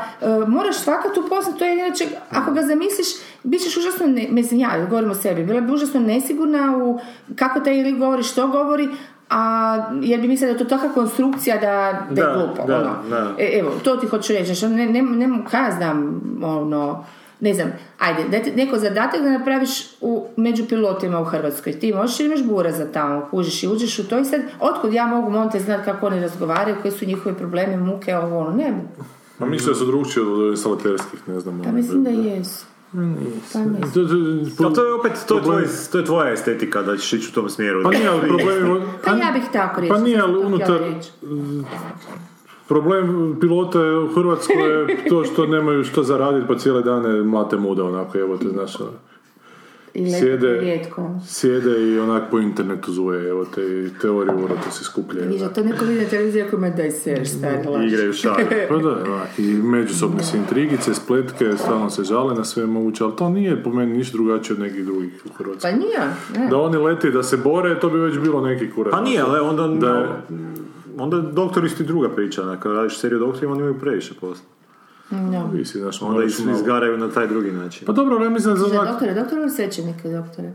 [0.62, 3.08] moraš fakat upoznat, to je inače, ako ga zamisliš,
[3.44, 7.00] bit ćeš užasno, ne, mislim ja, govorim o sebi, bila bi užasno nesigurna u
[7.36, 8.90] kako taj lik govori, što govori,
[9.30, 12.68] a jer bi mislila da je to takva konstrukcija da, da, je Da, glupo.
[12.68, 13.10] da, ono.
[13.10, 13.36] da.
[13.40, 17.06] E, evo, to ti hoću reći, što ne, ne, ne, ja znam, ono,
[17.40, 19.70] ne znam, ajde, da ti neko zadatak da napraviš
[20.02, 21.80] u, među pilotima u Hrvatskoj.
[21.80, 24.94] Ti možeš ili imaš bura za tamo, kužiš i uđeš u to i sad, otkud
[24.94, 28.72] ja mogu monte znati kako oni razgovaraju, koji su njihovi problemi, muke, ovo, ono, ne
[28.72, 29.06] mogu.
[29.42, 31.62] Ma mislim da su drugčiji od instalaterskih, ne znam.
[31.62, 32.66] Pa ono, mislim da da- jesu.
[32.92, 32.98] Pa
[33.60, 33.94] mislim.
[33.94, 37.14] To- to- Ali to je opet, to je, tvoj, to je tvoja estetika da ćeš
[37.14, 37.84] ići u tom smjeru.
[37.84, 38.82] Pa nije, ali problem...
[39.06, 40.80] Pa ja bih tako Pa reći, nije, sam ali unutar...
[42.68, 47.58] Problem pilota je u Hrvatskoj je to što nemaju što zaraditi pa cijele dane mlate
[47.58, 48.90] muda onako, evo te znaš, ono,
[49.94, 51.10] I sjede- rijetko.
[51.26, 53.62] sjede i onak po internetu zuje, evo te
[53.92, 55.28] teorije urota se skupljaju.
[55.28, 57.86] Vidiš, to neko vidi na televiziji ako ima daj ser, stari laž.
[57.86, 58.36] Igraju šar.
[58.70, 63.14] Pa da, onak, i međusobne se intrigice, spletke, stalno se žale na sve moguće, ali
[63.16, 65.72] to nije po meni ništa drugačije od nekih drugih u Hrvatskoj.
[65.72, 66.00] Pa nije,
[66.36, 66.50] ne.
[66.50, 68.92] Da oni leti, da se bore, to bi već bilo neki kurac.
[68.92, 70.22] Pa nije, ali onda, Da
[70.98, 72.42] onda doktori su ti druga priča.
[72.44, 74.46] ono, Kada radiš seriju doktorima, oni imaju previše posla.
[75.12, 75.48] No.
[75.48, 77.86] Visi, znaš, Onda ih malo- izgaraju na taj drugi način.
[77.86, 80.52] Pa dobro, ali ja mislim da za onak, doktore, doktore ili svećenike doktore?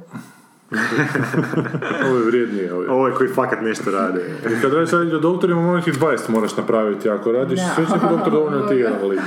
[2.07, 2.73] ovo je vrijednije.
[2.73, 2.91] Ovo je.
[2.91, 4.20] Ovo je koji fakat nešto rade.
[4.49, 7.11] I kad radiš sad o doktorima, možeš ih 20 moraš napraviti.
[7.11, 7.70] Ako radiš Da.
[7.74, 9.20] svećnik doktor, dovoljno je ti jedan lik.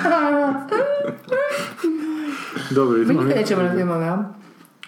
[2.72, 3.22] Dobro, Mi idemo.
[3.22, 4.24] nikad nećemo na filmove, a?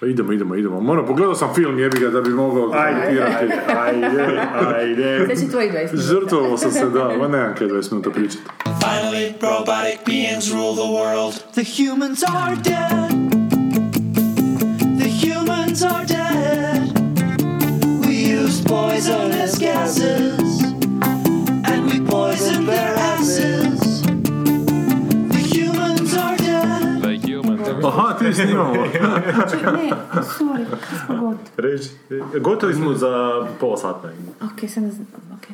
[0.07, 0.81] Idemo, idemo, idemo.
[0.81, 3.45] Moram, pogledao sam film, jebi ga, da bi mogao komentirati.
[3.77, 4.41] Ajde,
[4.77, 5.25] ajde.
[5.25, 5.97] Sve će tvoji 20 minuta.
[5.97, 8.43] Žrtvovao sam se, da, ma nemam kaj 20 minuta pričati.
[8.65, 11.33] Finally, robotic beings rule the world.
[11.53, 13.11] The humans are dead.
[14.99, 16.10] The humans are dead.
[28.31, 28.73] Ti snimamo.
[29.51, 30.65] Čekaj, ne, sorry,
[31.05, 31.37] smo gotovi.
[31.57, 31.89] Reći,
[32.41, 34.09] gotovi smo za pola sata.
[34.41, 35.47] Ok, sad ne znam, ok.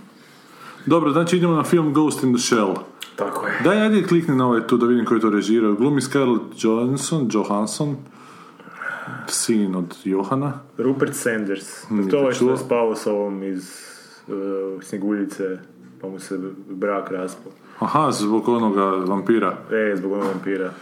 [0.85, 2.73] Dobro, znači idemo na film Ghost in the Shell.
[3.15, 3.59] Tako je.
[3.63, 5.73] Daj, ajde klikni na ovaj tu da vidim koji to režirao.
[5.73, 7.95] Glumi Scarlett Johansson, Johansson,
[9.27, 10.53] sin od Johana.
[10.77, 11.89] Rupert Sanders.
[11.89, 13.71] Nisam to je što je spavao s ovom iz
[14.27, 15.57] uh, Snjeguljice,
[16.01, 16.39] pa mu se
[16.69, 17.51] brak raspao.
[17.79, 19.57] Aha, zbog onoga vampira.
[19.71, 20.73] E, zbog onog vampira.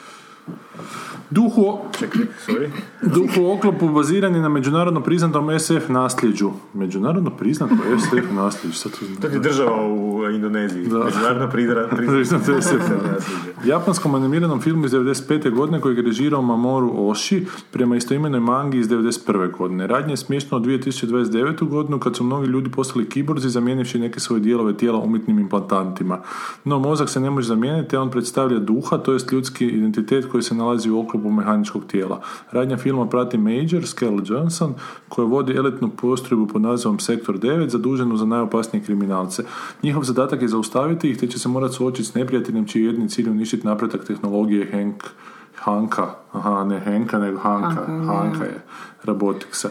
[1.30, 2.70] Duhu, Čekaj, sorry.
[3.02, 6.52] duh u oklopu baziran je na međunarodno priznatom SF nasljeđu.
[6.74, 9.32] Međunarodno priznato SF nasljeđu, sad to To znam.
[9.32, 10.88] ti država u Indoneziji.
[10.88, 11.04] Da.
[11.04, 11.50] Međunarodno
[11.98, 12.74] Priznato SF.
[12.74, 13.54] nasljeđe.
[13.66, 15.52] Japanskom animiranom filmu iz 95.
[15.52, 19.52] godine kojeg je režirao Mamoru Oshii prema istoimenoj mangi iz 91.
[19.52, 19.88] godine.
[19.88, 21.68] Radnje je smješno od 2029.
[21.68, 26.20] godinu kad su mnogi ljudi postali kiborzi zamijenivši neke svoje dijelove tijela umjetnim implantantima.
[26.64, 30.44] No mozak se ne može zamijeniti, a on predstavlja duha, to jest ljudski identitet koji
[30.44, 32.22] se nalazi u oklopu mehaničkog tijela.
[32.52, 34.74] Radnja filma prati Major, Scarlett Johansson,
[35.10, 39.44] koja vodi elitnu postrojbu pod nazivom Sektor 9, zaduženu za najopasnije kriminalce.
[39.84, 43.10] Njihov zadatak je zaustaviti ih, te će se morati suočiti s neprijateljem čiji je jedni
[43.10, 45.04] cilj uništiti napredak tehnologije Hank,
[45.56, 48.62] Hanka, aha, ne Henka, nego Hanka, Hanka je,
[49.04, 49.70] Roboticsa.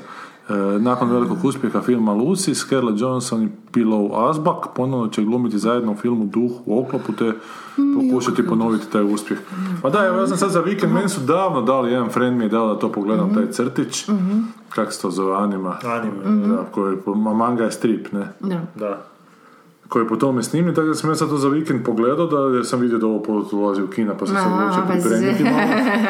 [0.48, 5.92] E, nakon velikog uspjeha filma Lucy, Scarlett Johansson i Pillow Asbak ponovno će glumiti zajedno
[5.92, 7.32] u filmu Duh u oklopu te
[7.94, 9.38] pokušati ponoviti taj uspjeh.
[9.82, 12.44] Pa da, evo ja sam sad za vikend, meni su davno dali, jedan friend mi
[12.44, 14.04] je dao da to pogledam, taj crtić,
[14.68, 16.46] kak se to zove, anima, Anime.
[16.46, 18.60] da, koji, ma- manga je strip, ne, Da.
[18.74, 19.04] Da.
[19.94, 22.56] Koji je po tome snimljen, tako da sam ja sad to za vikend pogledao, da
[22.56, 25.58] jer sam vidio da ovo ulazi u kina, pa sam se odlučio pa pripremiti malo.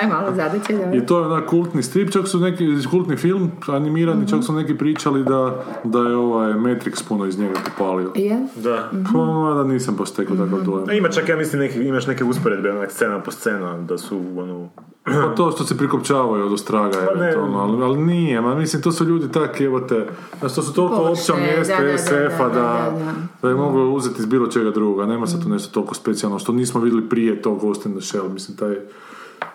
[0.15, 0.97] malo zadaće, da.
[0.97, 4.79] I to je onak kultni strip, čak su neki, kultni film, animirani, čak su neki
[4.79, 8.13] pričali da, da je ovaj Matrix puno iz njega popalio.
[8.15, 8.47] Je?
[8.57, 8.91] Da.
[9.13, 10.89] Pa, mada nisam baš stekao takav dojam.
[10.89, 14.21] A ima čak, ja mislim, neki, imaš neke usporedbe, onak, scena po scena, da su,
[14.37, 14.69] ono...
[15.05, 17.27] Pa to što se prikopčavaju od ostraga, Pa ne.
[17.27, 20.07] eventualno, ali, ali nije, ma mislim, to su ljudi tak, evo te,
[20.39, 23.13] znaš, to su toliko opća mjesta da, da, da, SF-a da, da, da, da.
[23.43, 26.53] da je mogu uzeti iz bilo čega drugoga, nema sad tu nešto toliko specijalno, što
[26.53, 28.77] nismo vidjeli prije tog Ghost in the Shell, mislim, taj,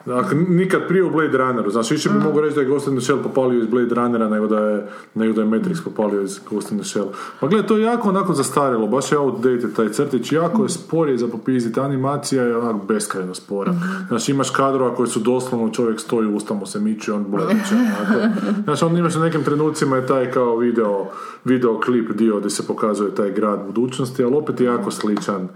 [0.06, 2.94] Dakle, nikad prije u Blade Runneru, znači više bi mogu reći da je Ghost in
[2.94, 6.40] the Shell popalio iz Blade Runnera nego da je, nego da je Matrix popalio iz
[6.50, 7.08] Ghost in the Shell.
[7.40, 11.10] Pa gle, to je jako onako zastarjelo, baš je outdated taj crtić, jako je spor
[11.10, 13.74] je za popiziti, animacija je onako beskrajno spora.
[14.08, 17.76] Znači imaš kadrova koji su doslovno čovjek stoji, usta mu se miču i on bledeće.
[18.64, 21.06] Znači on imaš u nekim trenucima je taj kao video,
[21.46, 25.48] video klip dio gdje se pokazuje taj grad budućnosti, ali opet je jako sličan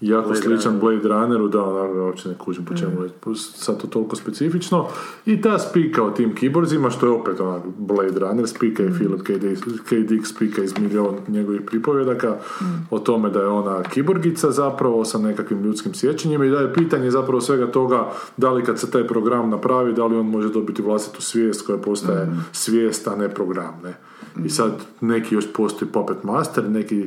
[0.00, 3.86] jako Blade sličan Blade Runneru, da, onako, uopće ne kužim po čemu je sad to
[3.86, 4.88] toliko specifično.
[5.26, 9.22] I ta spika o tim kiborzima, što je opet onak Blade Runner, spika je Philip
[9.22, 9.38] K.
[9.38, 9.96] Dick, K.
[9.96, 12.36] Dick spika iz milion njegovih pripovjedaka
[12.90, 17.10] o tome da je ona kiborgica zapravo sa nekakvim ljudskim sjećanjima i da je pitanje
[17.10, 20.82] zapravo svega toga da li kad se taj program napravi, da li on može dobiti
[20.82, 23.94] vlastitu svijest koja postaje svijest, a ne program, ne.
[24.44, 27.06] I sad neki još postoji Puppet Master, neki,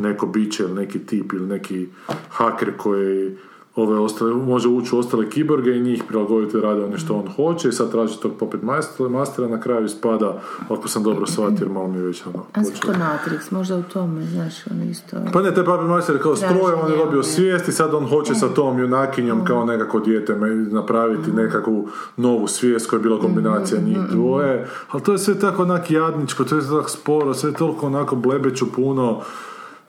[0.00, 1.88] neko biće ili neki tip ili neki
[2.30, 3.36] haker koji
[3.76, 7.68] ove ostale, može ući u ostale kiborge i njih prilagoditi rade ono što on hoće
[7.68, 8.32] i sad traži tog
[8.62, 12.44] Master- Mastera, na kraju ispada, ako sam dobro shvatio, malo mi je već ono...
[12.52, 13.52] A zašto Matrix?
[13.52, 15.16] Možda u tome, znaš, ono isto...
[15.32, 17.24] Pa ne, taj Puppet Master je kao stroj, on je dobio je.
[17.24, 20.36] svijest i sad on hoće sa tom junakinjom kao nekako dijete
[20.70, 25.62] napraviti nekakvu novu svijest koja je bila kombinacija njih dvoje, ali to je sve tako
[25.62, 29.20] onak jadničko, to je sve tako sporo, sve je toliko onako blebeću puno,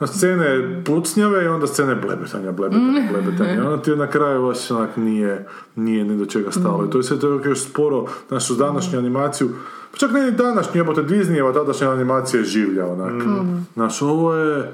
[0.08, 3.54] scene pucnjave i onda scene blebetanja, blebetanja, blebetanja.
[3.54, 6.86] I onda ti na kraju baš onak nije, nije ni do čega stalo.
[6.86, 9.50] I to je sve toliko još sporo, našu današnju animaciju,
[9.92, 13.24] pa čak ne ni današnju, jebote Disneyjeva tadašnja animacija je življa, onak.
[13.74, 14.72] Znaš, ovo je,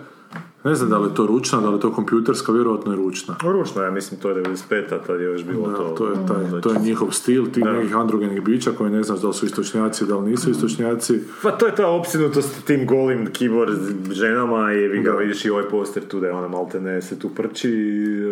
[0.64, 3.36] ne znam da li je to ručna, da li je to kompjuterska, vjerojatno je ručna.
[3.44, 5.84] Ručno, ja mislim, to je 95-a, tad je još bilo Da, to...
[5.98, 9.28] to, je taj, to je njihov stil, tih nekih androgenih bića koji ne znaš da
[9.28, 11.20] li su istočnjaci, da li nisu istočnjaci.
[11.44, 13.78] Pa to je ta opsinutost tim golim keyboard
[14.14, 17.20] ženama i vi ga vidiš i ovaj poster tu da je ona malte ne se
[17.20, 17.70] tu prči.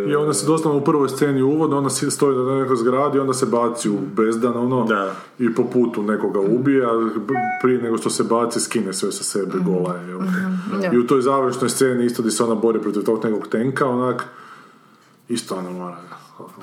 [0.09, 3.45] I onda se doslovno u prvoj sceni uvodno, ona stoji na nekoj zgradi, onda se
[3.45, 5.15] baci u bezdan, ono, Da.
[5.39, 6.89] i po putu nekoga ubije, a
[7.61, 10.07] prije nego što se baci, skine sve sa sebe, gola je.
[10.09, 10.93] jel?
[10.93, 14.25] I u toj završnoj sceni isto gdje se ona bori protiv tog nekog tenka, onak,
[15.29, 15.97] isto ona mora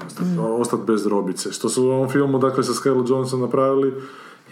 [0.06, 1.52] ostati, ostati bez robice.
[1.52, 3.94] Što su u ovom filmu, dakle, sa Scarlett Johansson napravili,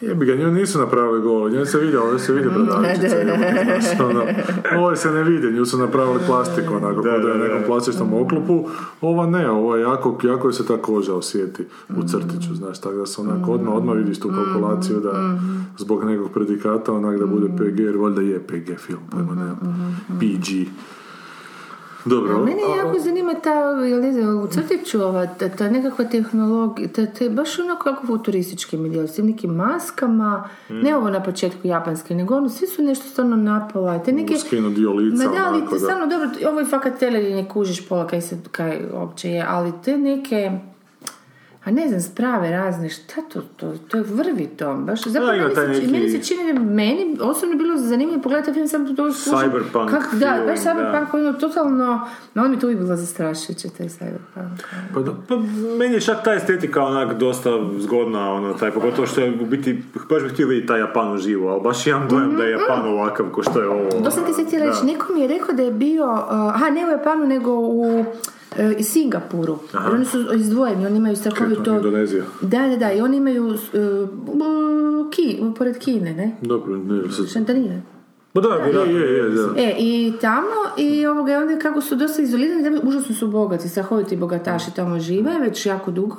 [0.00, 3.08] Jebi ga, nju nisu napravili golo, nju se vidi, ovdje se vidi bradavičica.
[3.80, 4.22] znaš, ono,
[4.78, 8.14] Ovo se ne vidi, nju su napravili plastiku, onako, da, da je u nekom plastičnom
[8.14, 8.68] oklopu.
[9.00, 12.96] Ova ne, ovo je jako, jako je se ta koža osjeti u crtiću, znaš, tako
[12.96, 15.38] da se onako odmah, odmah vidiš tu kalkulaciju da
[15.78, 19.56] zbog nekog predikata onak da bude PG, jer valjda je PG film, pojma nema.
[20.20, 20.68] PG.
[22.04, 22.38] Dobro.
[22.38, 23.52] Mene jako zanima ta,
[24.44, 29.14] u crtiću ova, ta, ta nekakva tehnologija, ta, ta, baš ono kako futuristički mi s
[29.14, 33.98] tim nekim maskama, ne ovo na početku japanske, nego ono, svi su nešto stvarno napala,
[33.98, 34.36] te neke...
[34.38, 37.48] Skinu dio lica, Ma da, ali onako, te stvarno, dobro, ovo je fakat televizije, ne
[37.48, 40.50] kužiš pola kaj se, kaj uopće je, ali te neke,
[41.64, 45.60] a ne znam, sprave razne, šta to, to, to je vrvi to, baš, zapravo Da,
[45.62, 49.12] meni, se, neki- meni se čini da meni osobno bilo zanimljivo pogledati film, sam to
[49.12, 51.18] skužim, Cyberpunk kak, da, film, baš cyberpunk da.
[51.18, 52.00] je totalno,
[52.34, 54.48] no on mi to uvijek bilo zastrašujuće, taj cyberpunk.
[54.94, 55.36] Pa da, Pa
[55.78, 59.82] meni je čak ta estetika onak dosta zgodna, ono, taj, pogotovo što je u biti,
[60.10, 63.26] baš bih htio vidjeti taj Japan uživo, ali baš imam dojam da je Japan ovakav
[63.26, 63.88] ko što je ovo.
[63.88, 66.18] Mhm, To sam ti se htjela reći, neko mi je rekao da je bio, uh,
[66.54, 68.06] aha, ne u Japanu, nego u uh,
[68.78, 69.58] i Singapuru.
[69.72, 71.76] Jer oni su izdvojeni, oni imaju strahovito...
[71.76, 72.24] Indonezija.
[72.40, 73.56] Da, da, da, i oni imaju uh,
[75.10, 76.36] ki, pored Kine, ne?
[76.42, 77.28] Dobro, ne, sad...
[77.28, 77.82] Šantanije.
[78.32, 79.60] Pa da, Je, je, je, da.
[79.60, 80.46] E, i tamo,
[80.76, 85.38] i ovoga, onda kako su dosta izolirani, da, užasno su bogati, strahoviti bogataši tamo žive,
[85.40, 86.16] već jako dugo.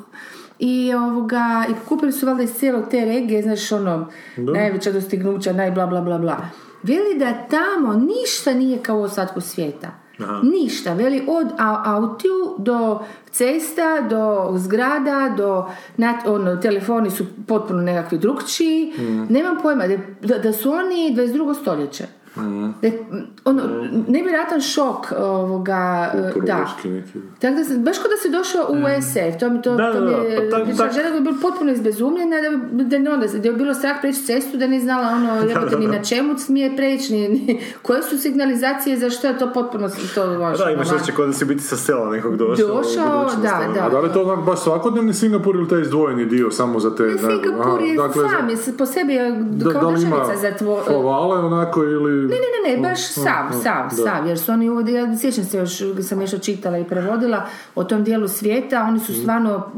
[0.60, 5.72] I ovoga, i kupili su valjda iz cijelog te regije, znaš, ono, najveća dostignuća, naj
[5.72, 6.38] bla bla bla bla.
[6.84, 10.01] Veli da tamo ništa nije kao u ostatku svijeta.
[10.44, 11.48] Ništa, veli od
[11.86, 13.00] autiju do
[13.32, 15.66] cesta, do zgrada, do
[15.98, 18.94] nat- ono, telefoni su potpuno nekakvi drugčiji.
[19.30, 19.84] Nemam pojma,
[20.22, 21.62] da, da, su oni 22.
[21.62, 22.21] stoljeće.
[22.36, 22.42] Da
[22.82, 23.04] je,
[23.46, 23.62] ono,
[24.08, 25.74] nevjerojatan šok ovoga,
[26.16, 26.32] da.
[26.34, 27.20] Kulturološki neki.
[27.42, 30.00] Tako da, se- baš kao da si došao u SF, to mi to, Da, to
[30.00, 32.36] da, mi da, je, pa tak- žena je bila potpuno izbezumljena,
[32.72, 35.78] da, da, ne onda, da je bilo strah preći cestu, da nije znala ono, jebote,
[35.78, 39.90] ni na čemu smije preći, ni, ni- koje su signalizacije, za što je to potpuno,
[40.16, 42.68] to ono, Da, imaš osjećaj kao da si biti sa sela nekog došao.
[42.68, 43.06] Došao,
[43.36, 43.74] da, ono.
[43.74, 43.80] da.
[43.82, 46.96] A da li je to onak baš svakodnevni Singapur ili taj izdvojeni dio samo za
[46.96, 47.04] te...
[47.04, 50.16] Ne, ne- Singapur je dakle, sam, je po sebi je Da, kao da li ima
[50.18, 50.82] državica zatvo...
[50.86, 52.21] flavale onako ili...
[52.22, 53.96] Ne, ne, ne, ne, baš Mm, sam, mm, sam, da.
[53.96, 55.72] sam, jer su oni uvodi, ja sjećam se još,
[56.02, 57.46] sam još čitala i prevodila
[57.76, 59.00] o tom dijelu svijeta, oni Mm.
[59.00, 59.72] su stvarno,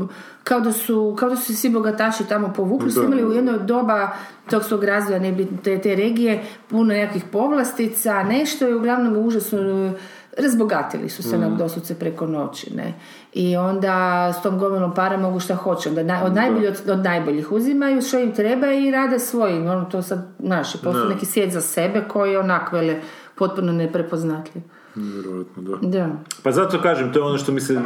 [0.43, 4.09] kao da su, kao da su svi bogataši tamo povukli, su imali u jedno doba
[4.49, 5.21] tog svog razvoja
[5.63, 9.93] te, te regije, puno nekakvih povlastica, nešto i uglavnom užasno
[10.37, 11.57] razbogatili su se mm.
[11.57, 12.93] doslovce preko noći, ne.
[13.33, 16.99] I onda s tom gomilom para mogu šta hoće, onda naj, od, najboljih, od, od
[16.99, 21.53] najboljih uzimaju što im treba i rade svojim, ono to sad, znaš, postoji neki svijet
[21.53, 23.01] za sebe koji je onak, vele,
[23.35, 24.63] potpuno neprepoznatljiv.
[24.95, 25.77] Vjerojatno, da.
[25.81, 26.09] Da.
[26.43, 27.79] Pa zato kažem, to je ono što mi se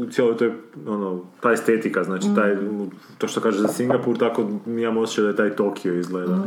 [0.00, 0.52] u cijeloj toj,
[0.86, 2.56] ono, ta estetika, znači taj,
[3.18, 6.38] to što kaže za Singapur, tako mi imam osjećaj da je taj Tokio izgleda.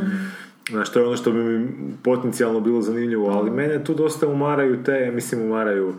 [0.69, 1.67] Znači, to je ono što bi mi
[2.03, 5.93] potencijalno bilo zanimljivo, ali mene tu dosta umaraju te, mislim umaraju,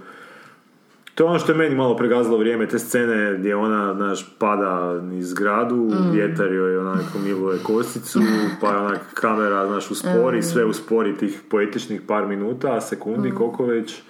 [1.14, 5.00] to je ono što je meni malo pregazilo vrijeme, te scene gdje ona, znaš, pada
[5.00, 8.20] niz zgradu, vjetar joj onako miluje kosicu,
[8.60, 14.02] pa je onak kamera, znaš, uspori, sve uspori tih poetičnih par minuta, sekundi, koliko već.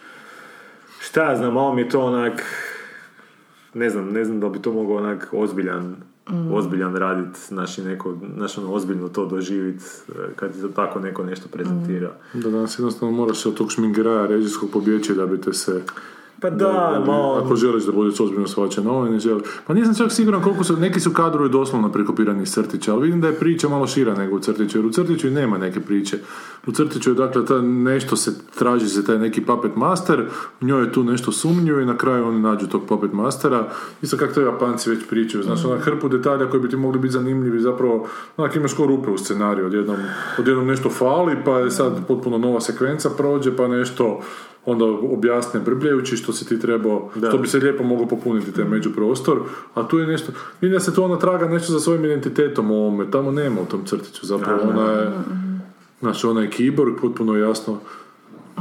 [1.00, 2.42] Šta ja znam, malo mi je to onak,
[3.74, 5.96] ne znam, ne znam da bi to mogao onak ozbiljan
[6.52, 11.24] ozbiljan radit, znači neko, znači ono, ozbiljno to doživit e, kad ti to tako neko
[11.24, 12.12] nešto prezentira.
[12.34, 15.82] Da danas jednostavno moraš se od tog šmingeraja režijskog pobjeći da bi te se...
[16.44, 17.40] Pa da, malo...
[17.44, 19.42] Ako želiš da budeš ozbiljno shvaćen, ovo ne želi.
[19.66, 23.20] Pa nisam čak siguran koliko su, neki su kadrovi doslovno prekopirani iz crtića, ali vidim
[23.20, 26.18] da je priča malo šira nego u crtiću, jer u crtiću i nema neke priče.
[26.66, 30.26] U crtiću je dakle ta nešto se, traži se taj neki puppet master,
[30.60, 33.68] u njoj je tu nešto sumnju i na kraju oni nađu tog puppet mastera.
[34.02, 37.12] Isto kako to Japanci već pričaju, znaš, onak hrpu detalja koji bi ti mogli biti
[37.12, 39.96] zanimljivi, zapravo, onak imaš ko rupe u scenariju, odjednom,
[40.38, 44.20] odjednom nešto fali, pa je sad potpuno nova sekvenca prođe, pa nešto
[44.66, 49.38] onda objasne brbljajući što si ti trebao, što bi se lijepo moglo popuniti taj međuprostor,
[49.74, 52.76] a tu je nešto, vidim da se tu ona traga nešto za svojim identitetom u
[52.76, 55.10] ovome, tamo nema u tom crtiću, zapravo ona je,
[56.00, 57.78] znači ona je kiborg, potpuno jasno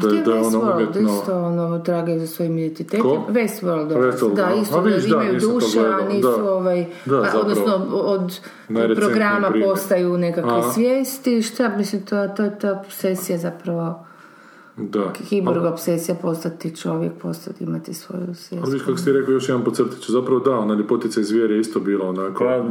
[0.02, 1.02] da, je- da je ona Westworld umjetno...
[1.20, 3.02] isto ono trage za svojim identitetom.
[3.26, 3.32] Ko?
[3.32, 6.54] Westworld, Westworld, da, isto A da vidiš, da, imaju duše, a nisu da.
[6.54, 8.40] ovaj, Da, a, odnosno od
[8.96, 9.70] programa primjer.
[9.70, 10.72] postaju nekakve A.
[10.72, 14.06] svijesti, šta mislim, to, to je ta obsesija zapravo,
[14.78, 15.14] Da.
[15.30, 18.64] kiborg obsesija postati čovjek, postati, imati svoju svijest.
[18.64, 21.28] Ali viš kako si ti rekao još jedan po crtiću, zapravo da, ona ljepotica iz
[21.28, 22.64] zvijere je isto bila onako, Pa,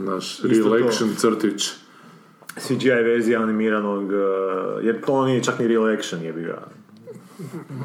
[0.00, 0.40] naš
[0.86, 1.70] action crtić.
[2.58, 4.12] CGI verzija animiranog, uh,
[4.84, 6.56] jer to nije čak ni real action je bio.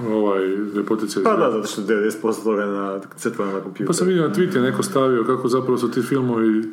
[0.09, 3.87] Ovaj, ljepotica iz Pa da, zato što 90% toga je na crtvano na kompjuteru.
[3.87, 6.63] Pa sam vidio na tweet je neko stavio kako zapravo su ti filmovi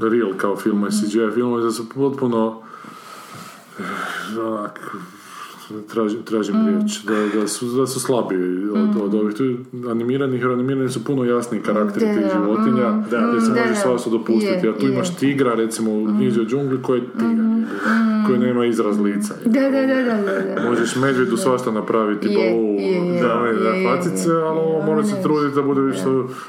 [0.00, 2.62] real kao filmovi, CGI filmovi, da su potpuno
[3.78, 3.82] eh,
[4.40, 4.96] onak,
[5.88, 9.34] tražim, tražim riječ, da, da, su, da su slabiji od, od ovih.
[9.34, 9.44] Tu
[9.90, 13.54] animiranih, jer animirani su puno jasniji karakteri Da, tih životinja, mm, da, gdje se mm,
[13.54, 14.92] može svašta dopustiti, a tu je.
[14.92, 17.46] imaš tigra, recimo u knjizi o džungli, koji je tigar,
[18.26, 19.34] koji nema izraz lica.
[19.44, 20.68] Da, da, da, da.
[20.68, 24.58] Možeš medvjedu svašta napraviti, Je, balu, je, je, da, je, da, je, facice, je, ali
[24.58, 26.04] ovo je, mora se truditi da bude više,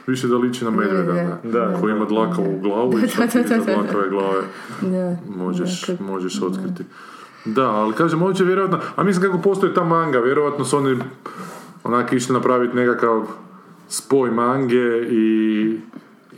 [0.08, 4.10] više da liči na medvjeda, Da, koji ima dlakavu glavu i što ti iza dlakave
[4.10, 4.42] glave.
[5.36, 6.84] Možeš, možeš otkriti.
[7.46, 10.98] Da, ali kažem, ovo će vjerojatno, a mislim kako postoji ta manga, vjerojatno su oni
[11.84, 13.26] onak išli napraviti nekakav
[13.88, 15.78] spoj mange i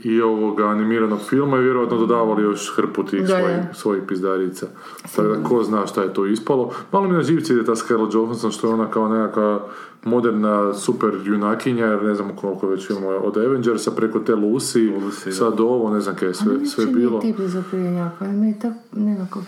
[0.05, 4.67] i ovoga animiranog filma i vjerojatno dodavali još hrpu tih Da, svojih, svojih pizdarica.
[5.15, 6.71] Tako da ko zna šta je to ispalo.
[6.91, 9.67] Malo mi na živci ide ta Scarlett Johansson što je ona kao nekakva
[10.03, 15.25] moderna super junakinja, jer ne znam koliko već filmova od Avengersa preko te Lucy, Lucy,
[15.25, 15.31] da.
[15.31, 17.19] sad ovo, ne znam kaj je sve, sve bilo.
[17.19, 19.39] Nije tip za prijenjaka, ali meni je tako nekako...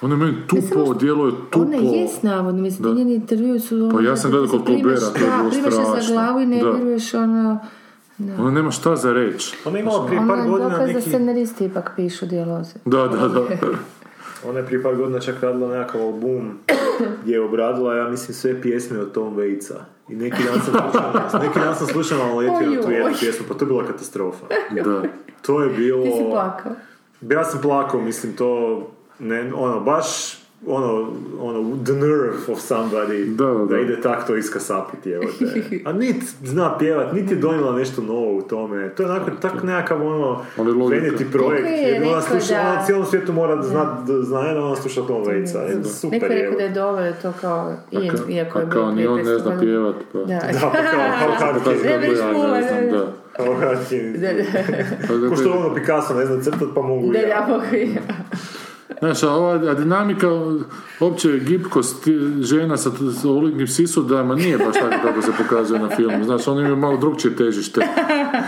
[0.00, 1.66] Ona je meni tupo, što- djeluje tupo.
[1.66, 2.88] Ona jest navodno, mislim, Da.
[2.88, 3.74] ti njeni intervju su...
[3.76, 5.70] ono, Pa ja sam da gledao kod se Colberta, to je da, bilo primaš je
[5.72, 6.14] za strašno.
[6.14, 6.70] glavu i ne Da.
[6.70, 7.58] vjeruješ ono...
[8.38, 9.56] Ona nema šta za reći.
[9.64, 11.08] Ona je imala prije Ona par je godina dokaz da neki...
[11.08, 12.74] scenaristi ipak pišu dijaloze.
[12.84, 13.42] Da, da, da.
[14.48, 16.58] Ona je prije par godina čak radila nekakav album
[17.22, 19.74] gdje je obradila, ja mislim, sve pjesme od Tom Waitsa.
[20.08, 23.54] I neki dan sam slušao, neki dan sam slušao na letio tu jednu pjesmu, pa
[23.54, 24.46] to je bila katastrofa.
[24.74, 25.02] da.
[25.42, 26.02] To je bilo...
[26.02, 26.72] Ti si plakao.
[27.22, 28.80] Ja sam plakao, mislim, to,
[29.20, 30.06] ne, ono, baš,
[30.66, 31.08] ono,
[31.40, 33.78] ono, the nerve of somebody Da, da, da.
[33.78, 35.80] ide tak to iskasapiti, evo te.
[35.84, 38.88] A nit zna pjevat, niti je donijela nešto novo u tome.
[38.88, 40.40] To je onako, tak nekakav, ono,
[40.90, 41.66] veneti projekt.
[41.66, 43.84] Je jer ona sluša, da- ona cijelom svijetu mora da zna
[44.54, 45.58] da ona sluša Tom Waitsa.
[45.58, 48.66] Je, Super, Neko je rekao da je dobro to kao Ian, Ka- iako je a
[48.66, 50.18] bilo kao ni on ne 500 zna pjevat, pa.
[50.18, 50.24] Da.
[50.52, 51.82] Da, pa kao, kao Hudkins.
[51.82, 53.12] Ne ja pula, ne znam, da.
[53.34, 54.20] Kao Hudkins.
[54.20, 54.42] Da, da.
[55.00, 57.28] Pa Ko dakle, što ono Picasso ne zna crtat, pa mogu Da, ja.
[57.28, 58.00] ja mogu i ja.
[58.98, 60.26] Znaš, a ova a dinamika,
[61.00, 62.90] opće gibkost ti- žena sa,
[63.24, 66.24] ovolikim sisudama nije baš tako kako se pokazuje na filmu.
[66.24, 67.80] Znaš, oni imaju malo drugčije težište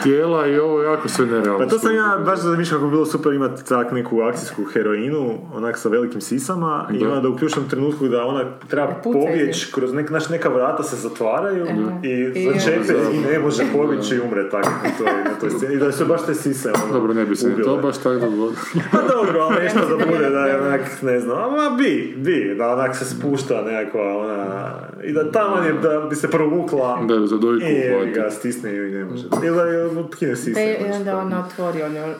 [0.02, 1.58] tijela i ovo je jako sve nerealno.
[1.58, 5.34] Pa to sam ja baš zamišljam kako bi bilo super imati tak neku akcijsku heroinu,
[5.54, 7.12] onak sa velikim sisama, i Da.
[7.12, 11.66] onda u ključnom trenutku da ona treba pobjeći, kroz nek, naš, neka vrata se zatvaraju
[12.02, 15.74] i I- začepe i ne može pobjeći i umre tako na toj, na toj sceni.
[15.74, 18.52] I da su baš te sise ono, Dobro, ne bi se to baš tako dogodilo.
[18.92, 22.72] Pa dobro, ali nešto da bude da je onak, ne znam, a bi, bi, da
[22.72, 24.74] onak se spušta nekakva ona,
[25.04, 28.74] i da tamo je, da bi se provukla Da je za dojku i ga stisne
[28.74, 29.28] ju i ne može.
[29.44, 30.50] Ili da je otkine sise.
[30.50, 31.18] I znači, onda to.
[31.18, 32.14] ona otvori ono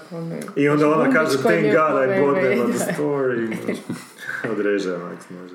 [0.57, 2.79] I onda ona kaže, thank God I bought them on da.
[2.79, 3.57] the story.
[4.53, 5.55] Odreže onak može.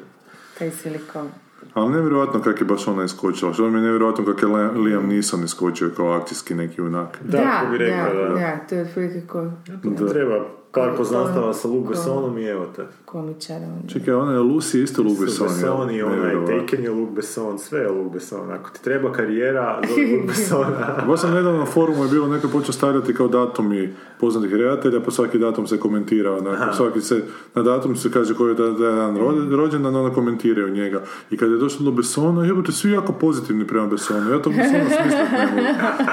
[0.59, 1.29] Taj silikon.
[1.73, 3.53] Ali nevjerojatno kako je baš ona iskočila.
[3.53, 7.17] Što mi je nevjerojatno kako je Liam- Neeson iskočio kao akcijski neki junak.
[7.23, 8.29] Da, ko bi rekao, da.
[8.29, 9.51] da, to je otprilike ko
[9.83, 10.07] Da.
[10.07, 10.45] Treba
[10.75, 12.85] par Ko- poznanstava sa Bessonom i evo te.
[13.05, 13.55] komičar.
[13.57, 13.89] on.
[13.89, 15.47] Čekaj, ona je Lucy isto Besson.
[15.47, 15.55] Jel?
[15.55, 16.59] Besson i onaj Nevjerovatno.
[16.59, 18.51] Taken je Luke Besson, sve je Luke Besson.
[18.51, 20.95] Ako ti treba karijera, zove Luke Bessona.
[21.07, 23.89] Baš sam nedavno na forumu je bilo neko počeo stavljati kao datumi
[24.19, 27.23] poznatih redatelja, pa svaki datum se komentira, onako, svaki se,
[27.55, 29.17] na datum se kaže koji je da, da je dan
[29.51, 31.01] rođendan, onda komentiraju njega.
[31.31, 34.83] I kad je došlo do Bessona, jebote, svi jako pozitivni prema Bessonu, ja to Bessona
[35.31, 35.67] ne mogu.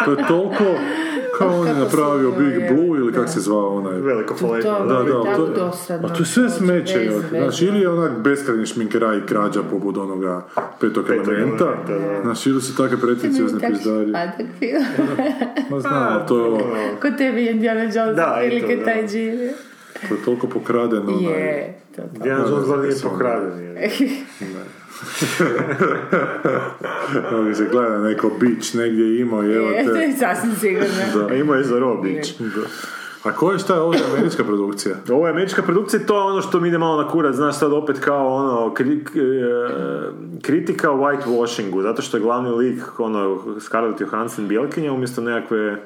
[0.05, 0.65] To je toliko,
[1.43, 3.19] kao on je napravio Big je, Blue ili da.
[3.19, 4.01] kak se zvao onaj...
[4.01, 4.87] Veliko To poletno.
[4.87, 6.09] Da, je da, to, dosadno.
[6.09, 10.47] a to je sve smeće, znači ili je onak beskrajni šminkeraj i krađa poput onoga
[10.81, 11.75] petog elementa,
[12.23, 14.13] znači ili su takve pretencijozne pizdarije.
[15.71, 16.61] Ma znam, ali to je, ovo,
[17.03, 19.51] Kod tebi je Indiana Jones, Da, i to, prilike taj živi.
[20.09, 21.11] to je toliko pokradeno.
[21.11, 22.23] Je, to to.
[22.23, 22.95] Diana Jones nije
[24.41, 24.65] Da, da,
[25.03, 25.47] je.
[27.33, 29.99] Ovdje se gleda neko bić negdje imao, evo Je, to te.
[29.99, 31.29] je sasvim sigurno.
[31.31, 32.35] A ima je za Robić.
[33.23, 34.95] A ko je šta je ovo za američka produkcija?
[35.11, 37.73] Ovo je američka produkcija, to je ono što mi ide malo na kurac, znaš sad
[37.73, 40.13] opet kao ono kri- e,
[40.43, 45.83] kritika o whitewashingu, zato što je glavni lik ono Scarlett Johansson Bjelkinja umjesto nekakve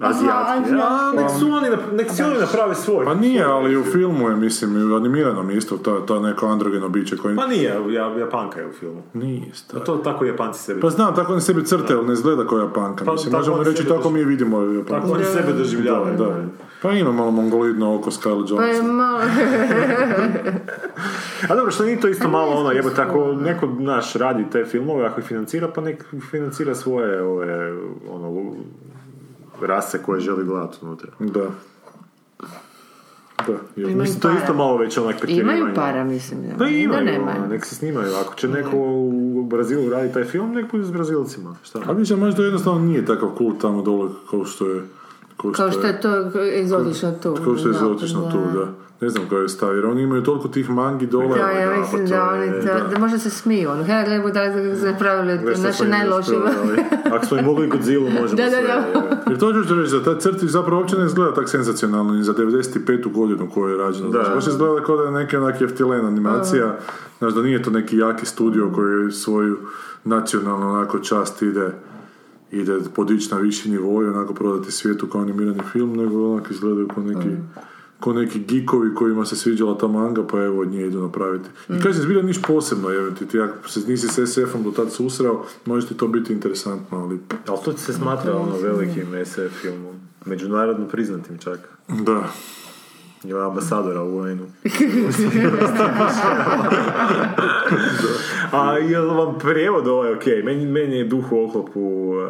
[0.00, 0.74] azijatke.
[0.82, 3.04] A, nek su oni, nap- nek si oni naprave svoj.
[3.04, 6.88] Pa nije, ali u filmu je, mislim, i u animiranom isto, ta, ta neko androgeno
[6.88, 7.36] biće koje...
[7.36, 9.02] Pa nije, ja, Japanka je u filmu.
[9.14, 9.84] Nije, stari.
[9.84, 10.80] To tako Japanci sebi.
[10.80, 13.04] Pa znam, tako oni sebi crte, ali ne izgleda kao Japanka.
[13.04, 15.00] Pa mislim, možemo oni reći tako mi vidimo Japanka.
[15.00, 16.16] Tako oni sebe doživljavaju.
[16.16, 16.34] Da, da.
[16.82, 18.96] Pa ima malo mongolidno oko Scarlett Pa je Johansson.
[18.96, 19.18] malo...
[21.48, 25.06] A dobro, što nije to isto malo ono, jebo tako, neko naš radi te filmove,
[25.06, 27.72] ako ih financira, pa nek financira svoje ove,
[28.10, 28.52] ono,
[29.66, 31.10] rase koje želi gledati unutra.
[31.18, 31.46] Da.
[33.46, 33.58] Da, je.
[33.76, 35.58] Imaju Mislim, to je isto malo već onak pretjerivanje.
[35.58, 36.42] Imaju para, mislim.
[36.42, 36.48] Da.
[36.58, 37.36] Pa Da imaju, nemaju.
[37.38, 38.14] ono, nek se snimaju.
[38.20, 41.56] Ako će neko u Brazilu raditi taj film, nek bude s Brazilcima.
[41.62, 41.80] Šta?
[41.86, 44.82] A vidiš, a možda jednostavno nije takav kult tamo dole kao što je...
[45.52, 46.30] Kao što je to
[46.60, 47.36] egzotično tu.
[47.44, 48.87] Kao što je Da, egzotično tu, da.
[49.00, 51.38] Ne znam koji je stav, jer oni imaju toliko tih mangi dole.
[51.38, 54.04] Da, ja Da, pa mislim da je- oni, to, da možda se smiju, ono, hej,
[54.04, 56.38] gledaj, da Već naše najlošije.
[57.12, 58.62] Ako smo im mogli Godzilla, možemo Da, da, sve.
[58.62, 58.72] da.
[58.72, 59.18] je.
[59.26, 62.34] Jer to ću reći, da taj crti zapravo uopće ne izgleda tak senzacionalno ni za
[62.34, 63.12] 95.
[63.12, 64.08] godinu koju je rađeno.
[64.10, 64.22] Da.
[64.22, 64.34] Da.
[64.34, 66.76] Baš izgleda kao da je neki onak jeftilen animacija,
[67.18, 69.58] znaš da nije to neki jaki studio koji svoju
[70.04, 71.70] nacionalnu onako čast ide
[72.50, 76.88] ide podići na viši nivo i onako prodati svijetu kao animirani film, nego onak izgledaju
[76.88, 77.28] kao neki
[78.00, 81.48] ko neki geekovi kojima se sviđala ta manga, pa evo od nje idu napraviti.
[81.68, 84.92] I kažem, zbilja niš posebno, evo ti, ti ako se nisi s SF-om do tad
[84.92, 87.18] susreo, može ti to biti interesantno, ali
[87.48, 89.94] Ali to se smatra ono velikim SF filmom.
[90.24, 91.58] Međunarodno priznatim čak.
[91.88, 92.28] da.
[93.24, 94.46] Ima ambasadora u UN-u.
[98.52, 100.26] A je li vam prijevod ovaj ok?
[100.44, 101.80] Meni, meni je duh u oklopu...
[101.80, 102.24] uh,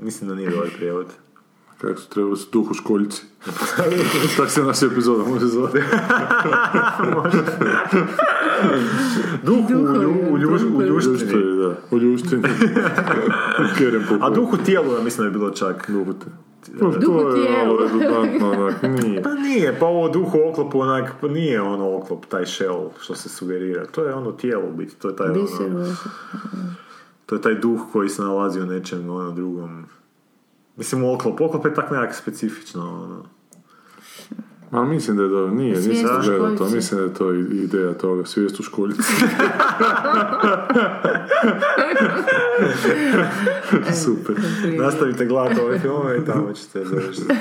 [0.00, 1.06] mislim da nije dobar prijevod.
[1.82, 3.22] Kako su trebali su duh u školjci.
[4.36, 5.78] tak se naša epizoda može zvati.
[9.42, 10.84] Duh u, lju, u, ljuštini.
[10.84, 11.74] Ljuštini, da.
[11.90, 12.42] U ljuštini.
[14.20, 15.90] A duh u tijelu, ja mislim da je bilo čak.
[15.90, 16.26] Duh u te.
[16.72, 17.66] Duh u To je tijelu.
[17.66, 19.22] malo redundantno, onak, nije.
[19.22, 23.14] Pa nije, pa ovo duh u oklopu onak, pa nije ono oklop, taj shell što
[23.14, 23.86] se sugerira.
[23.86, 25.96] To je ono tijelo u biti, to je taj Biser, ono,
[27.26, 29.84] to je taj duh koji se nalazi u nečem ono drugom.
[30.76, 33.24] Mislim, oklop, oklop je tak nekak specifično, ono.
[34.72, 37.94] Ma mislim da je to, nije, nisam Svijest gledao to, mislim da je to ideja
[37.94, 39.02] toga, svijest u školjici.
[44.04, 44.36] Super.
[44.78, 47.34] Nastavite gledati ove filmove i tamo ćete završiti.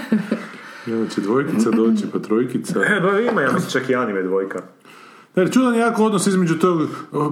[0.88, 2.80] I onda će dvojkica doći, pa trojkica.
[2.80, 4.62] E, ba ima, ja mislim čak i anime dvojka.
[5.36, 6.82] Jer čudan je jako odnos između tog,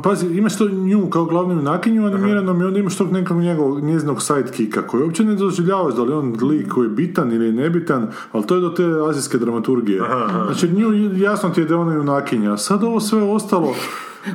[0.03, 4.21] pazi, imaš to nju kao glavnu junakinju animiranom i onda imaš tog nekog njegovog, njezinog
[4.21, 8.47] sidekicka koji uopće ne doživljavaš da li on lik koji je bitan ili nebitan, ali
[8.47, 10.01] to je do te azijske dramaturgije.
[10.45, 13.75] Znači nju jasno ti je da je ona junakinja, a sad ovo sve ostalo,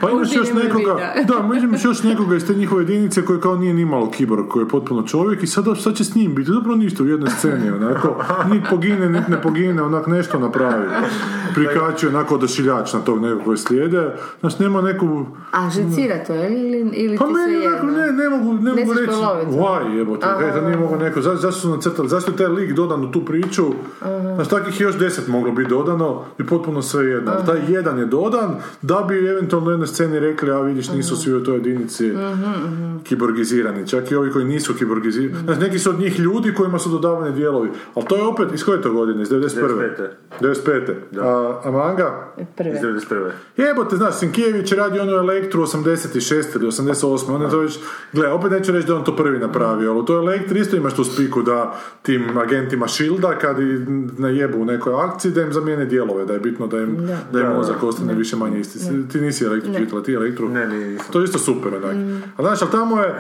[0.01, 3.75] pa imaš još nekoga, da, imaš još nekoga iz te njihove jedinice koji kao nije
[3.75, 6.51] ni malo kiborg, koji je potpuno čovjek i sad šta će s njim biti?
[6.51, 10.87] Dobro ništa u jednoj sceni, onako, niti pogine, niti ne pogine, onak nešto napravi.
[11.55, 16.91] Prikačuje onako odašiljač na tog nekog koji slijede, znači nema neku, A žicira to, ili,
[16.93, 18.01] ili pa ti meni onako, jedno?
[18.01, 19.13] ne, ne mogu, ne, mogu reći,
[19.47, 22.73] why jebote, kaj, da nije mogao neko, za, zašto su nacrtali, zašto je taj lik
[22.73, 23.65] dodan u tu priču,
[24.35, 28.07] znači takvih je još deset moglo biti dodano i potpuno sve jedno, taj jedan je
[28.07, 32.13] dodan da bi eventualno jednoj sceni rekli, a vidiš nisu svi u toj jedinici
[33.05, 36.89] kiborgizirani, čak i ovi koji nisu kiborgizirani, znači neki su od njih ljudi kojima su
[36.89, 40.09] dodavani dijelovi, ali to je opet, iz koje je to godine, iz 91.
[40.41, 40.95] 95.
[41.21, 42.33] A, a manga?
[42.57, 42.71] Prve.
[42.71, 43.31] Iz 91.
[43.57, 47.79] Jebote, znaš, Sinkijević je radio onu Elektru 86 ili 88, on je to već,
[48.13, 50.95] gle, opet neću reći da on to prvi napravio, ali u toj Elektri isto imaš
[50.95, 53.57] tu spiku da tim agentima Shielda, kad
[54.19, 57.41] najebu u nekoj akciji, da im zamijene dijelove, da je bitno da im, da.
[57.41, 59.09] im mozak ostane više manje isti.
[59.13, 59.45] Ti nisi
[59.77, 60.49] čitala, ti elektru?
[60.49, 60.99] Ne, ne.
[61.13, 61.97] To je isto super, onak.
[62.37, 63.15] A znaš, ali tamo je,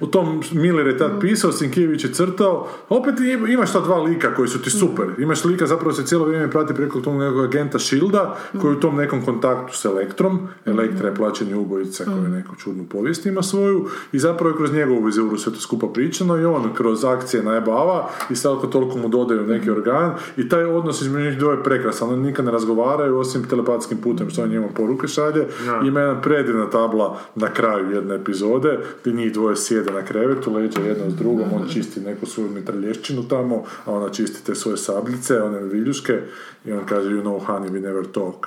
[0.00, 4.34] u tom Miller je tad pisao, Sinkijević je crtao, opet im- imaš ta dva lika
[4.34, 5.06] koji su ti super.
[5.18, 8.80] Imaš lika, zapravo se cijelo vrijeme prati preko tog nekog agenta Shielda, koji je u
[8.80, 10.38] tom nekom kontaktu s Elektrom.
[10.66, 15.04] Elektra je plaćeni ubojica koji neku čudnu povijest ima svoju i zapravo je kroz njegovu
[15.04, 19.46] vizuru sve to skupa pričano i on kroz akcije najebava i svako toliko mu dodaju
[19.46, 22.08] neki organ i taj odnos između njih dvoje je prekrasan.
[22.08, 25.46] Oni nikad ne razgovaraju osim telepatskim putem što on njemu poruke šalje.
[25.84, 30.80] Ima jedna predivna tabla na kraju jedne epizode gdje njih dvoje sjede na krevetu, leđa
[30.80, 35.42] jedno s drugom, on čisti neku svoju mitralješćinu tamo, a ona čisti te svoje sabljice,
[35.42, 36.20] one viljuške
[36.64, 38.46] i on kaže you know honey we never talk.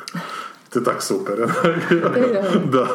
[0.69, 1.35] To je tak super.
[2.73, 2.87] da.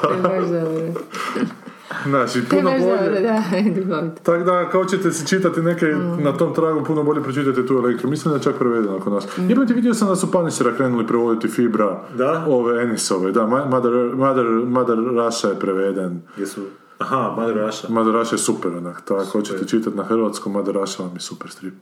[2.05, 3.21] Znači, puno bolje.
[3.21, 3.43] da,
[3.81, 4.23] duhovito.
[4.27, 5.87] Tako da, kao ćete si čitati neke
[6.19, 8.11] na tom tragu, puno bolje pročitate tu elektru.
[8.11, 9.37] Mislim da je čak prevedeno kod nas.
[9.39, 9.51] Mm.
[9.51, 12.45] Jebate, vidio sam da su Punishera krenuli prevoditi Fibra, Da?
[12.49, 16.23] ove Enisove, da, Mother, Mother, Mother Russia je preveden.
[16.37, 16.61] Jesu...
[16.99, 17.91] Aha, Mother Russia.
[17.91, 21.21] Mother Russia je super, onak, to ako hoćete čitati na hrvatskom, Mother Russia vam je
[21.21, 21.75] super strip.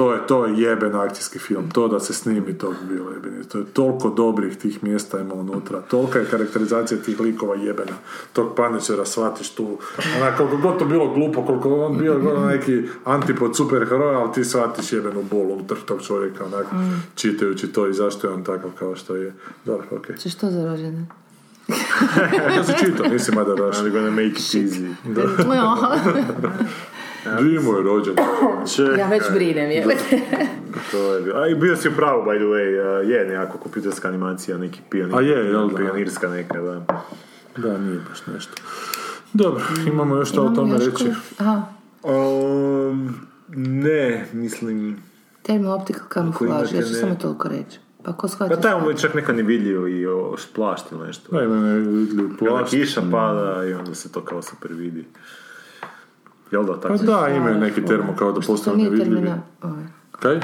[0.00, 3.44] To je, to je jeben akcijski film, to da se snimi, to bi bilo jebeni.
[3.44, 7.92] To je toliko dobrih tih mjesta ima unutra, tolika je karakterizacija tih likova jebena.
[8.32, 9.78] Tog paničera shvatiš tu,
[10.16, 14.44] onak, koliko god to bilo glupo, koliko on bio god neki antipod superheroja, ali ti
[14.44, 16.66] shvatiš jebenu bol unutar tog čovjeka, onak,
[17.14, 19.34] čitajući to i zašto je on takav kao što je.
[19.64, 20.16] Dobro, okej.
[20.16, 21.06] Če što za rođendan?
[22.56, 23.84] Ja sam čitao, nisi Russia.
[23.84, 24.94] I'm gonna make it easy.
[27.62, 28.14] mu je rođen?
[28.76, 28.98] Čekaj.
[29.00, 29.86] ja već brinem, je.
[30.90, 31.38] To je bilo.
[31.40, 34.80] A i bio si u pravu, by the way, uh, je nekako kompjuterska animacija, neki
[34.90, 35.16] pionir.
[35.16, 35.76] A je, jel da?
[35.76, 37.02] Pionirska neka, da.
[37.56, 38.52] Da, nije baš nešto.
[39.32, 41.04] Dobro, imamo još što o tome reći.
[41.38, 41.62] Aha,
[42.02, 43.14] Um,
[43.56, 45.02] ne, mislim...
[45.42, 47.78] termo optical kamuflaž, imate ja ću ne- samo toliko reći.
[48.02, 48.54] Pa ko shvaća?
[48.54, 51.36] Pa tamo je čak neka nevidljivo i o, plašt ili nešto.
[51.36, 52.70] Da, ima nevidljiv I onda plast.
[52.70, 55.04] kiša pada i onda se to kao super vidi.
[56.50, 57.04] Jel da, Pa tako?
[57.04, 59.14] da, imaju neki termo kao da postanu nije nevidljivi.
[59.16, 59.42] termina...
[59.62, 60.40] Ovaj, Kaj?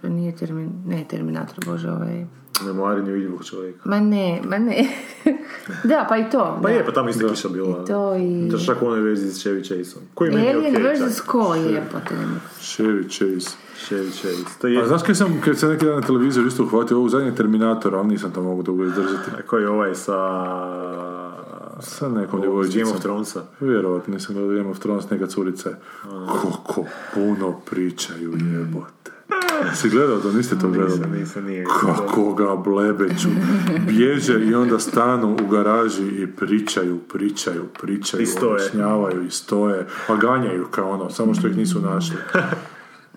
[0.00, 0.70] to nije termin...
[0.86, 2.26] Ne, terminator, bože, ovaj...
[2.64, 3.78] Memoari nevidljivog čovjeka.
[3.84, 4.88] Ma ne, ma ne.
[5.84, 6.58] da, pa i to.
[6.62, 6.74] Pa da.
[6.74, 7.82] je, pa tamo isto kiša bila.
[7.84, 10.04] I to i- To je čak u onoj verziji s Chevy Chaseom.
[10.14, 11.16] Koji meni je Alien okej, vs.
[11.16, 11.26] čak.
[11.26, 12.40] Ko je, pa to nema.
[12.60, 13.56] Chevy Chase.
[13.80, 14.58] Chevy Chase.
[14.60, 14.82] To je...
[14.82, 17.98] A znaš kad sam, kad sam neki dan na televizor isto uhvatio ovog zadnjeg Terminatora,
[17.98, 19.30] ali nisam to mogu dugo izdržati.
[19.38, 20.14] A koji je ovaj sa...
[21.80, 22.82] Sa nekom Ovog djevojčicom.
[22.82, 23.42] Game of Thronesa.
[23.60, 25.76] Vjerovatno, nisam gledao Game of Thrones, neka curica je.
[27.14, 29.10] Puno pričaju jebote.
[29.74, 30.90] Si gledao to, niste to gledali?
[30.90, 31.64] Nisam, nisam, nije.
[31.80, 33.28] Kako ga blebeću.
[33.86, 38.52] Bježe i onda stanu u garaži i pričaju, pričaju, pričaju, I stoje.
[38.52, 42.16] objašnjavaju i stoje, pa ganjaju kao ono, samo što ih nisu našli.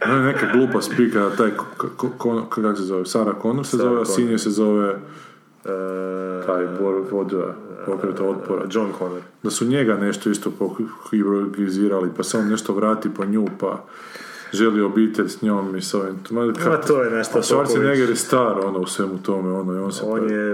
[0.08, 1.66] Je neka glupa spika, taj, ko-
[1.98, 4.16] ko- ko- kako se zove, Sarah Connor se Sarah zove, a Connor.
[4.16, 5.00] sin je se zove
[6.46, 7.54] taj bor, vođa
[7.86, 8.66] pokreta otpora.
[8.72, 9.22] John Connor.
[9.44, 13.84] Da su njega nešto isto pohibroizirali, pa se on nešto vrati po nju, pa
[14.54, 16.16] želi obitelj s njom i s ovim.
[16.30, 19.92] Ma, Ma to je nešto Schwarzenegger je star ono u svemu tome, ono, i on
[19.92, 20.04] se...
[20.06, 20.54] On je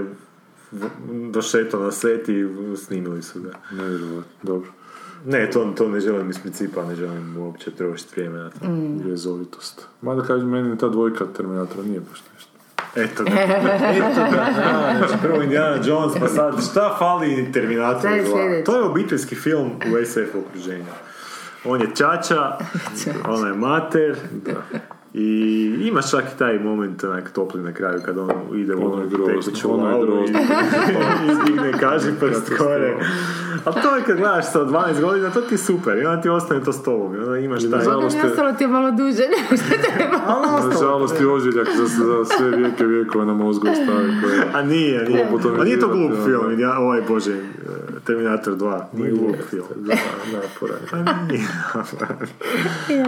[0.72, 0.88] v-
[1.30, 3.50] došetao na set i snimili su ga.
[3.72, 4.70] Nevjerovatno, dobro.
[5.26, 8.58] Ne, to, to ne želim iz principa, ne želim uopće trošiti vrijeme na to.
[9.08, 9.86] Jezovitost.
[10.02, 12.22] Mada kažem, meni ta dvojka Terminatora nije baš.
[12.96, 13.30] Eto ga.
[13.30, 14.46] Eto ga.
[14.56, 18.30] da, Znači, prvo Indiana Jones, pa sad šta fali Terminator Šta je 2?
[18.32, 18.64] sljedeće?
[18.64, 20.84] To je obiteljski film u SF okruženju.
[21.64, 22.58] On je čača,
[23.34, 24.16] ona je mater,
[25.14, 25.26] I
[25.82, 29.74] imaš čak i taj moment onak topli na kraju kad on ide u Ono tekuću
[29.74, 30.38] ono je lavu i grozno.
[31.32, 32.96] izdigne kaži prst gore.
[33.64, 35.98] A to je kad gledaš sa 12 godina, to ti je super.
[35.98, 37.14] I onda ti ostane to s tobom.
[37.14, 37.70] I onda imaš taj...
[37.70, 40.18] Nažalost Onda mi je- ostalo ti je malo duže nego što treba.
[40.68, 44.42] Nažalost i ožiljak za, za sve vijeke vijekova na mozgu ostavi koje...
[44.54, 45.28] A nije, nije.
[45.60, 46.24] A nije to glup ono.
[46.24, 47.40] film, ja, ovaj bože, eh,
[48.04, 49.66] Terminator 2, nije glup film.
[49.76, 49.94] Da,
[50.32, 50.78] naporan.
[51.08, 51.48] A nije.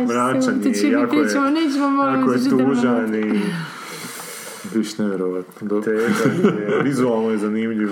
[0.09, 1.29] Mračan je, jako je,
[2.15, 3.41] jako je tužan i
[4.75, 5.83] Viš nevjerovatno.
[5.87, 7.91] Je, vizualno je zanimljiv.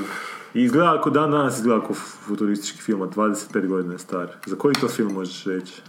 [0.54, 1.94] I izgleda ako dan danas izgleda kao
[2.26, 4.28] futuristički film, od 25 godina je star.
[4.46, 5.82] Za koji to film možeš reći?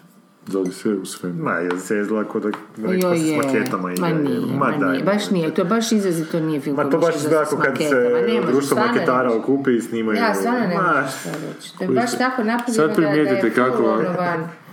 [0.52, 1.44] Za Odiseju svemiru.
[1.44, 4.08] Ma, jel se izgleda kao da neko s je, maketama ma igra.
[4.08, 7.16] nije, ma daj, nije, baš nije, to je baš izrazito nije film Ma to baš
[7.16, 10.18] izgleda kao kad se društvo maketara okupi i snimaju.
[10.18, 11.78] Ja, stvarno ne Ma, možeš to reći.
[11.78, 14.02] To je baš tako napravljeno Sad da, da je primijetite kako,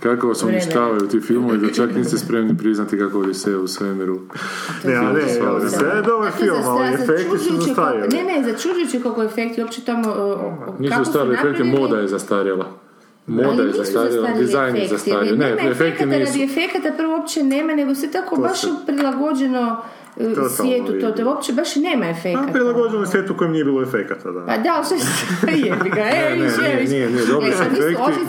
[0.03, 4.19] kako vas uništavaju ti filmovi da čak niste spremni priznati kako Odiseju u svemiru.
[4.83, 8.07] Ne, ne, ne, sve je dobar film, ali efekti su zastarjeli.
[8.07, 10.15] Ne, ne, začuđujuće kako efekti, uopće tamo...
[10.79, 12.86] Nisu stari efekti, moda je zastarjela.
[13.27, 15.31] Moda Ali je nisu zastarjela, dizajn je zastario.
[15.33, 16.31] Ne, nema efekti efekata nisu.
[16.31, 19.81] radi efekata prvo uopće nema, nego se tako baš se- prilagođeno
[20.17, 22.51] e, Totalno svijetu, to, to uopće baš i nema A efekata.
[22.51, 24.45] prilagođeno svijetu u kojem nije bilo efekata, da.
[24.45, 25.01] Pa da, ali što je
[25.65, 26.91] jebi ga, e, Ne, ne, više, nije, više.
[26.91, 27.81] nije, nije, dobri Ne, su efekti,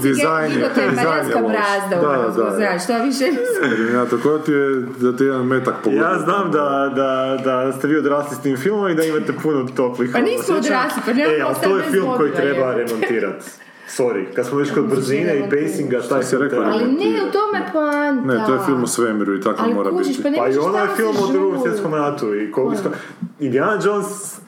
[0.02, 1.52] dizajn je- to dizajn je loš.
[1.52, 2.50] brazda Da, da, da.
[2.52, 3.24] znaš, što više
[3.62, 4.68] Terminator, koja ti je
[4.98, 6.02] da ti jedan metak pogodio?
[6.02, 7.10] Ja znam da, da,
[7.44, 11.02] da ste vi odrasli s tim filmom i da imate puno toplih Pa nismo odrasli,
[11.06, 13.44] pa nemamo E, ali to je film koji treba remontirati.
[13.88, 16.48] Sorry, kad smo već kod brzine i pacinga, taj rekla?
[16.48, 18.26] treba Ali ne, u tome poanta.
[18.26, 20.36] Ne, to je film u svemiru i tako Ali mora kužiš, biti.
[20.36, 22.74] pa Pa i ono je film se o drugom svjetskom ratu i ko,
[23.40, 24.38] Indiana Jones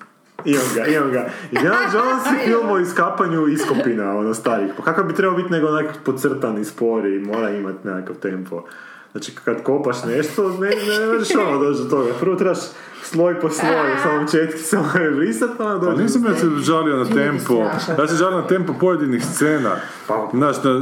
[0.45, 1.29] imam ga, imam ga.
[1.53, 4.73] Indiana Jones je film o iskapanju iskopina, ono starih.
[4.77, 8.65] Pa kakav bi trebao biti nego onak podcrtan i spori i mora imati nekakav tempo.
[9.13, 12.13] Znači kad kopaš nešto, ne, ne, možeš ono doći do toga.
[12.21, 12.59] Prvo trebaš
[13.03, 13.71] sloj po sloj,
[14.03, 15.99] samo četki samo je brisat, pa Pa dođeš.
[15.99, 17.55] nisam ja se žalio na tempo,
[17.99, 19.77] ja se žalio na tempo pojedinih scena.
[20.09, 20.81] Pa- Znaš, na,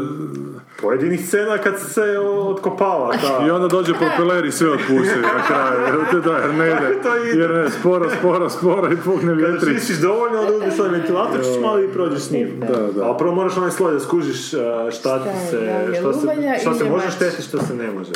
[0.83, 3.41] Pojedinih scena kad se otkopava ta...
[3.47, 5.81] i onda dođe propeler i sve otpusti na kraju.
[5.81, 7.41] Jer, te da, jer ne ide, To ide.
[7.41, 9.75] jer ne, sporo, sporo, sporo i pukne vjetri.
[9.75, 12.61] čistiš dovoljno, onda uzmeš onaj ventilator, ćeš malo i prođeš s njim.
[12.61, 13.05] Da, da.
[13.05, 14.61] Ali prvo moraš onaj sloj da skužiš uh,
[14.93, 17.75] šta ti Šta se, da li je šta se, šta se može štetiti, što se
[17.75, 18.13] ne može.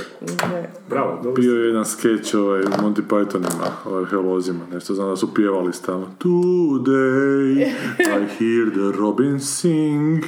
[0.91, 1.43] Bravo, dobro.
[1.43, 6.07] Bio je jedan skeč ovaj, Monty Pythonima, o arheolozima, nešto znam da su pjevali stalno.
[6.19, 10.25] Today I hear the robin sing.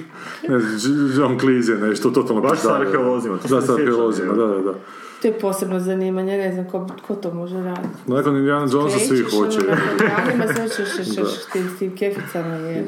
[0.48, 4.46] Ne znam, John Cleese je nešto totalno Baš sa arheolozima, Da, se sa arheolozima, da,
[4.46, 4.72] da, da.
[5.22, 7.88] To je posebno zanimanje, ne znam ko, ko to može raditi.
[8.06, 9.58] Nakon Indiana Jonesa svi Krećeš, hoće.
[9.58, 11.44] ono, nakon danima, sve ćeš ćeš- ćeš
[11.74, 12.84] s tim- keficama je.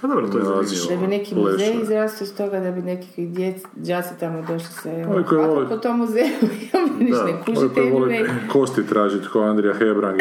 [0.00, 0.86] Pa dobro, to je zanimljivo.
[0.90, 5.04] Da bi neki muzej izrastao iz toga, da bi neki djec, džaci tamo došli se...
[5.04, 6.24] Koji Ovako vole- po tom muzeju,
[6.74, 7.80] ja mi ništa ne kužite.
[7.82, 8.18] vole
[8.48, 10.20] kosti tražiti, ko Andrija Hebrang.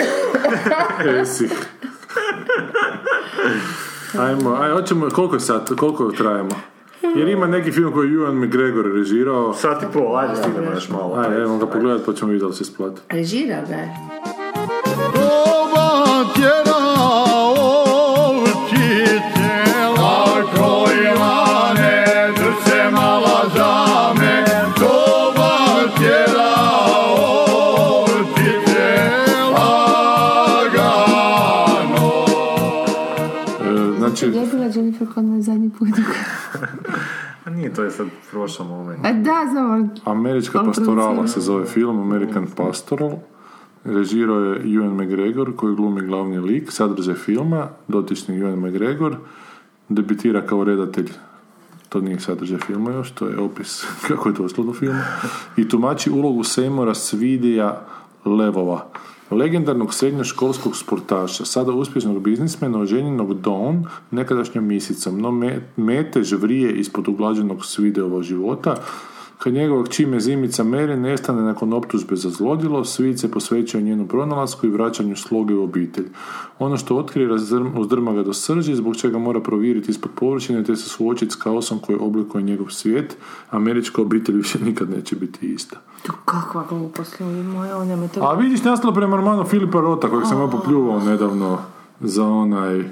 [1.21, 1.51] Esih.
[4.19, 6.49] Ajmo, aj, hoćemo, koliko je sad, koliko trajemo?
[7.15, 9.53] Jer ima neki film koji je Ewan McGregor režirao.
[9.53, 11.15] Sat i pol, ajde stignemo još malo.
[11.15, 13.01] Ajde, ajmo ga pogledat pa ćemo vidjeti da li se isplati.
[13.09, 13.89] Režira ga je.
[37.69, 39.05] Nije, to je sad prošao moment.
[39.05, 43.11] A da, znam, Američka pastorala se zove film, American Pastoral.
[43.83, 49.15] Režirao je Ewan McGregor koji glumi glavni lik, sadržaj filma, dotični Ewan McGregor,
[49.89, 51.09] debitira kao redatelj.
[51.89, 55.03] To nije sadržaj filma još, to je opis kako je došlo do filma,
[55.57, 57.85] i tumači ulogu Seymoura Svidija
[58.25, 58.85] Levova,
[59.31, 67.07] legendarnog srednjoškolskog sportaša, sada uspješnog biznismena, oženjenog Dawn, nekadašnjom misicom, no me, metež vrije ispod
[67.07, 68.75] uglađenog Svideova života,
[69.39, 74.67] kad njegovog čime zimica Mary nestane nakon optužbe za zlodjelo, Svid se posvećuje njenu pronalasku
[74.67, 76.05] i vraćanju sloge u obitelj.
[76.59, 77.29] Ono što otkrije
[77.77, 81.79] uzdrma ga do srži, zbog čega mora provjeriti ispod površine te se suočiti s kaosom
[81.79, 83.17] koji oblikuje njegov svijet.
[83.49, 85.77] Američka obitelj više nikad neće biti ista.
[86.03, 88.21] Tu kakva glupost, ljudi moji, on je me to...
[88.23, 91.57] A vidiš nastalo prema romanu Filipa Rota, kojeg sam ja popljuvao nedavno
[91.99, 92.83] za onaj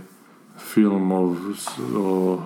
[0.60, 1.36] film o,
[1.98, 2.40] o,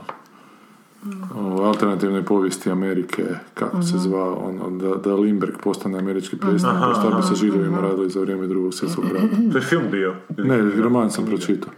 [1.36, 3.24] o alternativnoj povijesti Amerike,
[3.54, 7.82] kako se zvao, ono, da, da Lindbergh postane američki predsjednik, to šta bi sa židovima
[7.82, 9.36] radili za vrijeme drugog svjetskog rata.
[9.52, 10.16] To je film bio.
[10.38, 11.74] Ne, roman sam pročitao.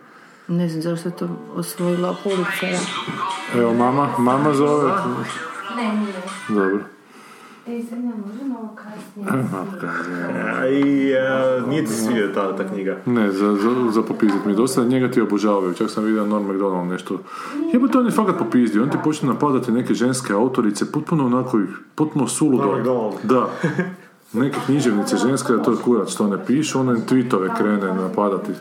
[0.47, 2.79] Ne znam zašto je to osvojila Pulitzera.
[3.55, 4.91] Evo, mama, mama zove.
[5.77, 6.13] Ne, nije.
[6.49, 6.92] Dobro.
[7.67, 9.29] E, sad ne možemo ovo kasnije.
[10.61, 11.13] A I
[11.61, 12.97] uh, nije ti svidio ta, ta knjiga.
[13.05, 14.55] Ne, za, za, za popizdit mi.
[14.55, 15.73] Dosta njega ti obožavaju.
[15.73, 17.19] Čak sam vidio Norm MacDonald nešto.
[17.73, 18.83] Jebote, on je fakat popizdio.
[18.83, 21.59] On ti počne napadati neke ženske autorice, potpuno onako,
[21.95, 23.13] potpuno suludo.
[23.23, 23.49] Da.
[24.33, 28.51] Neke književnice ženske, da to je kurac što ne piše, ono im tweetove krene napadati.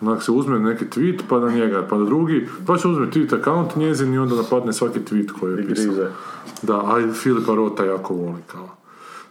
[0.00, 3.40] Onak se uzme neki tweet, pa na njega, pa na drugi, pa će uzme tweet
[3.40, 5.94] account njezin i onda napadne svaki tweet koji je pisao.
[6.62, 8.79] Da, a Filipa Rota jako voli kao.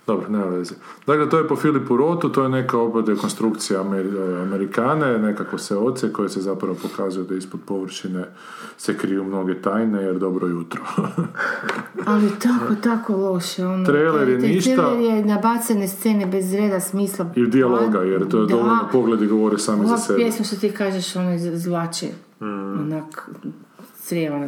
[0.09, 0.75] Dobro, nema veze.
[1.07, 4.09] Dakle, to je po Filipu Rotu, to je neka opet dekonstrukcija Ameri-
[4.41, 8.25] Amerikane, nekako se oce koje se zapravo pokazuje da ispod površine
[8.77, 10.81] se kriju mnoge tajne, jer dobro jutro.
[12.05, 13.65] Ali tako, tako loše.
[13.65, 14.75] Ono, Trailer je ništa.
[14.75, 17.25] Trailer je nabacane scene bez reda smisla.
[17.35, 18.47] I dijaloga, jer to je Da.
[18.47, 20.17] dovoljno pogledi govore sami za Ova sebe.
[20.17, 22.07] pjesma što ti kažeš, ono izvlače.
[22.41, 22.45] Mm.
[22.73, 23.29] Onak,
[24.09, 24.47] crijeva.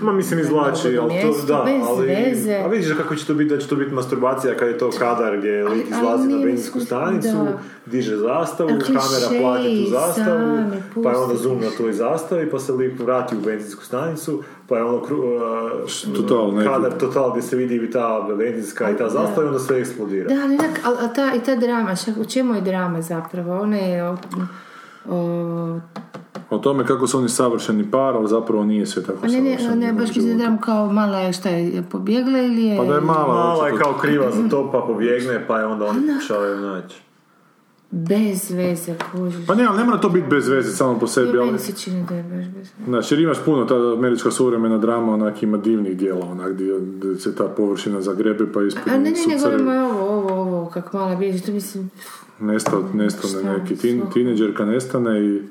[0.00, 2.54] Ma mislim izvlači, ali to, mjestu, da, bez ali, veze.
[2.54, 5.36] a vidiš kako će to biti, da će to biti masturbacija kad je to kadar
[5.36, 7.58] gdje lik ali izlazi na benzinsku stanicu, da.
[7.86, 12.50] diže zastavu, A kamera plati tu zastavu, sami, pa je onda zoom na toj zastavi,
[12.50, 17.30] pa se lik vrati u benzinsku stanicu, pa je ono kru, uh, Total, kadar total
[17.30, 20.28] gdje se vidi i ta benzinska i ta zastava i onda sve eksplodira.
[20.28, 23.60] Da, ali onak, ali, ali ta, i ta drama, šak- u čemu je drama zapravo?
[23.60, 24.16] Ona je o,
[25.08, 25.80] o,
[26.52, 29.50] O tome kako su oni savršeni par, ali zapravo nije sve tako a ne, ne,
[29.50, 29.74] savršeno.
[29.86, 30.38] ne, baš mislim životu.
[30.38, 32.76] dram kao mala je šta je pobjegla ili je...
[32.76, 35.84] Pa da je mala, Mala je kao kriva za to, pa pobjegne, pa je onda
[35.84, 36.96] oni pokušavaju naći.
[37.90, 39.46] Bez veze, kužiš.
[39.46, 41.46] Pa ne, ali ne mora to biti bez veze samo po sebi, ali...
[41.46, 42.70] meni se čini da je baš bez veze.
[42.84, 46.74] Znači, jer imaš puno, ta američka suvremena drama, onak ima divnih dijela, onak gdje,
[47.18, 50.96] se ta površina zagrebe pa ispod A ne, ne, ne, govorimo ovo, ovo, ovo, kako
[50.96, 51.90] mala vidiš, to mislim...
[52.40, 53.76] Nestao, nestane neki
[54.12, 55.42] tineđerka nestane i,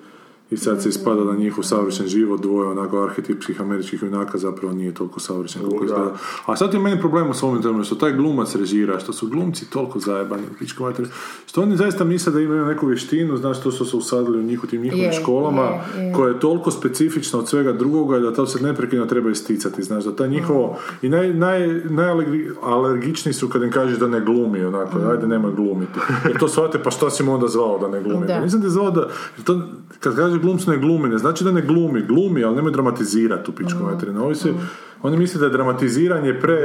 [0.51, 4.93] i sad se ispada da njihov savršen život dvoje onako arhetipskih američkih junaka zapravo nije
[4.93, 5.85] toliko savršen koliko Da.
[5.85, 6.13] izgleda.
[6.45, 9.69] A sad je meni problem u svom tome što taj glumac režira, što su glumci
[9.69, 10.43] toliko zajebani
[10.79, 11.09] materiju,
[11.45, 14.63] što oni zaista misle da imaju neku vještinu, znaš to su se usadili u njih
[14.63, 16.13] u tim njihovim Je, školama, je, je.
[16.13, 20.15] koja je toliko specifična od svega drugoga da to se neprekidno treba isticati, znaš, da
[20.15, 25.27] taj njihovo, i naj, naj, najalergičniji su kad im kažeš da ne glumi, onako, ajde
[25.27, 25.99] nemoj glumiti.
[26.27, 28.27] Jer to shvate, pa šta si mu onda zvao da ne glumi?
[28.27, 28.33] Da.
[28.33, 29.01] Pa nisam te zvao da,
[29.37, 29.61] jer to,
[29.99, 33.51] kad kaže glumcu ne glumi, ne znači da ne glumi, glumi, ali nemoj dramatizirati tu
[33.51, 34.23] pičku materinu.
[34.25, 34.53] Ovi se,
[35.01, 36.57] oni misle da je dramatiziranje pre,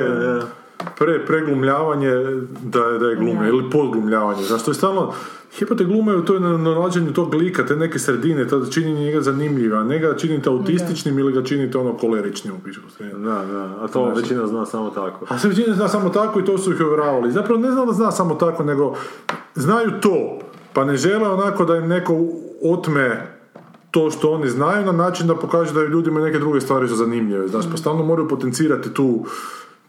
[0.98, 2.10] pre, preglumljavanje
[2.62, 4.42] da je, da je glume, ili podglumljavanje.
[4.42, 5.12] Zašto je stalno,
[5.60, 9.98] Jebote glume u toj nalaženju tog lika, te neke sredine, to čini njega zanimljiva, ne
[9.98, 13.18] ga činite autističnim ili ga činite ono koleričnim u pičku sredinu.
[13.18, 15.26] Da, da, a to Znači- većina zna samo tako.
[15.28, 17.32] A sve većina zna samo tako i to su ih uvjeravali.
[17.32, 18.94] Zapravo ne znam da zna samo tako, nego
[19.54, 20.38] znaju to,
[20.72, 22.18] pa ne žele onako da im neko
[22.64, 23.35] otme
[23.96, 27.48] to što oni znaju na način da pokaže da ljudima neke druge stvari su zanimljive.
[27.48, 29.24] Znaš, pa stalno moraju potencirati tu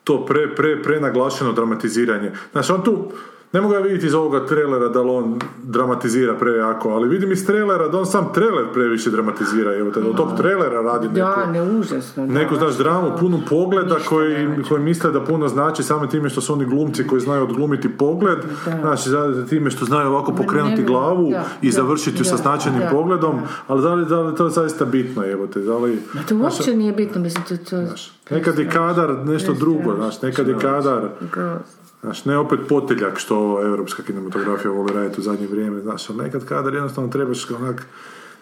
[0.03, 2.31] to pre, pre, prenaglašeno dramatiziranje.
[2.51, 3.11] Znaš, on tu,
[3.53, 7.45] ne mogu ja vidjeti iz ovoga trailera da li on dramatizira prejako, ali vidim iz
[7.45, 11.19] trailera da on sam trailer previše dramatizira, evo te, da od tog trailera radi neku,
[11.19, 12.27] Da, ne, užasno.
[12.27, 12.33] da.
[12.33, 14.69] neku znaš, dramu punu pogleda koji, znači.
[14.69, 18.39] koji misle da puno znači samim time što su oni glumci koji znaju odglumiti pogled,
[18.81, 22.81] znači za time što znaju ovako pokrenuti glavu da, i da, završiti sa da, značajnim
[22.81, 23.47] da, pogledom, da.
[23.67, 25.99] ali da li, da li to je zaista bitno, evo te, da li...
[26.13, 27.57] Ma to uopće nije bitno, mislim, to...
[27.57, 31.86] to Nekad je kadar nešto drugo, znaš, nekad je kadar, Groz.
[32.01, 36.23] Znaš, ne opet poteljak što ova europska kinematografija voli raditi u zadnje vrijeme, znaš, ali
[36.23, 37.85] nekad kadar jednostavno trebaš onak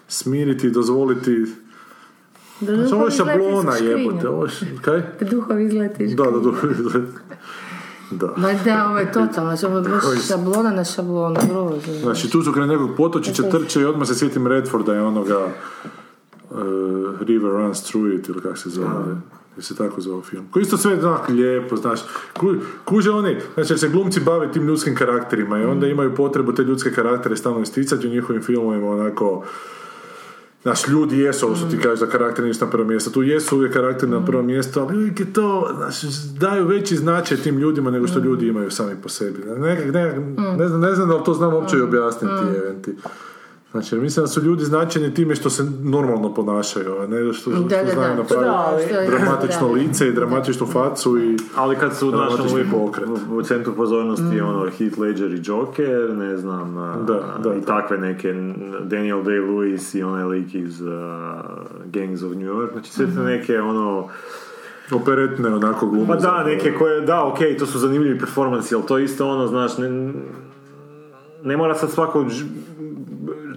[0.08, 1.46] smiriti i dozvoliti
[2.60, 4.52] Da Znači, ovo je duhovi šablona jebote, ovo je,
[4.82, 5.02] kaj?
[5.20, 6.76] Da duhovi izlete iz Da, da, škrinje.
[8.12, 8.28] da.
[8.28, 8.34] da.
[8.38, 12.00] Ma da, ovo je totalno, znači, ovo je baš šablona na šablonu, grozno.
[12.02, 15.48] Znači, tu su kraj nekog potočića trče i odmah se sjetim Redforda i onoga
[16.50, 16.58] uh,
[17.22, 19.16] River Runs Through It ili kako se zove.
[19.58, 20.46] Je se tako zove film.
[20.52, 22.00] Koji isto sve znak lijepo, znaš.
[22.40, 22.54] Ku,
[22.86, 26.64] kuže oni, znači jer se glumci bave tim ljudskim karakterima i onda imaju potrebu te
[26.64, 29.44] ljudske karaktere stalno isticati u njihovim filmovima onako
[30.66, 33.10] Znaš, ljudi jesu, ovo što ti kažeš da karakter nisu na prvo mjesto.
[33.10, 36.02] Tu jesu uvijek karakteri na prvo mjesto, ali uvijek je to, znaš,
[36.40, 39.40] daju veći značaj tim ljudima nego što ljudi imaju sami po sebi.
[39.46, 40.20] Ne, ne,
[40.58, 42.96] ne, znam, ne znam da li to znam uopće i objasniti, eventi.
[43.76, 47.62] Znači, mislim da su ljudi značajni time što se normalno ponašaju, a ne što, što
[47.62, 48.16] Da, da, znaju da.
[48.16, 49.74] napraviti Da, dramatično da.
[49.74, 51.38] lice i dramatičnu facu i...
[51.56, 52.14] Ali kad su
[52.52, 53.08] uvijek pokret.
[53.30, 57.60] u, u centru pozornosti ono Heath Ledger i Joker, ne znam, a, Da, da, i
[57.60, 57.66] da.
[57.66, 58.34] takve neke
[58.84, 60.88] Daniel Day-Lewis i onaj lik iz uh,
[61.86, 64.08] Gangs of New York, znači sve te neke ono
[64.92, 66.08] Operetne onako glume.
[66.08, 69.78] Pa da, neke koje, da, ok, to su zanimljivi performansi, ali to isto ono, znaš,
[69.78, 70.14] ne,
[71.44, 72.26] ne mora sad svako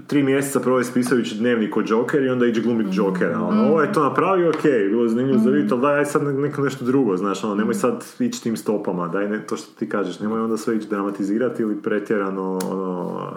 [0.08, 3.42] tri mjeseca provesti pisajući dnevnik o Joker i onda ići glumiti Jokera.
[3.42, 6.22] Ono, ovo je to napravio, ok, bilo je zanimljivo za vidjeti, ali daj aj sad
[6.22, 9.78] ne- neko nešto drugo, znaš, ono, nemoj sad ići tim stopama, daj ne, to što
[9.78, 13.32] ti kažeš, nemoj onda sve ići dramatizirati ili pretjerano, ono,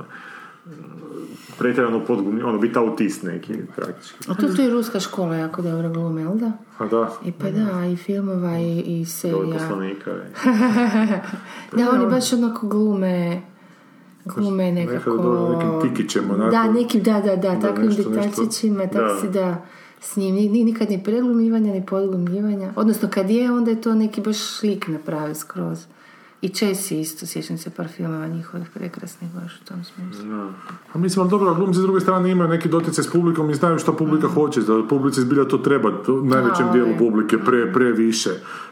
[1.60, 4.18] pretjerano podglumljivo, ono, biti autist neki, praktički.
[4.28, 6.52] A tu tu i ruska škola jako dobro glume, jel da?
[6.78, 7.14] A da.
[7.26, 9.54] I pa da, i filmova i, i serija.
[9.54, 10.12] poslanika.
[11.78, 13.42] Da, oni baš onako glume,
[14.26, 15.10] glume nekako...
[15.12, 16.52] Dobro nekim tikićem, onako.
[16.52, 18.22] Da, nekim, da, da, da, takvim nešto, nešto.
[18.22, 19.66] diktačićima, tako Da.
[20.02, 22.74] s njim, ni, ni- nikad ni preglumljivanja, ni podglumljivanja.
[22.76, 25.86] Odnosno, kad je, onda je to neki baš lik napravi skroz.
[26.42, 30.26] I Česi isto, sjećam se par filmova njihovih prekrasnih baš u tom smislu.
[30.94, 33.80] A mislim, ali dobro, glumci s druge strane imaju neki doticaj s publikom i znaju
[33.80, 38.30] što publika hoće, da publici zbilja to treba, to najvećem Da, dijelu publike, pre, previše.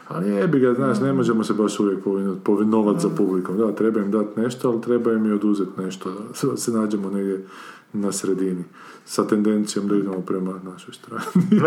[0.08, 3.58] Ali jebi ga, znaš, ne možemo se baš uvijek povino- povinovati za publikom.
[3.58, 6.72] Da, treba im dati nešto, ali treba im i oduzeti nešto, da se- da se
[6.72, 7.44] nađemo negdje,
[7.92, 8.64] na sredini.
[9.10, 11.24] Sa tendencijom da idemo prema našoj strani.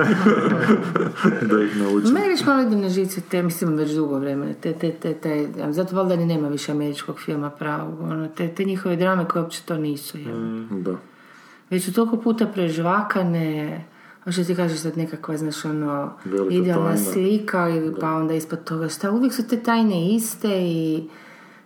[1.52, 2.14] da ih naučimo.
[2.14, 5.48] Meni još malo ide na žice te, mislim već dugo vremena, te, te, te, te,
[5.70, 9.61] zato valjda ni nema više američkog filma pravog, ono, te, te njihove drame koje uopće
[9.65, 10.38] to nisu, jel?
[10.70, 10.95] Da.
[11.70, 13.86] Već su toliko puta prežvakane,
[14.24, 17.11] a što ti kažeš sad nekakva, znaš, ono, Velika idealna tajna.
[17.11, 21.10] slika, ili pa onda ispod toga šta, uvijek su te tajne iste i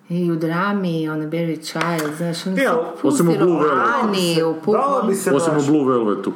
[0.09, 3.59] i u drami, i ono, Barry Child, znaš, ono, Ja, su osim u pusti Blue
[3.59, 3.71] Velvet.
[3.71, 6.31] romani, u pu- Dalo bi se Osim u Blue Velvetu.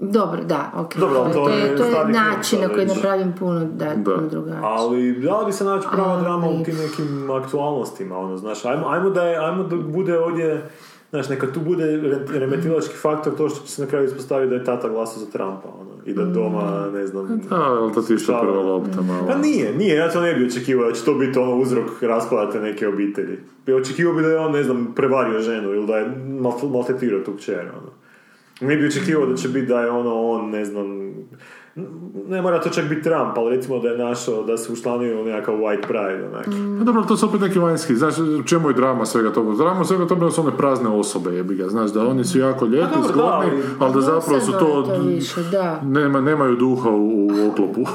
[0.00, 0.96] Dobro, da, ok.
[0.96, 3.84] Dobro, ali to to, je, to je način na to koji je napravljen puno, da,
[3.86, 4.14] Da.
[4.14, 4.60] puno drugačije.
[4.62, 8.88] Ali da li bi se naći prava drama u tim nekim aktualnostima, ono, znaš, ajmo,
[8.88, 10.70] ajmo, da, je, ajmo da bude ovdje,
[11.16, 14.56] znaš, neka tu bude re- remetilački faktor to što će se na kraju ispostaviti da
[14.56, 17.40] je tata glasao za Trumpa, ono, i da doma, ne znam...
[17.50, 19.26] A, ali to ti slušava- prva lopta malo.
[19.26, 22.50] Pa nije, nije, ja to ne bi očekivao da će to biti ono uzrok raspada
[22.50, 23.38] te neke obitelji.
[23.66, 26.06] Bi očekivao bi da je on, ne znam, prevario ženu ili da je
[26.40, 27.90] mal- maltretirao tu kćer, ono.
[28.60, 31.14] Ne bi očekivao da će biti da je ono, on, ne znam,
[32.28, 35.24] ne mora to čak biti Trump, ali recimo da je našao, da se učlanio u
[35.24, 36.44] nekakav white pride, onak.
[36.78, 39.54] Pa dobro, to su opet neki vanjski, znaš, u čemu je drama svega toga?
[39.54, 42.86] Drama svega toga su one prazne osobe, jebi ga, znaš, da oni su jako lijepi,
[42.86, 45.80] dobro, da, zgodni, ali- ali da zapravo su to, to više, da.
[45.82, 47.80] nema, nemaju duha u, u oklopu.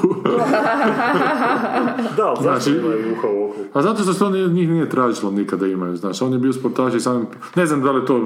[2.16, 3.56] Da, ali zašto Znači- imaju uha u oku?
[3.72, 6.94] A zato što se to njih nije tražilo nikada imaju, znaš, on je bio sportač
[6.94, 7.26] i sam,
[7.56, 8.20] ne znam da li to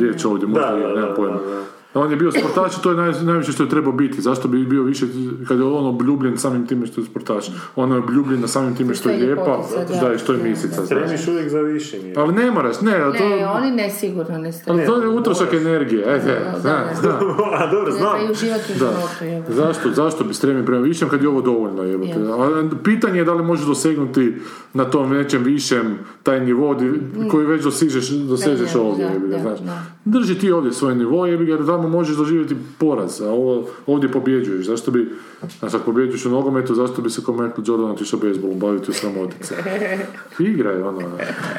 [0.00, 1.36] riječ ovdje, možda Da, je, da, da, pojma.
[1.36, 1.62] da, da.
[1.94, 4.20] On je bio sportač i to je naj, najviše što je trebao biti.
[4.20, 5.06] Zašto bi bio više,
[5.48, 7.48] kad je on obljubljen samim time što je sportač.
[7.76, 9.58] On je obljubljen na samim time što je lijepa,
[10.00, 10.14] da.
[10.14, 10.86] i što je misica, da.
[10.86, 10.88] znaš.
[10.88, 12.14] Tremiš uvijek za više, nije.
[12.16, 14.86] Ali ne moraš, ne, ali to, Ne, oni ne sigurno ne ali stavljaju.
[14.86, 16.94] to je utrošak energije, e, e, Da, da.
[17.00, 17.18] zna.
[17.58, 18.20] A, dobro, znam.
[18.30, 18.34] U
[18.78, 19.54] Da.
[19.54, 22.10] Zašto, zašto bi stremio prema višem kad je ovo dovoljno jebote?
[22.10, 22.32] Je.
[22.32, 24.36] A pitanje je da li možeš dosegnuti
[24.74, 27.00] na tom nečem višem taj nivo di-
[27.30, 29.58] koji već dosižeš, dosežeš Da, ovdje, da, da, znaš.
[29.60, 29.82] da.
[30.04, 34.12] Drži ti ovdje svoj nivo, jebi ga, jer tamo možeš doživjeti poraz, a ovo, ovdje
[34.12, 34.66] pobjeđuješ.
[34.66, 35.12] Zašto bi,
[35.58, 38.94] znaš, ako pobjeđuješ u nogometu, zašto bi se kao Michael Jordan otišao bejsbolom baviti u
[38.94, 39.54] sramotice?
[40.40, 41.00] Igra je, ono.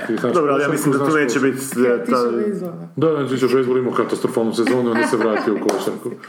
[0.09, 1.59] I, znaš, Dobro, ali ja mislim da tu neće biti...
[2.05, 2.87] ta- izvona.
[2.95, 6.11] Da, da, ti će bejsbol imao katastrofalnu sezonu, onda se vratio u košarku.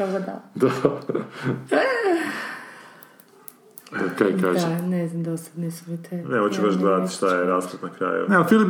[0.54, 0.70] Da.
[3.92, 3.98] Da.
[3.98, 4.66] Da, kaj kaže?
[4.66, 6.16] Da, ne znam, dosadni su mi te.
[6.16, 8.26] Ne, hoću baš ne gledati šta je rasplet na kraju.
[8.28, 8.68] Ne, Filip,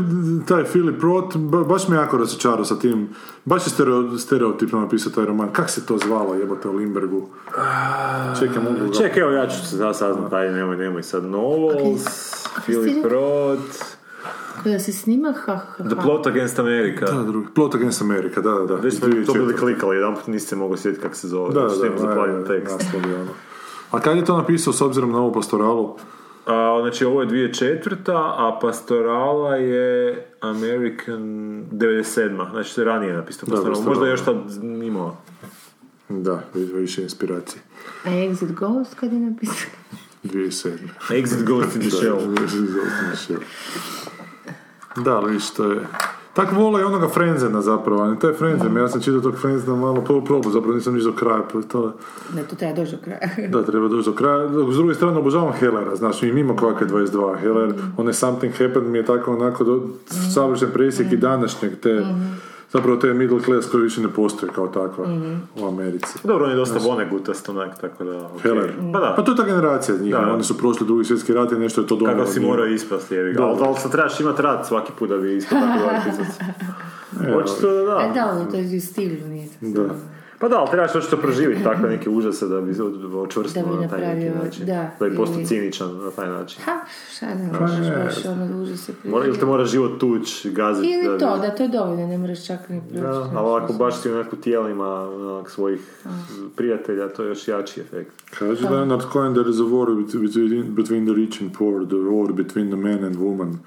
[0.49, 3.09] taj Filip Roth, ba- baš me jako razočarao sa tim,
[3.45, 5.53] baš je stereo, stereotipno napisao taj roman.
[5.53, 7.29] Kak se to zvalo, jebote, o Limbergu?
[8.39, 8.93] Čekaj, mogu ga...
[8.93, 11.25] Čekaj, evo ja ću se sad saznat, ajde, nemoj, nemoj sad.
[11.25, 12.05] Novels,
[12.65, 13.11] Philip rekao?
[13.11, 13.85] Roth,
[14.63, 15.97] Kada se snima, ha, ha, The.
[16.03, 17.05] Plot Against America.
[17.07, 17.47] Da, drugi.
[17.55, 18.75] Plot Against America, da, da, da.
[18.75, 19.33] Već smo to 2004.
[19.33, 21.55] bili klikali, jedan put niste mogli sjetiti kako se zove.
[21.55, 22.79] Da, da, što da, zapravljen da, tekst.
[22.79, 23.31] naslov je ono.
[23.91, 25.97] A kad je to napisao s obzirom na ovu pastoralu?
[26.47, 27.97] A, znači, ovo je 2004.
[28.37, 31.23] a Pastorala je American
[31.73, 32.51] 97.
[32.51, 33.65] Znači, je ranije Pastorala.
[33.65, 33.85] Pastorala.
[33.89, 34.37] Možda je još tad
[34.85, 35.17] imao.
[36.09, 37.63] Da, vi- više inspiracije.
[38.05, 39.71] A Exit Ghost kad je napisao?
[40.25, 40.71] 2007.
[41.09, 43.41] Exit Ghost in the Shell.
[44.97, 45.87] Da, ali to je...
[46.41, 50.01] Tak vole i onoga Frenzena zapravo, ne taj Frenzen, ja sam čitao tog Frenzena malo
[50.01, 51.93] pro- probu, zapravo nisam niš do kraja, pa to...
[52.35, 53.49] Ne, to treba doći do kraja.
[53.49, 54.49] Da, treba doći do kraja.
[54.71, 57.37] S druge strane obožavam Hellera, znaš, i mimo kvake 22.
[57.39, 59.83] Heller, onaj Something Happened mi je tako onako do,
[60.35, 62.05] savršen presjek i današnjeg te,
[62.73, 65.05] zapravo te middle class koji više ne postoji kao takva
[65.61, 66.19] u Americi.
[66.25, 68.27] Dobro, on je dosta vonegutast onak, tako da...
[68.27, 68.41] ok.
[68.43, 68.73] Heller.
[68.93, 70.33] Pa da, Pa to je ta generacija njih, Da.
[70.33, 72.19] oni su prošli drugi svjetski rat i nešto je to donijelo.
[72.21, 73.39] kako si morao ispast, jevi ga.
[73.39, 73.47] Da.
[73.47, 76.35] Ali, sad trebaš imat rad svaki put da bi ispao tako pisac.
[77.37, 78.11] Očito da da.
[78.15, 79.83] da, ali to je u stilu, nije to.
[79.83, 79.95] Da.
[80.41, 82.73] Pa da, ali trebaš očito proživjeti takve neke užase da bi
[83.15, 84.67] očvrstilo Da na taj neki način.
[84.67, 86.63] da, Da bi postao ili- ciničan na taj način.
[86.65, 86.73] Ha,
[87.13, 90.89] šta ne možeš ne, baš ono duže se Mora, ili te mora život tuć, gaziti.
[90.89, 93.03] da Ili bi- to, da to je dovoljno, ne moraš čak ni proći.
[93.03, 95.81] Da, ali ako baš si onako tijelima onak, svojih
[96.57, 98.11] prijatelja, to je još jači efekt.
[98.31, 102.33] Kaže Leonard Cohen, there is a war between, between the rich and poor, the war
[102.35, 103.59] between the man and woman.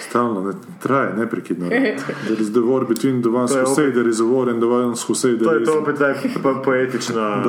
[0.00, 0.52] Stalno, ne,
[0.82, 1.68] traje, neprekidno.
[2.26, 4.48] There is the war between the ones To je who say there is a war
[4.50, 5.82] and the ones who say To there je to isn't.
[5.82, 7.42] opet taj po- poetična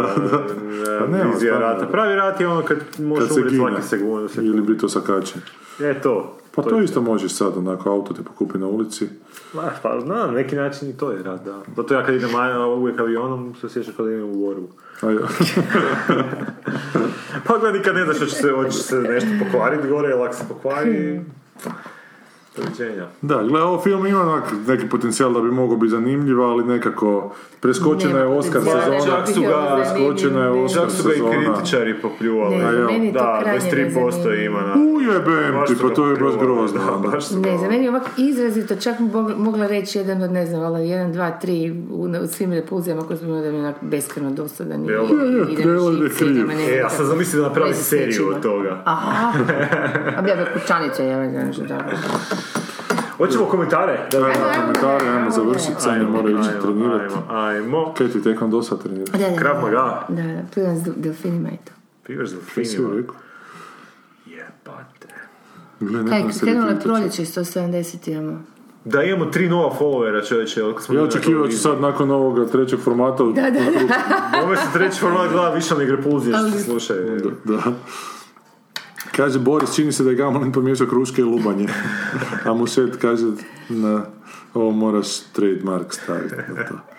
[1.34, 1.88] vizija rata.
[1.88, 3.70] Pravi rat je ono kad možeš Kad umreti gine.
[3.72, 4.30] svaki sekund.
[4.38, 5.42] Ili bi to sakačen.
[5.82, 6.38] E to.
[6.56, 9.08] Pa to isto možeš sad, onako, auto te pokupi na ulici.
[9.54, 11.62] Ma, pa na neki način i to je rat, da.
[11.76, 12.30] Zato ja kad idem
[12.78, 14.68] uvijek avionom se sjećam kada idem u borbu.
[17.48, 20.44] Pa gledaj, nikad ne znaš hoće se, hoće se nešto pokvariti gore, ili ako se
[20.48, 21.22] pokvari...
[22.58, 23.06] Doviđenja.
[23.22, 27.32] Da, gle, ovo film ima onak neki potencijal da bi mogao biti zanimljiv, ali nekako
[27.60, 29.00] preskočena Nema je Oscar sezona.
[29.08, 30.60] Čak su ga- bilo zanimljivo, skočena je ne.
[30.60, 32.56] Oscar Čak su ga i kritičari popljuvali.
[32.56, 32.86] Ne, A jel?
[32.86, 34.44] meni je to Da, krajnje 23% nezanimljivo.
[34.46, 34.74] ima na...
[34.98, 35.26] Ujebem
[35.68, 36.80] ti, pa to je baš grozno.
[36.94, 38.96] da, baš su Ne, za meni je ovak izrazito, čak
[39.38, 41.56] mogla reći jedan od, ne znam, ali jedan, dva, tri
[41.92, 44.86] u, u svim repulzijama koje smo imali da mi je onak beskreno dosadan.
[44.86, 44.98] da da
[46.64, 48.82] E, ja znam sam zamislio da napravi seriju od toga.
[48.86, 49.32] Aha,
[50.18, 51.90] a bi ja bi kućanica, ja ne znam što tako.
[53.18, 54.08] Hoćemo komentare?
[54.12, 57.14] Da, Ajmo na komentare, ajmo završiti, sad ne mora ići trenirati.
[57.30, 57.94] Ajmo, ajmo.
[57.98, 59.12] Kaj ti tek on dosta trenirati?
[59.12, 59.62] Da, da, Krav da.
[59.62, 60.06] Maga.
[60.10, 61.72] Da, da, plivam s delfinima i to.
[62.04, 62.96] Pivaš za Kaj si joj finima.
[63.02, 63.16] rekao?
[64.26, 65.08] Jebate.
[65.80, 68.44] Gle, Kaj, krenulo je proljeće, 170 imamo.
[68.86, 70.62] Da imamo tri nova followera, čovječe.
[70.94, 74.02] Ja očekivao ću sad nakon ovoga trećeg formata Da, da, da.
[74.44, 76.98] Ovo se treći format gleda više nego repulzije što se slušaj.
[77.44, 77.62] Da.
[79.16, 81.68] Kaže Boris, čini se da je Gamolin pomiješao kruške i lubanje.
[82.46, 83.26] A Mušet kaže,
[83.70, 84.06] na,
[84.54, 86.95] ovo moraš trademark staviti na to.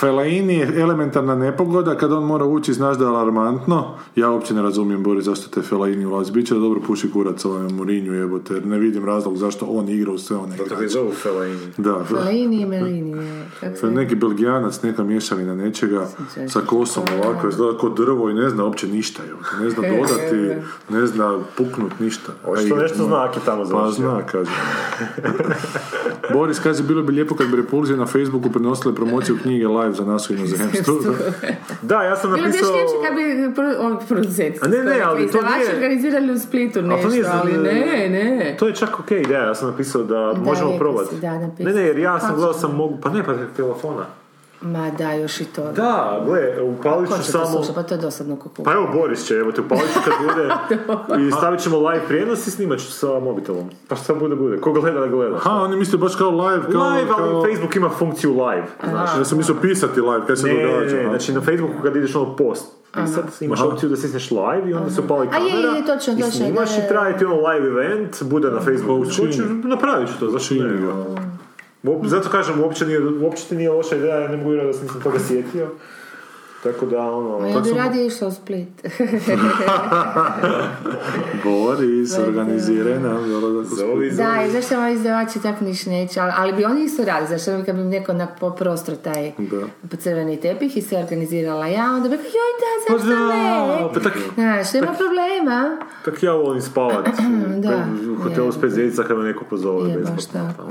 [0.00, 3.94] Fellaini je elementarna nepogoda, kad on mora ući, znaš da je alarmantno.
[4.16, 6.32] Ja uopće ne razumijem, Boris, zašto te Fellaini ulazi.
[6.32, 10.12] Biće da dobro puši kurac ovaj Mourinho jebote, jer ne vidim razlog zašto on igra
[10.12, 11.72] u sve one Kako zovu Fellaini?
[11.76, 13.44] Da, Felini i Melini,
[13.92, 16.06] neki belgijanac, neka mješavina nečega
[16.48, 19.48] sa kosom ovako, izgleda kao drvo i ne zna uopće ništa, jebote.
[19.60, 22.32] ne zna dodati, ne zna puknut ništa.
[22.44, 23.04] A Očito nešto no.
[23.04, 23.94] zna ako je tamo Pa završio.
[23.94, 24.50] zna, kaže.
[26.34, 30.04] Boris kaže, bilo bi lijepo kad bi Repulzije na Facebooku prenosile promociju knjige live za
[30.04, 30.94] nas u inozemstvu.
[31.82, 32.72] Da, ja sam Bilo bi napisao...
[33.04, 34.56] kad bi pro, on producent.
[34.62, 38.08] A ne, ne, ali to Izdavači nije- organizirali u Splitu nešto, to nije ali ne,
[38.08, 38.56] ne.
[38.58, 41.16] To je čak ok ideja, ja sam napisao da, možemo rekao probati.
[41.16, 44.04] da, napisao ne, ne, jer ja sam gledao sam mogu, pa ne, pa telefona.
[44.64, 45.72] Ma da, još i to.
[45.72, 47.46] Da, gle, upalit ću samo...
[47.46, 47.74] slušati?
[47.74, 48.62] Pa to je dosadno kuku.
[48.62, 50.48] Pa evo Boris će, evo te upalit ću kad bude
[51.28, 53.70] i stavit ćemo live prijenos i snimat ću sa mobitelom.
[53.88, 54.60] Pa šta bude, bude.
[54.60, 55.38] Ko gleda da gleda.
[55.38, 56.90] Ha, oni misle baš kao live, kao...
[56.90, 57.44] Live, ali kao...
[57.44, 58.66] Facebook ima funkciju live.
[58.88, 59.10] Znaš.
[59.18, 60.96] Ja sam mislio pisati live, kaj se Ne, događa.
[60.96, 63.68] ne, znači na Facebooku kad ideš ono post, pisat, imaš Aha.
[63.68, 66.30] opciju da stisneš live i onda se upali A je, kamera je, točno, i točno,
[66.30, 69.04] snimaš da, da, i traje ti ono live event, bude na Facebooku,
[69.64, 71.23] napravit ću to, zašto ne?
[72.04, 74.84] Zato kažem, uopće, nije, uopće ti nije loša ideja, ja ne mogu vjerovati da se
[74.84, 75.68] nisam toga sjetio.
[76.62, 77.38] Tako da, ono...
[77.40, 78.68] Ma ja bi radije išla u Split.
[81.44, 84.14] Boris, organiziraj nam dolazak u Split.
[84.14, 87.56] da, i zašto vam izdavači tako niš neće, ali, ali bi oni isto radili, zašto
[87.58, 89.96] bi kad bi im neko na po prostro taj Da.
[89.96, 93.88] crveni tepih i sve organizirala ja, onda bi joj da, Pa zašto da, ne?
[93.94, 95.76] pa tak, Znaš, nema problema.
[96.04, 97.08] tak ja volim spavat
[97.64, 98.72] Da, u hotelu s pet
[99.08, 99.90] kad me neko pozove.
[99.90, 100.68] Je, baš tako.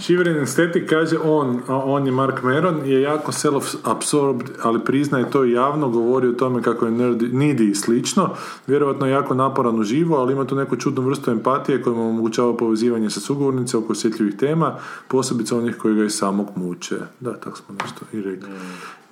[0.00, 5.44] Shiverin Estetik kaže on, a on je Mark Meron, je jako self-absorbed, ali priznaje to
[5.44, 8.30] javno, govori o tome kako je nerdy, needy i slično,
[8.66, 12.08] vjerojatno je jako naporan u živo, ali ima tu neku čudnu vrstu empatije koja mu
[12.08, 14.74] omogućava povezivanje sa sugovornice oko osjetljivih tema,
[15.08, 16.98] posebice onih koji ga i samog muče.
[17.20, 18.48] Da, tako smo nešto i rekli.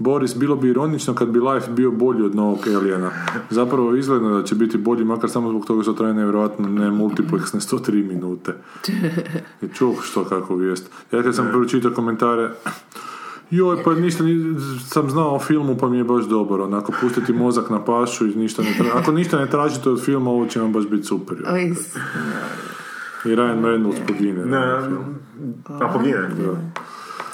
[0.01, 3.11] Boris, bilo bi ironično kad bi Life bio bolji od novog Aliena.
[3.51, 7.61] Zapravo izgleda da će biti bolji, makar samo zbog toga što traje nevjerojatno ne multiplexne
[7.61, 8.55] 103 minute.
[9.63, 10.91] I čuh što kako vijest.
[11.13, 12.51] Ja kad sam pročitao komentare,
[13.51, 14.57] joj, pa ništa ni-
[14.89, 18.35] sam znao o filmu pa mi je baš dobar, onako pustiti mozak na pašu i
[18.35, 18.87] ništa ne tra...
[18.95, 21.37] Ako ništa ne tražite od filma, ovo će vam baš biti super.
[21.47, 21.53] joj.
[21.53, 21.75] Oj,
[23.25, 24.47] I Ryan Reynolds pogine.
[24.47, 24.59] Ne,
[25.81, 26.29] a pogine.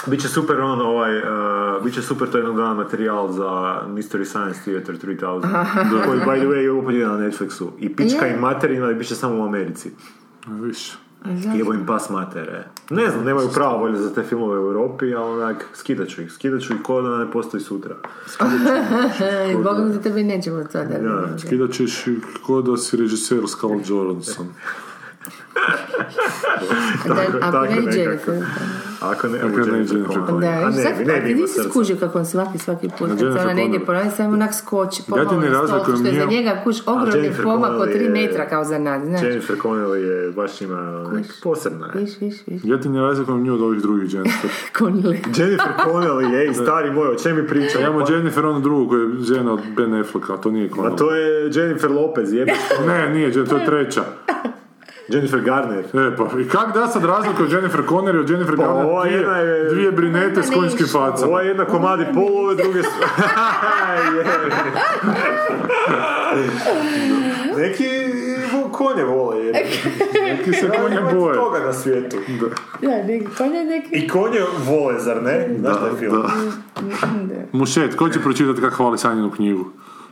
[0.06, 4.98] Biće super on ovaj, uh, biće super to jednog dana materijal za Mystery Science Theater
[5.18, 6.06] 3000.
[6.06, 7.68] koji, by the way, je opet na Netflixu.
[7.78, 8.34] I pička Je.
[8.34, 9.90] i materina i bit će samo u Americi.
[10.46, 10.92] A, Viš.
[11.54, 12.64] Jebo im pas matere.
[12.90, 16.32] Ne znam, nemaju prava volje za te filmove u Europi, ali onak, skidat ću ih.
[16.32, 17.96] Skidat ću ih ko da ne postoji sutra.
[19.64, 22.16] Boga mi za tebe nećemo to da Da, Skidat ćeš i
[22.46, 23.38] ko da si režiser
[27.00, 27.42] Scarlett Johansson.
[27.42, 27.96] Ako tako ne.
[27.96, 28.34] Jennifer.
[29.02, 30.26] Ako ne, Ako ne Jennifer Jennifer Connelly.
[30.26, 30.40] Connelly.
[30.40, 33.18] Da, A i ne sad, ne imao nisi skužio kako on svaki, svaki put, kad
[33.18, 33.86] se Jennifer ona negdje Connelly.
[33.86, 37.44] ponovi, samo onak skoči, Ja ti ne razlikujem što je za njega kuć ogromni Jennifer
[37.44, 39.22] pomak od Connelly 3 je- metra kao za nas, znaš.
[39.22, 40.80] Jennifer Connelly je baš ima
[41.12, 41.86] nek, posebna.
[41.94, 42.60] Viš, viš, viš.
[42.64, 44.50] Ja ti ne razlikujem nju od ovih drugih Jennifer.
[44.78, 45.16] Konile.
[45.36, 47.84] Jennifer Connelly, ej, stari moj, o čem mi pričamo?
[47.84, 50.92] Ja imamo Jennifer onu drugu koja je žena od Ben Afflecka, a to nije Connelly.
[50.92, 52.86] A to je Jennifer Lopez, jebeš to.
[52.86, 54.04] Ne, nije, to je treća.
[55.08, 55.78] Jennifer Garner.
[55.78, 58.84] E, pa, i kak da sad razliku od Jennifer Connery i od Jennifer Pa, Garner?
[58.84, 61.26] ova Dvije, jedna je- dvije brinete s konjskim facama.
[61.26, 62.88] Ova je jedna komadi pol, ove druge su...
[67.58, 67.88] Neki
[68.72, 69.52] konje vole, je.
[70.26, 71.34] Neki se konje boje.
[71.34, 72.16] toga na svijetu.
[72.82, 73.88] Ja, neki konje, neki...
[73.92, 75.48] I konje vole, zar ne?
[75.60, 76.22] Znaš taj film?
[77.52, 79.64] Mušet, ko će pročitati kako hvali Sanjinu knjigu?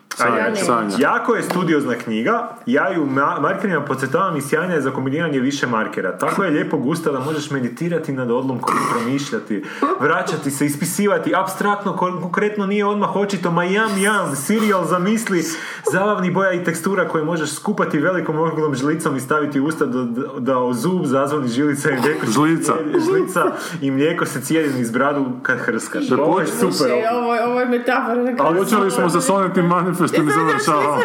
[0.08, 0.56] Sanja.
[0.56, 0.96] Sanja.
[1.00, 2.32] Jako je studiozna knjiga,
[2.66, 6.12] ja ju ma- markerima podcrtavam i sjajna je za kombiniranje više markera.
[6.14, 9.64] Tako je lijepo gusta da možeš meditirati nad odlomkom, promišljati,
[10.00, 15.42] vraćati se, ispisivati, abstraktno, kon- konkretno nije odmah očito, ma jam jam, sirijal zamisli,
[15.84, 20.04] zabavni boja i tekstura koje možeš skupati velikom okrugom žlicom i staviti u usta da,
[20.38, 22.72] da o zub zazvoni žilica i mlijeko Žlica.
[23.02, 23.42] žlica
[23.80, 26.04] i mlijeko se cijedi niz bradu kad hrskaš.
[26.04, 26.92] Da Ovo je super.
[27.14, 28.36] Ovo, je- ovo je metafora.
[28.36, 28.56] kraju.
[28.56, 31.02] Počeli smo sa sonetnim manifestom i završavamo.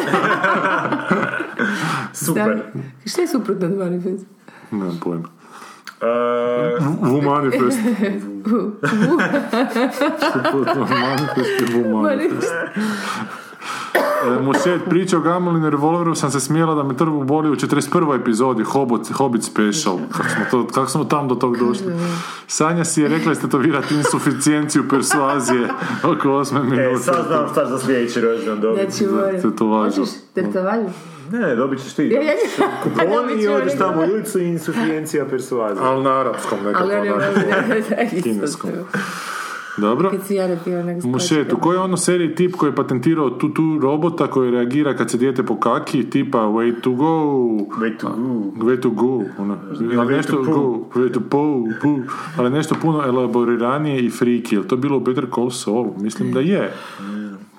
[2.13, 2.63] Super.
[3.05, 4.25] Šta je suprotno od manifest?
[4.71, 5.27] Nemam pojma.
[6.01, 6.05] E,
[7.01, 7.79] Vu manifest.
[10.33, 12.53] Suprotno manifest je vu manifest.
[14.25, 18.21] E, Mušet priča o Gamelinu revolveru sam se smijela da me trbu boli u 41.
[18.21, 19.97] epizodi Hobbit, Hobbit Special.
[20.11, 21.93] Kako smo, to, kako smo tam do tog došli?
[22.47, 25.67] Sanja si je rekla istetovirati insuficijenciju persuazije
[26.03, 26.81] oko 8 minuta.
[26.81, 28.91] E, sad znam šta za sljedeći rođendan dobiti.
[28.91, 29.41] Znači, moram.
[29.41, 30.03] Te to važno.
[30.03, 30.15] Hoćeš?
[31.31, 32.03] Ne, dobit ćeš ti.
[32.03, 32.37] Ja, ja, ja.
[32.83, 35.85] Kuponi Dobit i odeš nego- tamo u ulicu i insufijencija persuazija.
[35.85, 36.83] Ali na arapskom nekako.
[36.83, 37.29] Ali onak,
[38.23, 38.69] kineskom.
[39.79, 40.09] Dobro.
[40.09, 43.29] Kad si ja repio nek Mušet, u kojoj je ono seriji tip koji je patentirao
[43.29, 47.05] tu tu robota koji reagira kad se dijete pokaki, tipa way to go,
[47.79, 48.65] Way to go.
[48.65, 51.99] way to go, ono, ali way nešto to go, way to po, pu,
[52.37, 55.87] ali nešto puno elaboriranije i friki, je to bilo u Better Call Saul?
[55.97, 56.73] Mislim da je.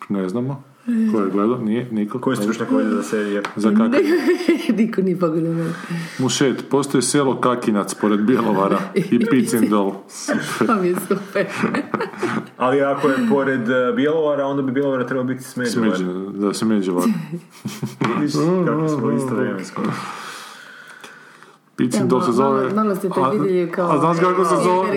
[0.08, 0.69] Ne znamo.
[0.86, 1.58] Ko je gledao?
[1.58, 2.18] Nije, niko.
[2.18, 3.42] Koji stručnjak ovdje za serije?
[3.56, 4.00] Za kakak.
[4.78, 5.66] Niko nije pogledao.
[6.18, 9.92] Mušet, postoji selo Kakinac pored Bjelovara i Picindol.
[10.66, 11.46] To mi je super.
[12.56, 15.96] Ali ako je pored eh, Bjelovara, onda bi Bjelovara trebao biti Smeđovar.
[15.96, 17.08] Smeđe, da se međe ovako.
[18.16, 18.32] Vidiš
[18.66, 19.82] kako smo isto vremensko.
[21.80, 22.60] Picindol se Ja, zove...
[22.62, 24.88] malo- malo ste A- predvidjeli kao A znaš kako se zove?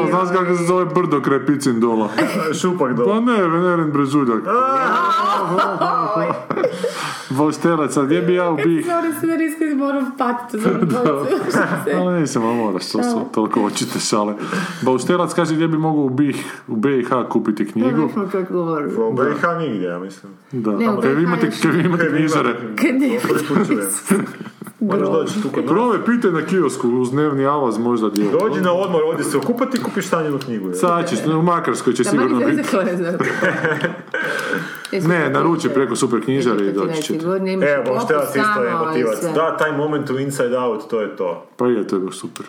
[0.00, 2.08] A znaš kako se zove brdo kraj Picindola?
[2.60, 3.04] Šupak do.
[3.04, 4.42] Pa ne, Veneren Brežuljak.
[7.30, 8.86] Bostelac, a gdje bi ja u BiH?
[8.86, 10.70] Sorry, sve riske moram patiti za.
[11.98, 14.34] Ali nisam, ali moraš, to su toliko očite šale.
[14.82, 16.36] Baustelac kaže gdje bi mogao u BiH,
[16.68, 17.88] u BiH kupiti knjigu.
[17.90, 18.94] Uvijek smo kako govorili.
[18.96, 20.32] U BiH nigdje, ja mislim.
[20.52, 20.70] Da,
[21.02, 22.54] kad vi imate, još kad vi imate knjižare.
[24.80, 25.72] Moraš doći tu kod nas.
[25.72, 28.30] Prove pitaj na kiosku, uz dnevni avaz možda dijel.
[28.32, 30.68] Dođi na odmor, ovdje se okupati i kupiš stanjenu knjigu.
[30.68, 30.74] je.
[30.74, 32.64] Sad ćeš, u Makarskoj će Da sigurno biti.
[32.64, 32.78] se
[34.92, 37.24] Ne, naruči preko super knjižare i doći ćete.
[37.24, 39.34] Evo, Boštelac isto je emotivac.
[39.34, 41.46] Da, taj moment u Inside Out, to je to.
[41.56, 42.46] Pa je, to je baš super.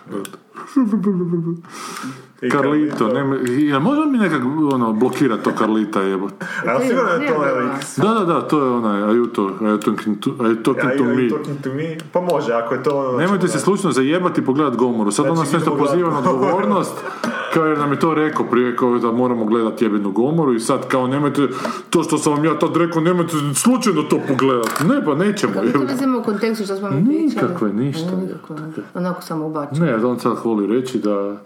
[2.41, 4.41] I Carlito, ne, ja možemo mi nekak
[4.73, 6.45] ono, blokirati to Carlita jebote.
[6.65, 7.71] A ja sigurno da je to lik.
[7.97, 10.63] Da, da, da, to je onaj, are you, to, are you talking to, are you
[10.63, 11.29] talking Are to you me?
[11.29, 11.97] talking to me?
[12.11, 13.17] Pa može, ako je to ono...
[13.17, 15.11] Nemojte se slučajno zajebati i pogledat Gomoru.
[15.11, 16.93] Sad Znači, ona sve što idemo poziva na odgovornost,
[17.53, 20.87] kao jer nam je to rekao prije, kao da moramo gledat jebenu Gomoru i sad
[20.87, 21.47] kao nemojte,
[21.89, 24.83] to što sam vam ja tad rekao, nemojte slučajno to pogledat.
[24.89, 25.53] Ne, pa nećemo.
[25.53, 27.23] Kako to vezimo u kontekstu što smo mi pričali?
[27.23, 28.11] Nikakve, ništa.
[28.15, 28.55] Nikakve.
[28.93, 29.85] Onako samo ubačeno.
[29.85, 31.37] Ne, on sad voli reći da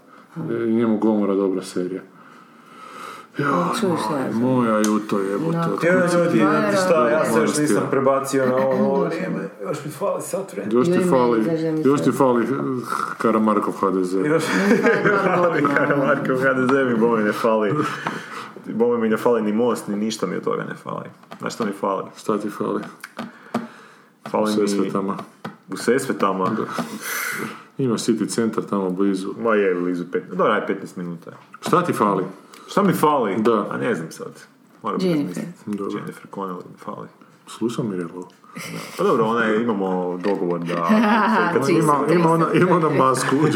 [0.50, 2.00] je njemu Gomora dobra serija.
[3.38, 3.72] Ja.
[4.32, 5.56] Moja juto jebote.
[5.58, 5.74] No.
[5.74, 9.48] otkud Ja, si ljudi, znate šta, ja se još nisam prebacio na ovo ovo vrijeme.
[9.62, 10.78] Još mi fali sat vremena.
[10.78, 11.44] Još ti fali,
[11.84, 12.46] još ti fali
[13.18, 14.14] Karamarkov HDZ.
[14.14, 14.42] Još
[15.36, 17.74] fali Karamarko, HDZ mi bome ne fali.
[18.74, 21.04] Bome mi ne fali ni most, ni ništa mi od toga ne fali.
[21.38, 22.04] Znaš što mi fali?
[22.16, 22.82] Šta ti fali?
[24.30, 24.68] Fali Sve mi...
[24.68, 25.16] svetama.
[25.72, 26.46] U Sesvetama.
[27.78, 29.28] Ima City centar tamo blizu.
[29.40, 31.30] Ma je blizu 15, dobro, aj 15 minuta.
[31.60, 32.24] Šta ti fali?
[32.72, 33.36] Šta mi fali?
[33.38, 33.66] Da.
[33.70, 34.32] A ne znam sad.
[34.82, 35.26] Moram Jennifer.
[35.44, 35.78] razmisliti.
[35.78, 35.98] Dobro.
[35.98, 37.08] Jennifer Connelly mi fali.
[37.46, 38.28] Slušam Mirjelu.
[38.98, 40.74] Pa dobro, ona je, imamo dogovor da...
[41.52, 43.36] Kad Ima, ima, ona, ima ona masku.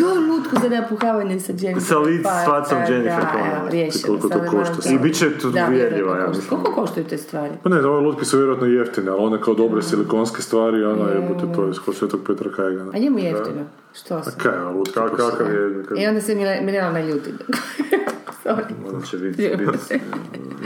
[0.00, 1.82] Joj, lutku za napuhavanje sa Jennifer.
[1.82, 3.56] Sa lic- Pa, s facom da, Jennifer da, Connelly.
[3.56, 4.06] evo, riješeno.
[4.08, 4.74] Koliko to košta?
[4.74, 6.46] to- I bit će tu Da, uvjerljiva, ja mislim.
[6.50, 7.52] Koliko koštaju te stvari?
[7.62, 11.44] Pa ne, ove lutke su vjerojatno jeftine, ali one kao dobre silikonske stvari, ona jebote,
[11.54, 12.90] to je kod svetog Petra Kajgana.
[12.94, 13.64] A njemu je jeftino.
[13.94, 14.30] Što se?
[14.38, 15.00] Kaj je ova lutka?
[15.00, 15.84] Kak- Kakav je...
[15.96, 17.30] I onda se Mirjana naljuti.
[18.46, 18.74] Sorry.
[18.88, 19.50] Onda će biti...
[19.58, 20.00] biti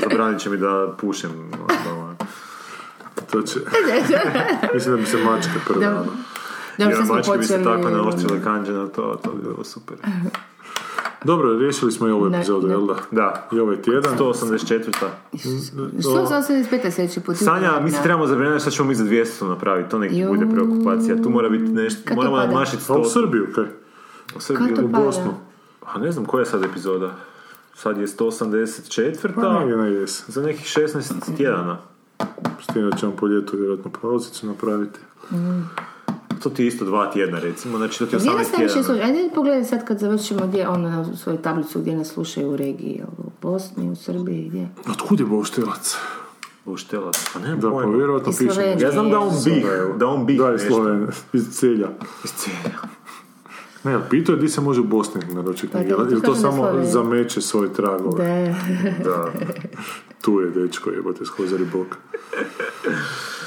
[0.03, 1.31] zabranit će mi da pušem.
[1.89, 2.15] ono,
[3.31, 3.59] To će...
[4.75, 6.01] Mislim da bi se mačke prve, Dobro.
[6.01, 6.13] ono.
[6.79, 9.97] Dobro, Ja, mačke bi se tako naoštrile kanđe na to, to bi bilo super.
[11.25, 12.97] Dobro, riješili smo i ovu epizodu, jel da?
[13.11, 13.49] Da.
[13.53, 14.19] I ovaj tjedan.
[14.19, 14.91] 184.
[16.01, 16.91] Što sam 85.
[16.91, 17.37] sljedeći put?
[17.37, 21.23] Sanja, mi se trebamo zabraniti šta ćemo mi za 200 napraviti, to neki bude preokupacija.
[21.23, 22.47] Tu mora biti nešto, moramo pada?
[22.47, 23.13] nadmašiti A u 100.
[23.13, 23.65] Srbiju, kaj?
[24.37, 24.89] U Srbiju pada?
[24.89, 25.35] Bosnu.
[25.87, 27.15] A ne znam koja je sad epizoda.
[27.83, 29.59] Sad je Pa 184.
[29.59, 30.25] negdje na jesen.
[30.29, 31.79] Za nekih 16 tjedana.
[32.63, 34.99] S tim da ćemo po ljetu vjerojatno pauzicu napraviti.
[36.43, 38.75] To ti je isto dva tjedna recimo, znači to ti je Gdje nas 18 najviše
[38.75, 38.85] tjedana.
[38.85, 39.03] slušaju?
[39.07, 42.97] Ajde pogledaj sad kad završimo gdje ono na svoju tablicu gdje nas slušaju u regiji.
[42.99, 44.69] jel, u Bosni, u Srbiji, gdje?
[44.91, 45.97] Otkud je Bauštelac?
[46.67, 47.31] Uštelac.
[47.33, 47.97] Pa nemam Da, pa pojma.
[47.97, 48.77] vjerojatno Iz piše.
[48.79, 49.65] Ja znam da on bi,
[49.97, 50.61] da on bi Da, iz.
[50.61, 51.89] Slovenije, iz Celja.
[52.25, 52.79] Iz Celja.
[53.85, 55.95] Ne, pitao je di se može u Bosni naručiti Pa knjige.
[55.95, 58.55] to Ili to samo zameće svoje tragove?
[59.05, 59.11] Da.
[59.11, 59.33] Da.
[60.21, 61.97] Tu je dečko, jebote, skozari bok.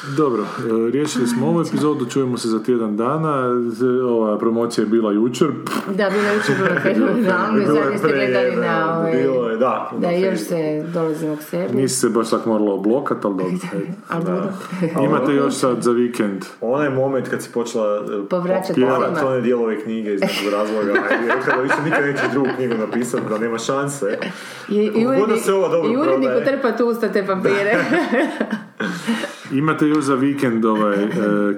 [0.07, 3.61] Dobro, e, riješili smo ovu epizodu, čujemo se za tjedan dana.
[3.69, 5.47] Z- Ova promocija je bila jučer.
[5.87, 9.11] Da, bilo je jučer bilo fenomenalno i Bilo je zadnje ste gledali na ovaj...
[9.13, 9.91] Bilo je, da.
[9.93, 11.75] Da, na još se dolazimo k sebi.
[11.75, 13.35] Nisi se baš tako morala oblokat, ali
[14.11, 14.49] dobro.
[15.05, 16.45] Imate još sad za vikend.
[16.61, 19.29] Onaj moment kad si počela e, Povraćati pjevati svima.
[19.29, 20.91] one dijelove knjige iz nekog razloga
[21.25, 24.17] i rekla da više nikad nećeš drugu knjigu napisati, da nema šanse.
[24.69, 26.61] I, i, urednik, se ova dobro i uredniku prodaje.
[26.61, 27.73] trpa usta te papire.
[29.51, 31.09] Imate još za vikend ovaj, e,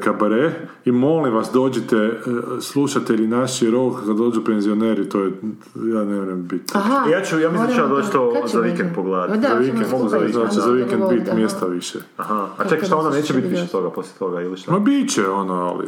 [0.03, 0.52] kabare
[0.86, 2.20] i molim vas dođite, e,
[2.62, 5.32] slušatelji naši rok kad dođu penzioneri, to je,
[5.76, 6.74] ja ne vjerujem biti.
[6.74, 7.10] Aha.
[7.10, 9.40] Ja ću, ja mislim da ću doći to za vikend pogledati.
[9.40, 10.34] Da, Za vikend, mogu za vikend.
[10.34, 11.36] Znači za vikend dogovor, biti da.
[11.36, 11.99] mjesta više.
[12.18, 14.72] Aha, a čekaj, šta onda neće biti bi više toga poslije toga ili šta?
[14.72, 15.88] Ma bit će ono, ali...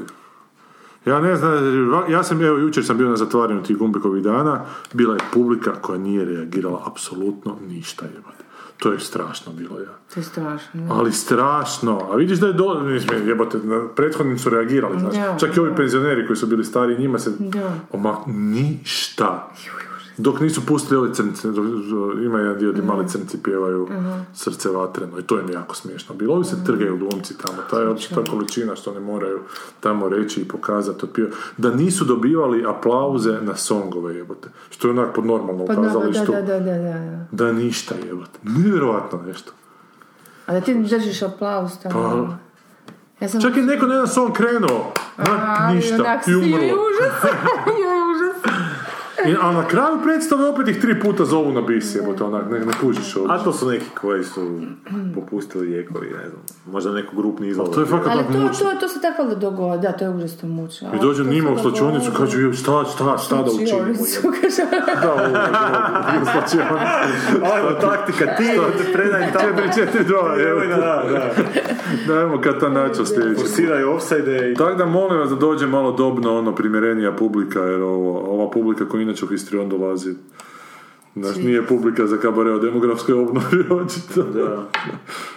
[1.06, 1.54] Ja ne znam,
[2.10, 4.62] ja sam, evo, jučer sam bio na zatvaranju tih Gumbekovih dana,
[4.94, 8.47] bila je publika koja nije reagirala apsolutno ništa, jebate.
[8.78, 9.98] To je strašno bilo, ja.
[10.14, 10.88] To je strašno.
[10.90, 12.10] Ali strašno.
[12.12, 12.80] A vidiš da je do...
[12.84, 15.40] Mislim, jebote, na prethodnim su reagirali, znaš.
[15.40, 17.32] Čak i ovi penzioneri koji su bili stari, njima se...
[17.40, 17.74] Da.
[17.92, 19.50] Oma, ništa.
[20.18, 21.48] Dok nisu pustili ove crnce,
[22.24, 23.88] ima jedan dio gdje mali crnci pjevaju
[24.34, 26.36] srce vatreno i to im je jako smiješno bilo.
[26.36, 29.40] Ovi se trgaju glumci tamo, ta je ta količina što ne moraju
[29.80, 31.06] tamo reći i pokazati.
[31.58, 35.88] Da nisu dobivali aplauze na songove jebote, što je onak pod normalno Pa da, da,
[35.88, 36.32] kazalištu.
[36.32, 37.52] da, da, da, da.
[37.52, 38.40] Ništa jebote.
[38.44, 39.52] Nevjerojatno nešto.
[40.46, 42.28] A da ti držiš aplauz tamo.
[42.30, 42.48] Pa-
[43.20, 43.42] Ja sam...
[43.42, 44.94] Čak je neko na jedan song krenuo,
[45.74, 46.58] ništa, i umrlo.
[46.58, 47.32] joj, užas,
[47.68, 48.54] joj, užas.
[49.26, 52.60] I, a na kraju predstave opet ih tri puta zovu na bis, jebote, onak, ne,
[52.60, 53.28] ne kužiš ovo.
[53.30, 54.60] A to su neki koji su
[55.16, 56.42] popustili lijekovi, ne znam.
[56.66, 57.70] Možda neko grupni izlaz.
[57.74, 60.10] to je fakat Ali tako to, to, to se tako da dogodi, da, to je
[60.10, 60.90] užasno mučno.
[60.96, 63.78] I dođe njima u slačionicu, kažu, "Joj, šta, šta, šta da učinimo?
[63.78, 64.38] jebote?"
[65.02, 67.54] Da, ovo je u slačionicu.
[67.54, 68.44] Ajmo, taktika, ti,
[68.94, 69.48] predaj tamo.
[69.48, 70.60] 4-4-2, evo.
[70.60, 72.14] Da, da, da.
[72.14, 73.42] Dajmo kad ta načo sljedeći.
[73.42, 74.56] Forsiraj offside i...
[74.56, 78.86] Tako da molim vas da dođe malo dobno, ono, primjerenija publika, jer ovo, ova publika
[78.90, 80.14] koja inače u Histrion dolazi,
[81.16, 84.24] Znaš, nije publika za kabare o demografskoj obnovi, očito.
[84.24, 84.64] Da.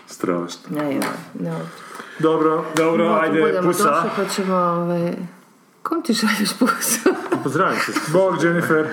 [0.07, 0.61] Strašno.
[0.71, 1.03] Ne, joj,
[1.41, 1.53] ne.
[2.19, 2.65] Dobro.
[2.77, 3.85] Dobro, Ako ajde, pusa.
[3.85, 5.13] došli, pa ćemo, ove...
[5.83, 7.01] Kom ti šalješ pusu?
[7.43, 7.93] Pozdravim se.
[8.13, 8.87] Bog, Jennifer.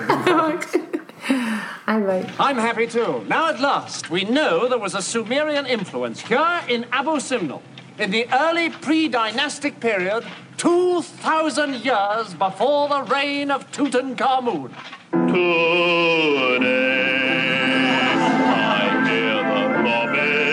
[1.86, 2.24] Aj, bye.
[2.38, 3.24] I'm happy too.
[3.28, 7.60] Now at last, we know there was a Sumerian influence here in Abu Simnel
[7.98, 10.24] in the early pre-dynastic period,
[10.58, 14.72] 2,000 years before the reign of Tutankhamun.
[15.12, 15.38] Today,
[18.44, 20.47] I hear the robin.